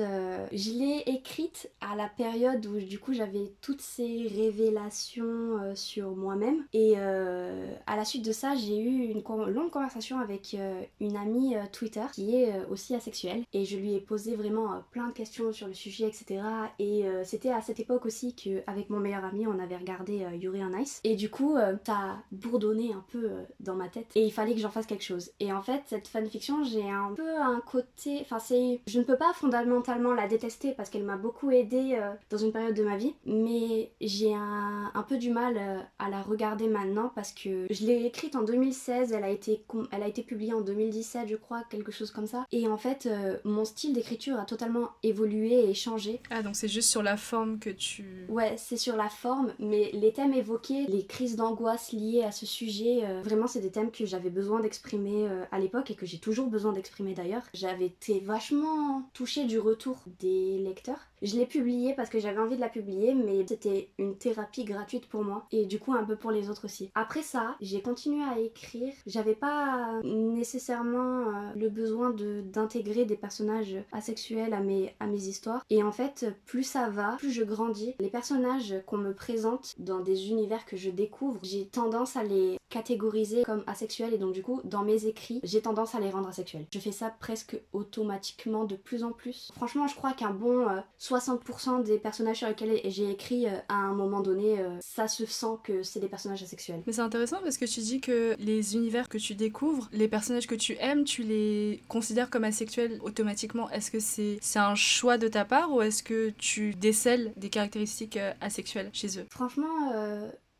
je 0.52 0.70
l'ai 0.72 1.04
écrite 1.06 1.70
à 1.80 1.94
la 1.94 2.08
période 2.08 2.66
où 2.66 2.80
du 2.80 2.98
coup 2.98 3.12
j'avais 3.12 3.52
toutes 3.60 3.80
ces 3.80 4.28
révélations 4.34 5.74
sur 5.76 6.16
moi-même 6.16 6.64
et 6.72 6.96
à 6.96 7.96
la 7.96 8.04
suite 8.04 8.24
de 8.24 8.32
ça 8.32 8.54
j'ai 8.56 8.78
eu 8.78 9.10
une 9.10 9.22
longue 9.52 9.70
conversation 9.70 10.18
avec 10.18 10.56
une 11.00 11.16
amie 11.16 11.54
Twitter 11.72 12.04
qui 12.12 12.36
est 12.36 12.64
aussi 12.70 12.94
asexuelle 12.94 13.44
et 13.52 13.64
je 13.64 13.76
lui 13.76 13.94
ai 13.94 14.00
posé 14.00 14.36
vraiment 14.36 14.82
plein 14.90 15.08
de 15.08 15.12
questions 15.12 15.52
sur 15.52 15.68
le 15.68 15.74
sujet 15.74 16.06
etc 16.06 16.42
et 16.78 17.04
c'était 17.24 17.52
à 17.52 17.60
cette 17.60 17.80
époque 17.80 18.06
aussi 18.06 18.34
que 18.34 18.62
avec 18.66 18.90
mon 18.90 19.00
meilleur 19.00 19.24
ami 19.24 19.46
on 19.46 19.58
avait 19.58 19.76
regardé 19.76 20.26
Yuri 20.40 20.62
on 20.62 20.79
nice. 20.80 21.00
Et 21.04 21.16
du 21.16 21.30
coup, 21.30 21.56
euh, 21.56 21.76
ça 21.86 21.94
a 21.94 22.18
bourdonné 22.32 22.92
un 22.92 23.04
peu 23.12 23.24
euh, 23.24 23.42
dans 23.60 23.74
ma 23.74 23.88
tête 23.88 24.06
et 24.14 24.22
il 24.22 24.32
fallait 24.32 24.54
que 24.54 24.60
j'en 24.60 24.70
fasse 24.70 24.86
quelque 24.86 25.04
chose. 25.04 25.30
Et 25.40 25.52
en 25.52 25.62
fait, 25.62 25.82
cette 25.86 26.08
fanfiction, 26.08 26.64
j'ai 26.64 26.88
un 26.88 27.12
peu 27.14 27.36
un 27.38 27.60
côté. 27.60 28.18
Enfin, 28.22 28.38
c'est. 28.38 28.80
Je 28.86 28.98
ne 28.98 29.04
peux 29.04 29.16
pas 29.16 29.32
fondamentalement 29.34 30.14
la 30.14 30.28
détester 30.28 30.72
parce 30.72 30.90
qu'elle 30.90 31.04
m'a 31.04 31.16
beaucoup 31.16 31.50
aidé 31.50 31.96
euh, 31.98 32.12
dans 32.30 32.38
une 32.38 32.52
période 32.52 32.74
de 32.74 32.82
ma 32.82 32.96
vie, 32.96 33.14
mais 33.24 33.90
j'ai 34.00 34.34
un, 34.34 34.90
un 34.94 35.02
peu 35.02 35.18
du 35.18 35.30
mal 35.30 35.58
à 35.98 36.10
la 36.10 36.22
regarder 36.22 36.68
maintenant 36.68 37.10
parce 37.14 37.32
que 37.32 37.66
je 37.70 37.86
l'ai 37.86 38.04
écrite 38.04 38.36
en 38.36 38.42
2016, 38.42 39.12
elle 39.12 39.24
a 39.24 39.30
été, 39.30 39.62
elle 39.92 40.02
a 40.02 40.08
été 40.08 40.22
publiée 40.22 40.52
en 40.52 40.60
2017, 40.60 41.28
je 41.28 41.36
crois, 41.36 41.62
quelque 41.70 41.92
chose 41.92 42.10
comme 42.10 42.26
ça. 42.26 42.46
Et 42.52 42.68
en 42.68 42.76
fait, 42.76 43.08
mon 43.44 43.64
style 43.64 43.92
d'écriture 43.92 44.38
a 44.38 44.44
totalement 44.44 44.90
évolué 45.02 45.68
et 45.68 45.74
changé. 45.74 46.20
Ah, 46.30 46.42
donc 46.42 46.56
c'est 46.56 46.68
juste 46.68 46.90
sur 46.90 47.02
la 47.02 47.16
forme 47.16 47.58
que 47.58 47.70
tu. 47.70 48.26
Ouais, 48.28 48.54
c'est 48.56 48.76
sur 48.76 48.96
la 48.96 49.08
forme, 49.08 49.52
mais 49.58 49.90
les 49.92 50.12
thèmes 50.12 50.32
évoqués, 50.32 50.69
les 50.70 51.04
crises 51.06 51.36
d'angoisse 51.36 51.92
liées 51.92 52.22
à 52.22 52.32
ce 52.32 52.46
sujet, 52.46 53.00
euh, 53.04 53.20
vraiment 53.22 53.46
c'est 53.46 53.60
des 53.60 53.70
thèmes 53.70 53.90
que 53.90 54.06
j'avais 54.06 54.30
besoin 54.30 54.60
d'exprimer 54.60 55.26
euh, 55.28 55.44
à 55.50 55.58
l'époque 55.58 55.90
et 55.90 55.94
que 55.94 56.06
j'ai 56.06 56.18
toujours 56.18 56.46
besoin 56.46 56.72
d'exprimer 56.72 57.14
d'ailleurs. 57.14 57.42
J'avais 57.54 57.86
été 57.86 58.20
vachement 58.20 59.02
touchée 59.12 59.44
du 59.44 59.58
retour 59.58 59.96
des 60.20 60.58
lecteurs. 60.58 61.00
Je 61.22 61.36
l'ai 61.36 61.46
publié 61.46 61.92
parce 61.94 62.08
que 62.08 62.18
j'avais 62.18 62.38
envie 62.38 62.56
de 62.56 62.60
la 62.60 62.70
publier, 62.70 63.14
mais 63.14 63.44
c'était 63.46 63.90
une 63.98 64.16
thérapie 64.16 64.64
gratuite 64.64 65.06
pour 65.06 65.22
moi 65.22 65.46
et 65.52 65.66
du 65.66 65.78
coup 65.78 65.92
un 65.92 66.04
peu 66.04 66.16
pour 66.16 66.30
les 66.30 66.48
autres 66.48 66.64
aussi. 66.64 66.90
Après 66.94 67.22
ça, 67.22 67.56
j'ai 67.60 67.82
continué 67.82 68.22
à 68.24 68.38
écrire. 68.38 68.94
J'avais 69.06 69.34
pas 69.34 70.00
nécessairement 70.02 71.28
euh, 71.28 71.52
le 71.56 71.68
besoin 71.68 72.10
d'intégrer 72.10 73.04
des 73.04 73.16
personnages 73.16 73.76
asexuels 73.92 74.54
à 74.54 74.60
mes, 74.60 74.94
à 75.00 75.06
mes 75.06 75.24
histoires. 75.26 75.64
Et 75.68 75.82
en 75.82 75.92
fait, 75.92 76.26
plus 76.46 76.64
ça 76.64 76.88
va, 76.88 77.16
plus 77.18 77.32
je 77.32 77.44
grandis. 77.44 77.94
Les 77.98 78.08
personnages 78.08 78.74
qu'on 78.86 78.98
me 78.98 79.12
présente 79.12 79.74
dans 79.78 80.00
des 80.00 80.30
univers 80.30 80.59
que 80.64 80.76
je 80.76 80.90
découvre, 80.90 81.38
j'ai 81.42 81.66
tendance 81.66 82.16
à 82.16 82.22
les 82.22 82.60
catégoriser 82.70 83.42
comme 83.42 83.64
asexuels 83.66 84.14
et 84.14 84.18
donc 84.18 84.32
du 84.32 84.42
coup 84.42 84.60
dans 84.64 84.82
mes 84.82 85.06
écrits 85.06 85.40
j'ai 85.42 85.60
tendance 85.60 85.94
à 85.94 86.00
les 86.00 86.08
rendre 86.08 86.28
asexuels. 86.28 86.66
Je 86.72 86.78
fais 86.78 86.92
ça 86.92 87.10
presque 87.10 87.60
automatiquement 87.72 88.64
de 88.64 88.76
plus 88.76 89.04
en 89.04 89.10
plus. 89.10 89.50
Franchement 89.54 89.88
je 89.88 89.94
crois 89.96 90.12
qu'un 90.12 90.30
bon 90.30 90.66
60% 91.00 91.80
euh, 91.80 91.82
des 91.82 91.98
personnages 91.98 92.38
sur 92.38 92.48
lesquels 92.48 92.80
j'ai 92.84 93.10
écrit 93.10 93.46
euh, 93.46 93.58
à 93.68 93.74
un 93.74 93.92
moment 93.92 94.20
donné 94.20 94.60
euh, 94.60 94.78
ça 94.80 95.08
se 95.08 95.26
sent 95.26 95.58
que 95.64 95.82
c'est 95.82 96.00
des 96.00 96.08
personnages 96.08 96.42
asexuels. 96.42 96.82
Mais 96.86 96.92
c'est 96.92 97.00
intéressant 97.00 97.38
parce 97.42 97.58
que 97.58 97.64
tu 97.64 97.80
dis 97.80 98.00
que 98.00 98.36
les 98.38 98.76
univers 98.76 99.08
que 99.08 99.18
tu 99.18 99.34
découvres, 99.34 99.88
les 99.92 100.08
personnages 100.08 100.46
que 100.46 100.54
tu 100.54 100.76
aimes, 100.78 101.04
tu 101.04 101.24
les 101.24 101.82
considères 101.88 102.30
comme 102.30 102.44
asexuels 102.44 103.00
automatiquement. 103.02 103.68
Est-ce 103.70 103.90
que 103.90 103.98
c'est 103.98 104.58
un 104.58 104.76
choix 104.76 105.18
de 105.18 105.26
ta 105.26 105.44
part 105.44 105.72
ou 105.72 105.82
est-ce 105.82 106.02
que 106.04 106.30
tu 106.30 106.74
décèles 106.74 107.32
des 107.36 107.50
caractéristiques 107.50 108.18
asexuelles 108.40 108.90
chez 108.92 109.18
eux? 109.18 109.26
Franchement, 109.30 109.92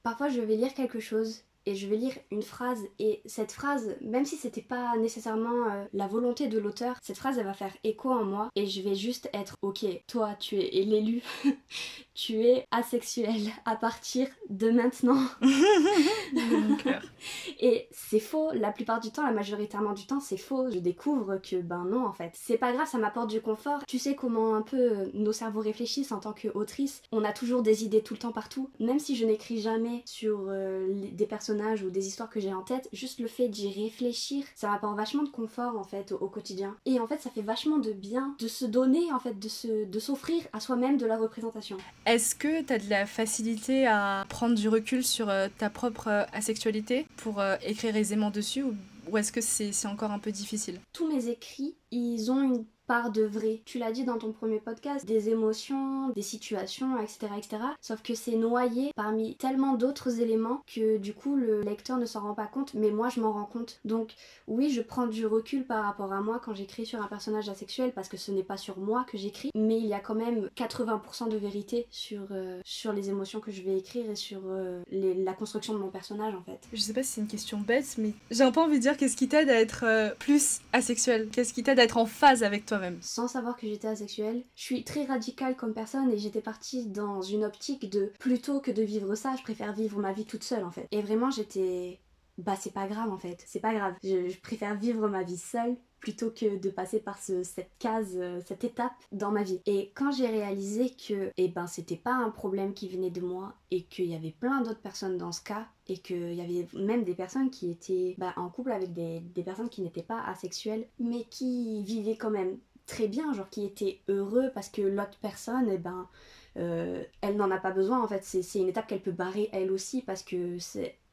parfois 0.02 0.28
je 0.28 0.40
vais 0.40 0.56
lire 0.56 0.74
quelque 0.74 1.00
chose 1.00 1.42
et 1.66 1.74
je 1.74 1.86
vais 1.86 1.96
lire 1.96 2.14
une 2.30 2.42
phrase 2.42 2.82
et 2.98 3.20
cette 3.26 3.52
phrase, 3.52 3.96
même 4.00 4.24
si 4.24 4.36
c'était 4.36 4.62
pas 4.62 4.96
nécessairement 4.96 5.70
euh, 5.70 5.84
la 5.92 6.06
volonté 6.06 6.48
de 6.48 6.58
l'auteur, 6.58 6.96
cette 7.02 7.18
phrase 7.18 7.38
elle 7.38 7.44
va 7.44 7.54
faire 7.54 7.76
écho 7.84 8.10
en 8.10 8.24
moi 8.24 8.48
et 8.56 8.66
je 8.66 8.80
vais 8.80 8.94
juste 8.94 9.28
être 9.34 9.54
ok, 9.62 9.84
toi 10.06 10.34
tu 10.38 10.56
es 10.56 10.82
l'élu, 10.84 11.22
tu 12.20 12.44
es 12.44 12.66
asexuel 12.70 13.40
à 13.64 13.76
partir 13.76 14.28
de 14.48 14.70
maintenant. 14.70 15.20
et 17.60 17.88
c'est 17.92 18.20
faux, 18.20 18.50
la 18.52 18.72
plupart 18.72 19.00
du 19.00 19.10
temps, 19.10 19.24
la 19.24 19.32
majoritairement 19.32 19.92
du 19.92 20.06
temps 20.06 20.20
c'est 20.20 20.36
faux. 20.36 20.70
Je 20.70 20.78
découvre 20.78 21.38
que 21.38 21.60
ben 21.60 21.84
non 21.84 22.04
en 22.04 22.12
fait, 22.12 22.32
c'est 22.34 22.58
pas 22.58 22.72
grave, 22.72 22.88
ça 22.88 22.98
m'apporte 22.98 23.30
du 23.30 23.40
confort. 23.40 23.84
Tu 23.86 23.98
sais 23.98 24.14
comment 24.14 24.54
un 24.54 24.62
peu 24.62 24.76
euh, 24.76 25.10
nos 25.14 25.32
cerveaux 25.32 25.60
réfléchissent 25.60 26.12
en 26.12 26.18
tant 26.18 26.32
qu'autrice, 26.32 27.02
on 27.12 27.24
a 27.24 27.32
toujours 27.32 27.62
des 27.62 27.84
idées 27.84 28.02
tout 28.02 28.14
le 28.14 28.20
temps 28.20 28.32
partout, 28.32 28.70
même 28.80 28.98
si 28.98 29.14
je 29.14 29.24
n'écris 29.24 29.60
jamais 29.60 30.02
sur 30.04 30.46
euh, 30.48 30.92
des 31.12 31.26
personnes 31.26 31.60
ou 31.84 31.90
des 31.90 32.06
histoires 32.06 32.30
que 32.30 32.40
j'ai 32.40 32.52
en 32.52 32.62
tête, 32.62 32.88
juste 32.92 33.20
le 33.20 33.28
fait 33.28 33.48
d'y 33.48 33.70
réfléchir, 33.70 34.44
ça 34.54 34.68
m'apporte 34.68 34.96
vachement 34.96 35.22
de 35.22 35.28
confort 35.28 35.78
en 35.78 35.84
fait 35.84 36.12
au, 36.12 36.28
quotidien. 36.28 36.76
Et 36.86 37.00
en 37.00 37.06
fait, 37.06 37.20
ça 37.20 37.30
fait 37.30 37.42
vachement 37.42 37.78
de 37.78 37.92
bien 37.92 38.34
de 38.38 38.48
se 38.48 38.64
donner 38.64 39.12
en 39.12 39.18
fait, 39.18 39.38
de 39.38 39.48
se, 39.48 39.84
de 39.84 39.98
s'offrir 39.98 40.42
à 40.52 40.60
soi-même 40.60 40.96
de 40.96 41.06
la 41.06 41.18
représentation. 41.18 41.76
Est-ce 42.10 42.34
que 42.34 42.62
tu 42.62 42.72
as 42.72 42.80
de 42.80 42.90
la 42.90 43.06
facilité 43.06 43.86
à 43.86 44.26
prendre 44.28 44.56
du 44.56 44.68
recul 44.68 45.04
sur 45.04 45.28
euh, 45.28 45.46
ta 45.58 45.70
propre 45.70 46.08
euh, 46.08 46.24
asexualité 46.32 47.06
pour 47.18 47.38
euh, 47.38 47.54
écrire 47.64 47.94
aisément 47.94 48.32
dessus 48.32 48.64
ou, 48.64 49.16
est-ce 49.16 49.30
que 49.30 49.40
c'est 49.40 49.86
encore 49.86 50.10
un 50.10 50.18
peu 50.18 50.32
difficile? 50.32 50.80
Tous 50.92 51.06
mes 51.06 51.28
écrits, 51.28 51.76
ils 51.92 52.32
ont 52.32 52.42
une 52.42 52.64
de 52.90 53.22
vrai. 53.22 53.62
Tu 53.64 53.78
l'as 53.78 53.92
dit 53.92 54.02
dans 54.02 54.18
ton 54.18 54.32
premier 54.32 54.58
podcast, 54.58 55.06
des 55.06 55.28
émotions, 55.28 56.08
des 56.08 56.22
situations, 56.22 56.98
etc. 56.98 57.28
etc. 57.38 57.58
Sauf 57.80 58.02
que 58.02 58.16
c'est 58.16 58.34
noyé 58.34 58.90
parmi 58.96 59.36
tellement 59.36 59.74
d'autres 59.74 60.20
éléments 60.20 60.62
que 60.66 60.96
du 60.96 61.14
coup 61.14 61.36
le 61.36 61.60
lecteur 61.62 61.98
ne 61.98 62.06
s'en 62.06 62.20
rend 62.20 62.34
pas 62.34 62.46
compte, 62.46 62.74
mais 62.74 62.90
moi 62.90 63.08
je 63.08 63.20
m'en 63.20 63.32
rends 63.32 63.44
compte. 63.44 63.78
Donc 63.84 64.14
oui, 64.48 64.70
je 64.70 64.82
prends 64.82 65.06
du 65.06 65.24
recul 65.24 65.64
par 65.64 65.84
rapport 65.84 66.12
à 66.12 66.20
moi 66.20 66.40
quand 66.44 66.52
j'écris 66.52 66.84
sur 66.84 67.00
un 67.00 67.06
personnage 67.06 67.48
asexuel 67.48 67.92
parce 67.92 68.08
que 68.08 68.16
ce 68.16 68.32
n'est 68.32 68.42
pas 68.42 68.56
sur 68.56 68.76
moi 68.76 69.06
que 69.08 69.16
j'écris, 69.16 69.50
mais 69.54 69.78
il 69.78 69.86
y 69.86 69.94
a 69.94 70.00
quand 70.00 70.16
même 70.16 70.48
80% 70.56 71.28
de 71.28 71.36
vérité 71.36 71.86
sur, 71.90 72.22
euh, 72.32 72.60
sur 72.64 72.92
les 72.92 73.08
émotions 73.08 73.38
que 73.38 73.52
je 73.52 73.62
vais 73.62 73.78
écrire 73.78 74.10
et 74.10 74.16
sur 74.16 74.40
euh, 74.46 74.82
la 74.90 75.32
construction 75.32 75.74
de 75.74 75.78
mon 75.78 75.90
personnage 75.90 76.34
en 76.34 76.42
fait. 76.42 76.58
Je 76.72 76.80
sais 76.80 76.92
pas 76.92 77.04
si 77.04 77.12
c'est 77.12 77.20
une 77.20 77.28
question 77.28 77.58
bête, 77.58 77.94
mais 77.98 78.14
j'ai 78.32 78.42
un 78.42 78.50
peu 78.50 78.60
envie 78.60 78.78
de 78.78 78.82
dire 78.82 78.96
qu'est-ce 78.96 79.16
qui 79.16 79.28
t'aide 79.28 79.48
à 79.48 79.60
être 79.60 79.84
euh, 79.84 80.10
plus 80.18 80.60
asexuel? 80.72 81.28
Qu'est-ce 81.30 81.52
qui 81.52 81.62
t'aide 81.62 81.78
à 81.78 81.84
être 81.84 81.96
en 81.96 82.06
phase 82.06 82.42
avec 82.42 82.66
toi? 82.66 82.79
Sans 83.00 83.28
savoir 83.28 83.56
que 83.56 83.66
j'étais 83.66 83.88
asexuelle. 83.88 84.44
Je 84.54 84.62
suis 84.62 84.84
très 84.84 85.04
radicale 85.04 85.56
comme 85.56 85.74
personne 85.74 86.10
et 86.10 86.18
j'étais 86.18 86.40
partie 86.40 86.86
dans 86.86 87.22
une 87.22 87.44
optique 87.44 87.90
de 87.90 88.12
plutôt 88.18 88.60
que 88.60 88.70
de 88.70 88.82
vivre 88.82 89.14
ça, 89.14 89.34
je 89.36 89.42
préfère 89.42 89.72
vivre 89.72 89.98
ma 90.00 90.12
vie 90.12 90.26
toute 90.26 90.44
seule 90.44 90.64
en 90.64 90.70
fait. 90.70 90.86
Et 90.90 91.02
vraiment 91.02 91.30
j'étais 91.30 92.00
bah 92.38 92.56
c'est 92.58 92.72
pas 92.72 92.86
grave 92.86 93.10
en 93.10 93.18
fait, 93.18 93.42
c'est 93.46 93.60
pas 93.60 93.74
grave. 93.74 93.94
Je, 94.02 94.38
préfère 94.40 94.74
vivre 94.76 95.08
ma 95.08 95.22
vie 95.22 95.36
seule 95.36 95.76
plutôt 96.00 96.30
que 96.30 96.56
de 96.56 96.70
passer 96.70 96.98
par 96.98 97.18
cette 97.18 97.70
case, 97.78 98.16
euh, 98.16 98.40
cette 98.46 98.64
étape 98.64 98.94
dans 99.12 99.30
ma 99.30 99.42
vie. 99.42 99.60
Et 99.66 99.92
quand 99.94 100.10
j'ai 100.10 100.26
réalisé 100.26 100.90
que 100.90 101.30
eh 101.36 101.48
ben 101.48 101.66
c'était 101.66 101.96
pas 101.96 102.14
un 102.14 102.30
problème 102.30 102.72
qui 102.72 102.88
venait 102.88 103.10
de 103.10 103.20
moi 103.20 103.54
et 103.70 103.82
qu'il 103.82 104.06
y 104.06 104.14
avait 104.14 104.34
plein 104.40 104.62
d'autres 104.62 104.80
personnes 104.80 105.18
dans 105.18 105.32
ce 105.32 105.42
cas 105.42 105.68
et 105.88 105.98
qu'il 105.98 106.32
y 106.32 106.40
avait 106.40 106.66
même 106.72 107.04
des 107.04 107.14
personnes 107.14 107.50
qui 107.50 107.70
étaient 107.70 108.14
bah, 108.16 108.32
en 108.36 108.48
couple 108.48 108.72
avec 108.72 108.94
des, 108.94 109.20
des 109.20 109.42
personnes 109.42 109.68
qui 109.68 109.82
n'étaient 109.82 110.02
pas 110.02 110.22
asexuelles 110.22 110.88
mais 110.98 111.24
qui 111.24 111.82
vivaient 111.82 112.16
quand 112.16 112.30
même 112.30 112.56
très 112.90 113.06
bien, 113.06 113.32
genre 113.32 113.48
qui 113.48 113.64
était 113.64 114.00
heureux 114.08 114.50
parce 114.52 114.68
que 114.68 114.82
l'autre 114.82 115.16
personne, 115.22 115.68
eh 115.70 115.78
ben, 115.78 116.08
euh, 116.56 117.04
elle 117.20 117.36
n'en 117.36 117.50
a 117.50 117.58
pas 117.58 117.70
besoin 117.70 118.02
en 118.02 118.08
fait. 118.08 118.24
C'est 118.24 118.58
une 118.58 118.68
étape 118.68 118.88
qu'elle 118.88 119.00
peut 119.02 119.12
barrer 119.12 119.48
elle 119.52 119.70
aussi 119.70 120.02
parce 120.02 120.22
que 120.22 120.58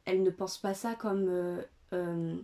elle 0.05 0.23
ne 0.23 0.29
pense 0.31 0.57
pas 0.57 0.73
ça 0.73 0.95
comme 0.95 1.27
euh, 1.29 1.61
euh, 1.93 2.35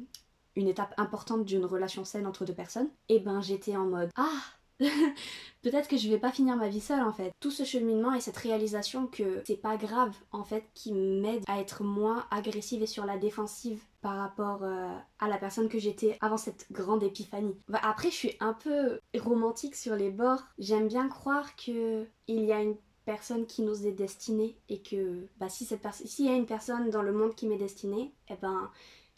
une 0.55 0.67
étape 0.67 0.93
importante 0.97 1.45
d'une 1.45 1.65
relation 1.65 2.05
saine 2.05 2.27
entre 2.27 2.45
deux 2.45 2.53
personnes. 2.53 2.89
Et 3.09 3.19
ben 3.19 3.41
j'étais 3.41 3.75
en 3.75 3.85
mode 3.85 4.11
ah 4.15 4.39
peut-être 5.62 5.88
que 5.88 5.97
je 5.97 6.09
vais 6.09 6.17
pas 6.17 6.31
finir 6.31 6.55
ma 6.55 6.69
vie 6.69 6.81
seule 6.81 7.01
en 7.01 7.13
fait. 7.13 7.31
Tout 7.39 7.51
ce 7.51 7.63
cheminement 7.63 8.13
et 8.13 8.21
cette 8.21 8.38
réalisation 8.38 9.07
que 9.07 9.43
c'est 9.45 9.62
pas 9.62 9.77
grave 9.77 10.15
en 10.31 10.43
fait 10.43 10.65
qui 10.73 10.93
m'aide 10.93 11.43
à 11.47 11.59
être 11.59 11.83
moins 11.83 12.25
agressive 12.31 12.81
et 12.83 12.88
sur 12.88 13.05
la 13.05 13.17
défensive 13.17 13.81
par 14.01 14.17
rapport 14.17 14.63
euh, 14.63 14.89
à 15.19 15.27
la 15.27 15.38
personne 15.38 15.69
que 15.69 15.79
j'étais 15.79 16.17
avant 16.21 16.38
cette 16.38 16.67
grande 16.71 17.03
épiphanie. 17.03 17.55
Bah, 17.69 17.79
après 17.83 18.09
je 18.09 18.15
suis 18.15 18.36
un 18.39 18.53
peu 18.53 18.99
romantique 19.17 19.75
sur 19.75 19.95
les 19.95 20.09
bords. 20.09 20.43
J'aime 20.59 20.88
bien 20.88 21.07
croire 21.07 21.55
que 21.55 22.05
il 22.27 22.43
y 22.43 22.51
a 22.51 22.62
une 22.62 22.75
personne 23.05 23.45
qui 23.45 23.62
nous 23.62 23.86
est 23.86 23.91
destinée 23.91 24.57
et 24.69 24.81
que 24.81 25.27
bah, 25.38 25.49
si 25.49 25.65
cette 25.65 25.86
s'il 25.93 26.25
y 26.25 26.29
a 26.29 26.36
une 26.36 26.45
personne 26.45 26.89
dans 26.89 27.01
le 27.01 27.13
monde 27.13 27.36
qui 27.36 27.47
m'est 27.47 27.57
destinée, 27.57 28.13
eh 28.29 28.36
ben 28.41 28.71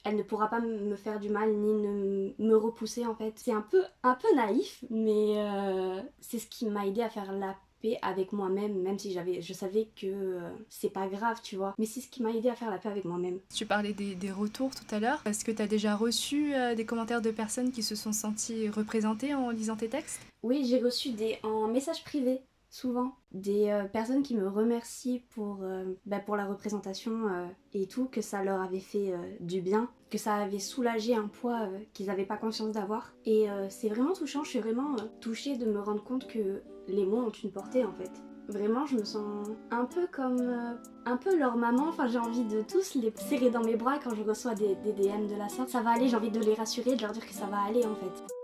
elle 0.06 0.16
ne 0.16 0.24
pourra 0.24 0.50
pas 0.50 0.62
me 0.62 0.96
faire 0.96 1.20
du 1.20 1.30
mal 1.30 1.52
ni 1.52 2.34
me 2.40 2.56
repousser 2.56 3.06
en 3.06 3.16
fait. 3.16 3.34
C'est 3.36 3.52
un 3.52 3.62
peu, 3.62 3.84
un 4.04 4.16
peu 4.16 4.34
naïf, 4.36 4.84
mais 4.90 5.36
euh, 5.38 6.02
c'est 6.22 6.40
ce 6.40 6.48
qui 6.48 6.68
m'a 6.68 6.86
aidé 6.86 7.02
à 7.02 7.10
faire 7.10 7.32
la 7.34 7.56
paix 7.82 7.98
avec 8.02 8.32
moi-même, 8.32 8.82
même 8.82 9.00
si 9.00 9.12
j'avais, 9.12 9.42
je 9.42 9.54
savais 9.54 9.90
que 10.00 10.06
euh, 10.06 10.50
c'est 10.70 10.92
pas 10.92 11.08
grave, 11.08 11.40
tu 11.44 11.56
vois. 11.56 11.74
Mais 11.80 11.86
c'est 11.86 12.02
ce 12.02 12.08
qui 12.08 12.22
m'a 12.22 12.32
aidé 12.32 12.50
à 12.50 12.56
faire 12.56 12.70
la 12.70 12.78
paix 12.78 12.90
avec 12.90 13.04
moi-même. 13.04 13.40
Tu 13.54 13.66
parlais 13.66 13.94
des, 13.94 14.32
retours 14.32 14.72
tout 14.76 14.96
à 14.96 15.00
l'heure. 15.00 15.22
Est-ce 15.26 15.44
que 15.44 15.52
tu 15.52 15.62
as 15.62 15.68
déjà 15.68 15.96
reçu 15.96 16.54
euh, 16.54 16.76
des 16.76 16.86
commentaires 16.86 17.22
de 17.22 17.32
personnes 17.32 17.72
qui 17.72 17.84
se 17.84 17.96
sont 17.96 18.14
senties 18.14 18.70
représentées 18.70 19.34
en 19.34 19.50
lisant 19.50 19.76
tes 19.76 19.90
textes? 19.90 20.22
Oui, 20.44 20.66
j'ai 20.70 20.80
reçu 20.80 21.12
des 21.12 21.40
en 21.44 21.68
message 21.68 22.04
privé 22.04 22.42
souvent 22.76 23.16
des 23.32 23.70
euh, 23.70 23.86
personnes 23.86 24.22
qui 24.22 24.36
me 24.36 24.50
remercient 24.50 25.24
pour, 25.30 25.60
euh, 25.62 25.86
bah, 26.06 26.20
pour 26.20 26.36
la 26.36 26.46
représentation 26.46 27.30
euh, 27.30 27.46
et 27.74 27.88
tout, 27.88 28.06
que 28.06 28.20
ça 28.20 28.44
leur 28.44 28.62
avait 28.62 28.82
fait 28.82 29.14
du 29.40 29.62
bien, 29.62 29.90
que 30.10 30.18
ça 30.18 30.36
avait 30.36 30.60
soulagé 30.60 31.16
un 31.16 31.28
poids 31.28 31.70
qu'ils 31.94 32.08
n'avaient 32.08 32.26
pas 32.26 32.38
conscience 32.38 32.72
d'avoir. 32.72 33.14
Et 33.26 33.48
c'est 33.70 33.90
vraiment 33.90 34.14
touchant, 34.14 34.44
je 34.44 34.50
suis 34.50 34.60
vraiment 34.60 34.96
touchée 35.20 35.58
de 35.58 35.66
me 35.66 35.80
rendre 35.80 36.04
compte 36.04 36.28
que 36.28 36.62
les 36.88 37.06
mots 37.06 37.26
ont 37.26 37.32
une 37.32 37.52
portée 37.52 37.84
en 37.84 37.94
fait. 37.94 38.12
Vraiment, 38.48 38.86
je 38.86 38.96
me 38.96 39.04
sens 39.04 39.48
un 39.72 39.86
peu 39.86 40.08
comme 40.12 40.78
un 41.06 41.18
peu 41.18 41.38
leur 41.38 41.58
maman. 41.58 41.88
Enfin, 41.90 42.08
j'ai 42.08 42.20
envie 42.20 42.46
de 42.46 42.62
tous 42.62 42.96
les 42.96 43.12
serrer 43.16 43.50
dans 43.50 43.64
mes 43.64 43.76
bras 43.76 44.00
quand 44.00 44.14
je 44.14 44.24
reçois 44.24 44.56
des, 44.56 44.76
des 44.76 44.94
DM 44.94 45.28
de 45.28 45.36
la 45.36 45.50
sorte. 45.50 45.70
Ça 45.70 45.82
va 45.82 45.92
aller, 45.92 46.08
j'ai 46.08 46.16
envie 46.16 46.32
de 46.32 46.40
les 46.40 46.54
rassurer, 46.54 46.96
de 46.96 47.02
leur 47.02 47.12
dire 47.12 47.26
que 47.26 47.34
ça 47.34 47.48
va 47.48 47.60
aller 47.60 47.86
en 47.86 47.96
fait. 47.96 48.35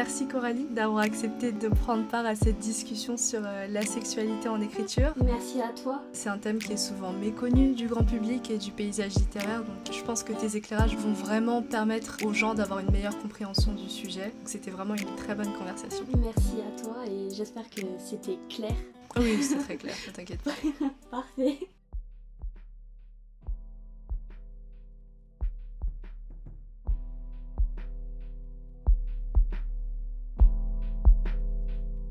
Merci 0.00 0.26
Coralie 0.26 0.64
d'avoir 0.70 1.02
accepté 1.02 1.52
de 1.52 1.68
prendre 1.68 2.08
part 2.08 2.24
à 2.24 2.34
cette 2.34 2.58
discussion 2.58 3.18
sur 3.18 3.42
euh, 3.44 3.66
la 3.66 3.82
sexualité 3.82 4.48
en 4.48 4.58
écriture. 4.62 5.12
Merci 5.22 5.60
à 5.60 5.68
toi. 5.74 6.00
C'est 6.14 6.30
un 6.30 6.38
thème 6.38 6.58
qui 6.58 6.72
est 6.72 6.78
souvent 6.78 7.12
méconnu 7.12 7.74
du 7.74 7.86
grand 7.86 8.04
public 8.04 8.50
et 8.50 8.56
du 8.56 8.70
paysage 8.70 9.16
littéraire, 9.16 9.62
donc 9.62 9.94
je 9.94 10.02
pense 10.02 10.22
que 10.22 10.32
tes 10.32 10.56
éclairages 10.56 10.96
vont 10.96 11.12
vraiment 11.12 11.60
permettre 11.60 12.16
aux 12.24 12.32
gens 12.32 12.54
d'avoir 12.54 12.78
une 12.78 12.90
meilleure 12.90 13.18
compréhension 13.18 13.74
du 13.74 13.90
sujet. 13.90 14.32
C'était 14.46 14.70
vraiment 14.70 14.94
une 14.94 15.14
très 15.16 15.34
bonne 15.34 15.52
conversation. 15.52 16.06
Merci 16.18 16.62
à 16.66 16.82
toi 16.82 16.96
et 17.06 17.28
j'espère 17.34 17.68
que 17.68 17.82
c'était 17.98 18.38
clair. 18.48 18.76
Oui, 19.18 19.42
c'est 19.42 19.58
très 19.58 19.76
clair, 19.76 19.94
ne 20.08 20.12
t'inquiète 20.12 20.40
pas. 20.40 20.54
Parfait. 21.10 21.58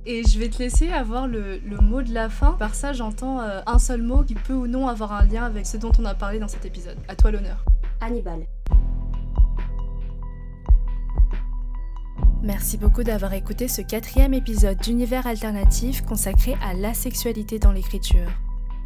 Et 0.05 0.23
je 0.23 0.39
vais 0.39 0.49
te 0.49 0.59
laisser 0.59 0.89
avoir 0.89 1.27
le, 1.27 1.59
le 1.59 1.77
mot 1.77 2.01
de 2.01 2.13
la 2.13 2.29
fin. 2.29 2.53
Par 2.53 2.73
ça, 2.73 2.93
j'entends 2.93 3.41
euh, 3.41 3.61
un 3.65 3.79
seul 3.79 4.01
mot 4.01 4.23
qui 4.23 4.33
peut 4.33 4.53
ou 4.53 4.67
non 4.67 4.87
avoir 4.87 5.13
un 5.13 5.25
lien 5.25 5.43
avec 5.43 5.65
ce 5.65 5.77
dont 5.77 5.91
on 5.99 6.05
a 6.05 6.15
parlé 6.15 6.39
dans 6.39 6.47
cet 6.47 6.65
épisode. 6.65 6.97
À 7.07 7.15
toi 7.15 7.31
l'honneur. 7.31 7.63
Hannibal. 8.01 8.47
Merci 12.41 12.77
beaucoup 12.77 13.03
d'avoir 13.03 13.33
écouté 13.33 13.67
ce 13.67 13.81
quatrième 13.81 14.33
épisode 14.33 14.77
d'Univers 14.77 15.27
Alternatif 15.27 16.05
consacré 16.05 16.55
à 16.63 16.73
la 16.73 16.93
sexualité 16.93 17.59
dans 17.59 17.73
l'écriture. 17.73 18.29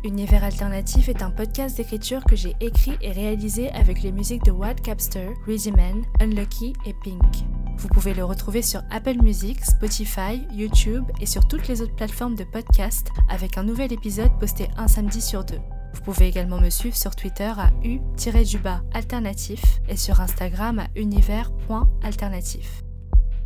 Univers 0.03 0.43
Alternatif 0.43 1.07
est 1.07 1.21
un 1.21 1.29
podcast 1.29 1.77
d'écriture 1.77 2.23
que 2.25 2.35
j'ai 2.35 2.55
écrit 2.59 2.97
et 3.01 3.11
réalisé 3.11 3.69
avec 3.71 4.01
les 4.01 4.11
musiques 4.11 4.43
de 4.43 4.51
Wad 4.51 4.81
Capster, 4.81 5.29
Man, 5.47 6.03
Unlucky 6.19 6.73
et 6.85 6.93
Pink. 7.03 7.45
Vous 7.77 7.87
pouvez 7.89 8.13
le 8.13 8.23
retrouver 8.23 8.61
sur 8.61 8.81
Apple 8.91 9.21
Music, 9.21 9.63
Spotify, 9.63 10.41
YouTube 10.51 11.05
et 11.19 11.25
sur 11.25 11.47
toutes 11.47 11.67
les 11.67 11.81
autres 11.81 11.95
plateformes 11.95 12.35
de 12.35 12.43
podcast 12.43 13.07
avec 13.29 13.57
un 13.57 13.63
nouvel 13.63 13.91
épisode 13.91 14.31
posté 14.39 14.67
un 14.77 14.87
samedi 14.87 15.21
sur 15.21 15.43
deux. 15.43 15.59
Vous 15.93 16.01
pouvez 16.01 16.27
également 16.27 16.59
me 16.59 16.69
suivre 16.69 16.95
sur 16.95 17.15
Twitter 17.15 17.51
à 17.55 17.71
u-du-bas 17.83 18.81
alternatif 18.93 19.61
et 19.87 19.97
sur 19.97 20.21
Instagram 20.21 20.79
à 20.79 20.87
univers.alternatif. 20.95 22.83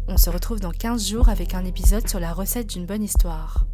On 0.07 0.17
se 0.17 0.29
retrouve 0.29 0.59
dans 0.59 0.71
15 0.71 1.09
jours 1.09 1.29
avec 1.29 1.53
un 1.53 1.65
épisode 1.65 2.07
sur 2.07 2.19
la 2.19 2.31
recette 2.33 2.67
d'une 2.67 2.85
bonne 2.85 3.03
histoire. 3.03 3.65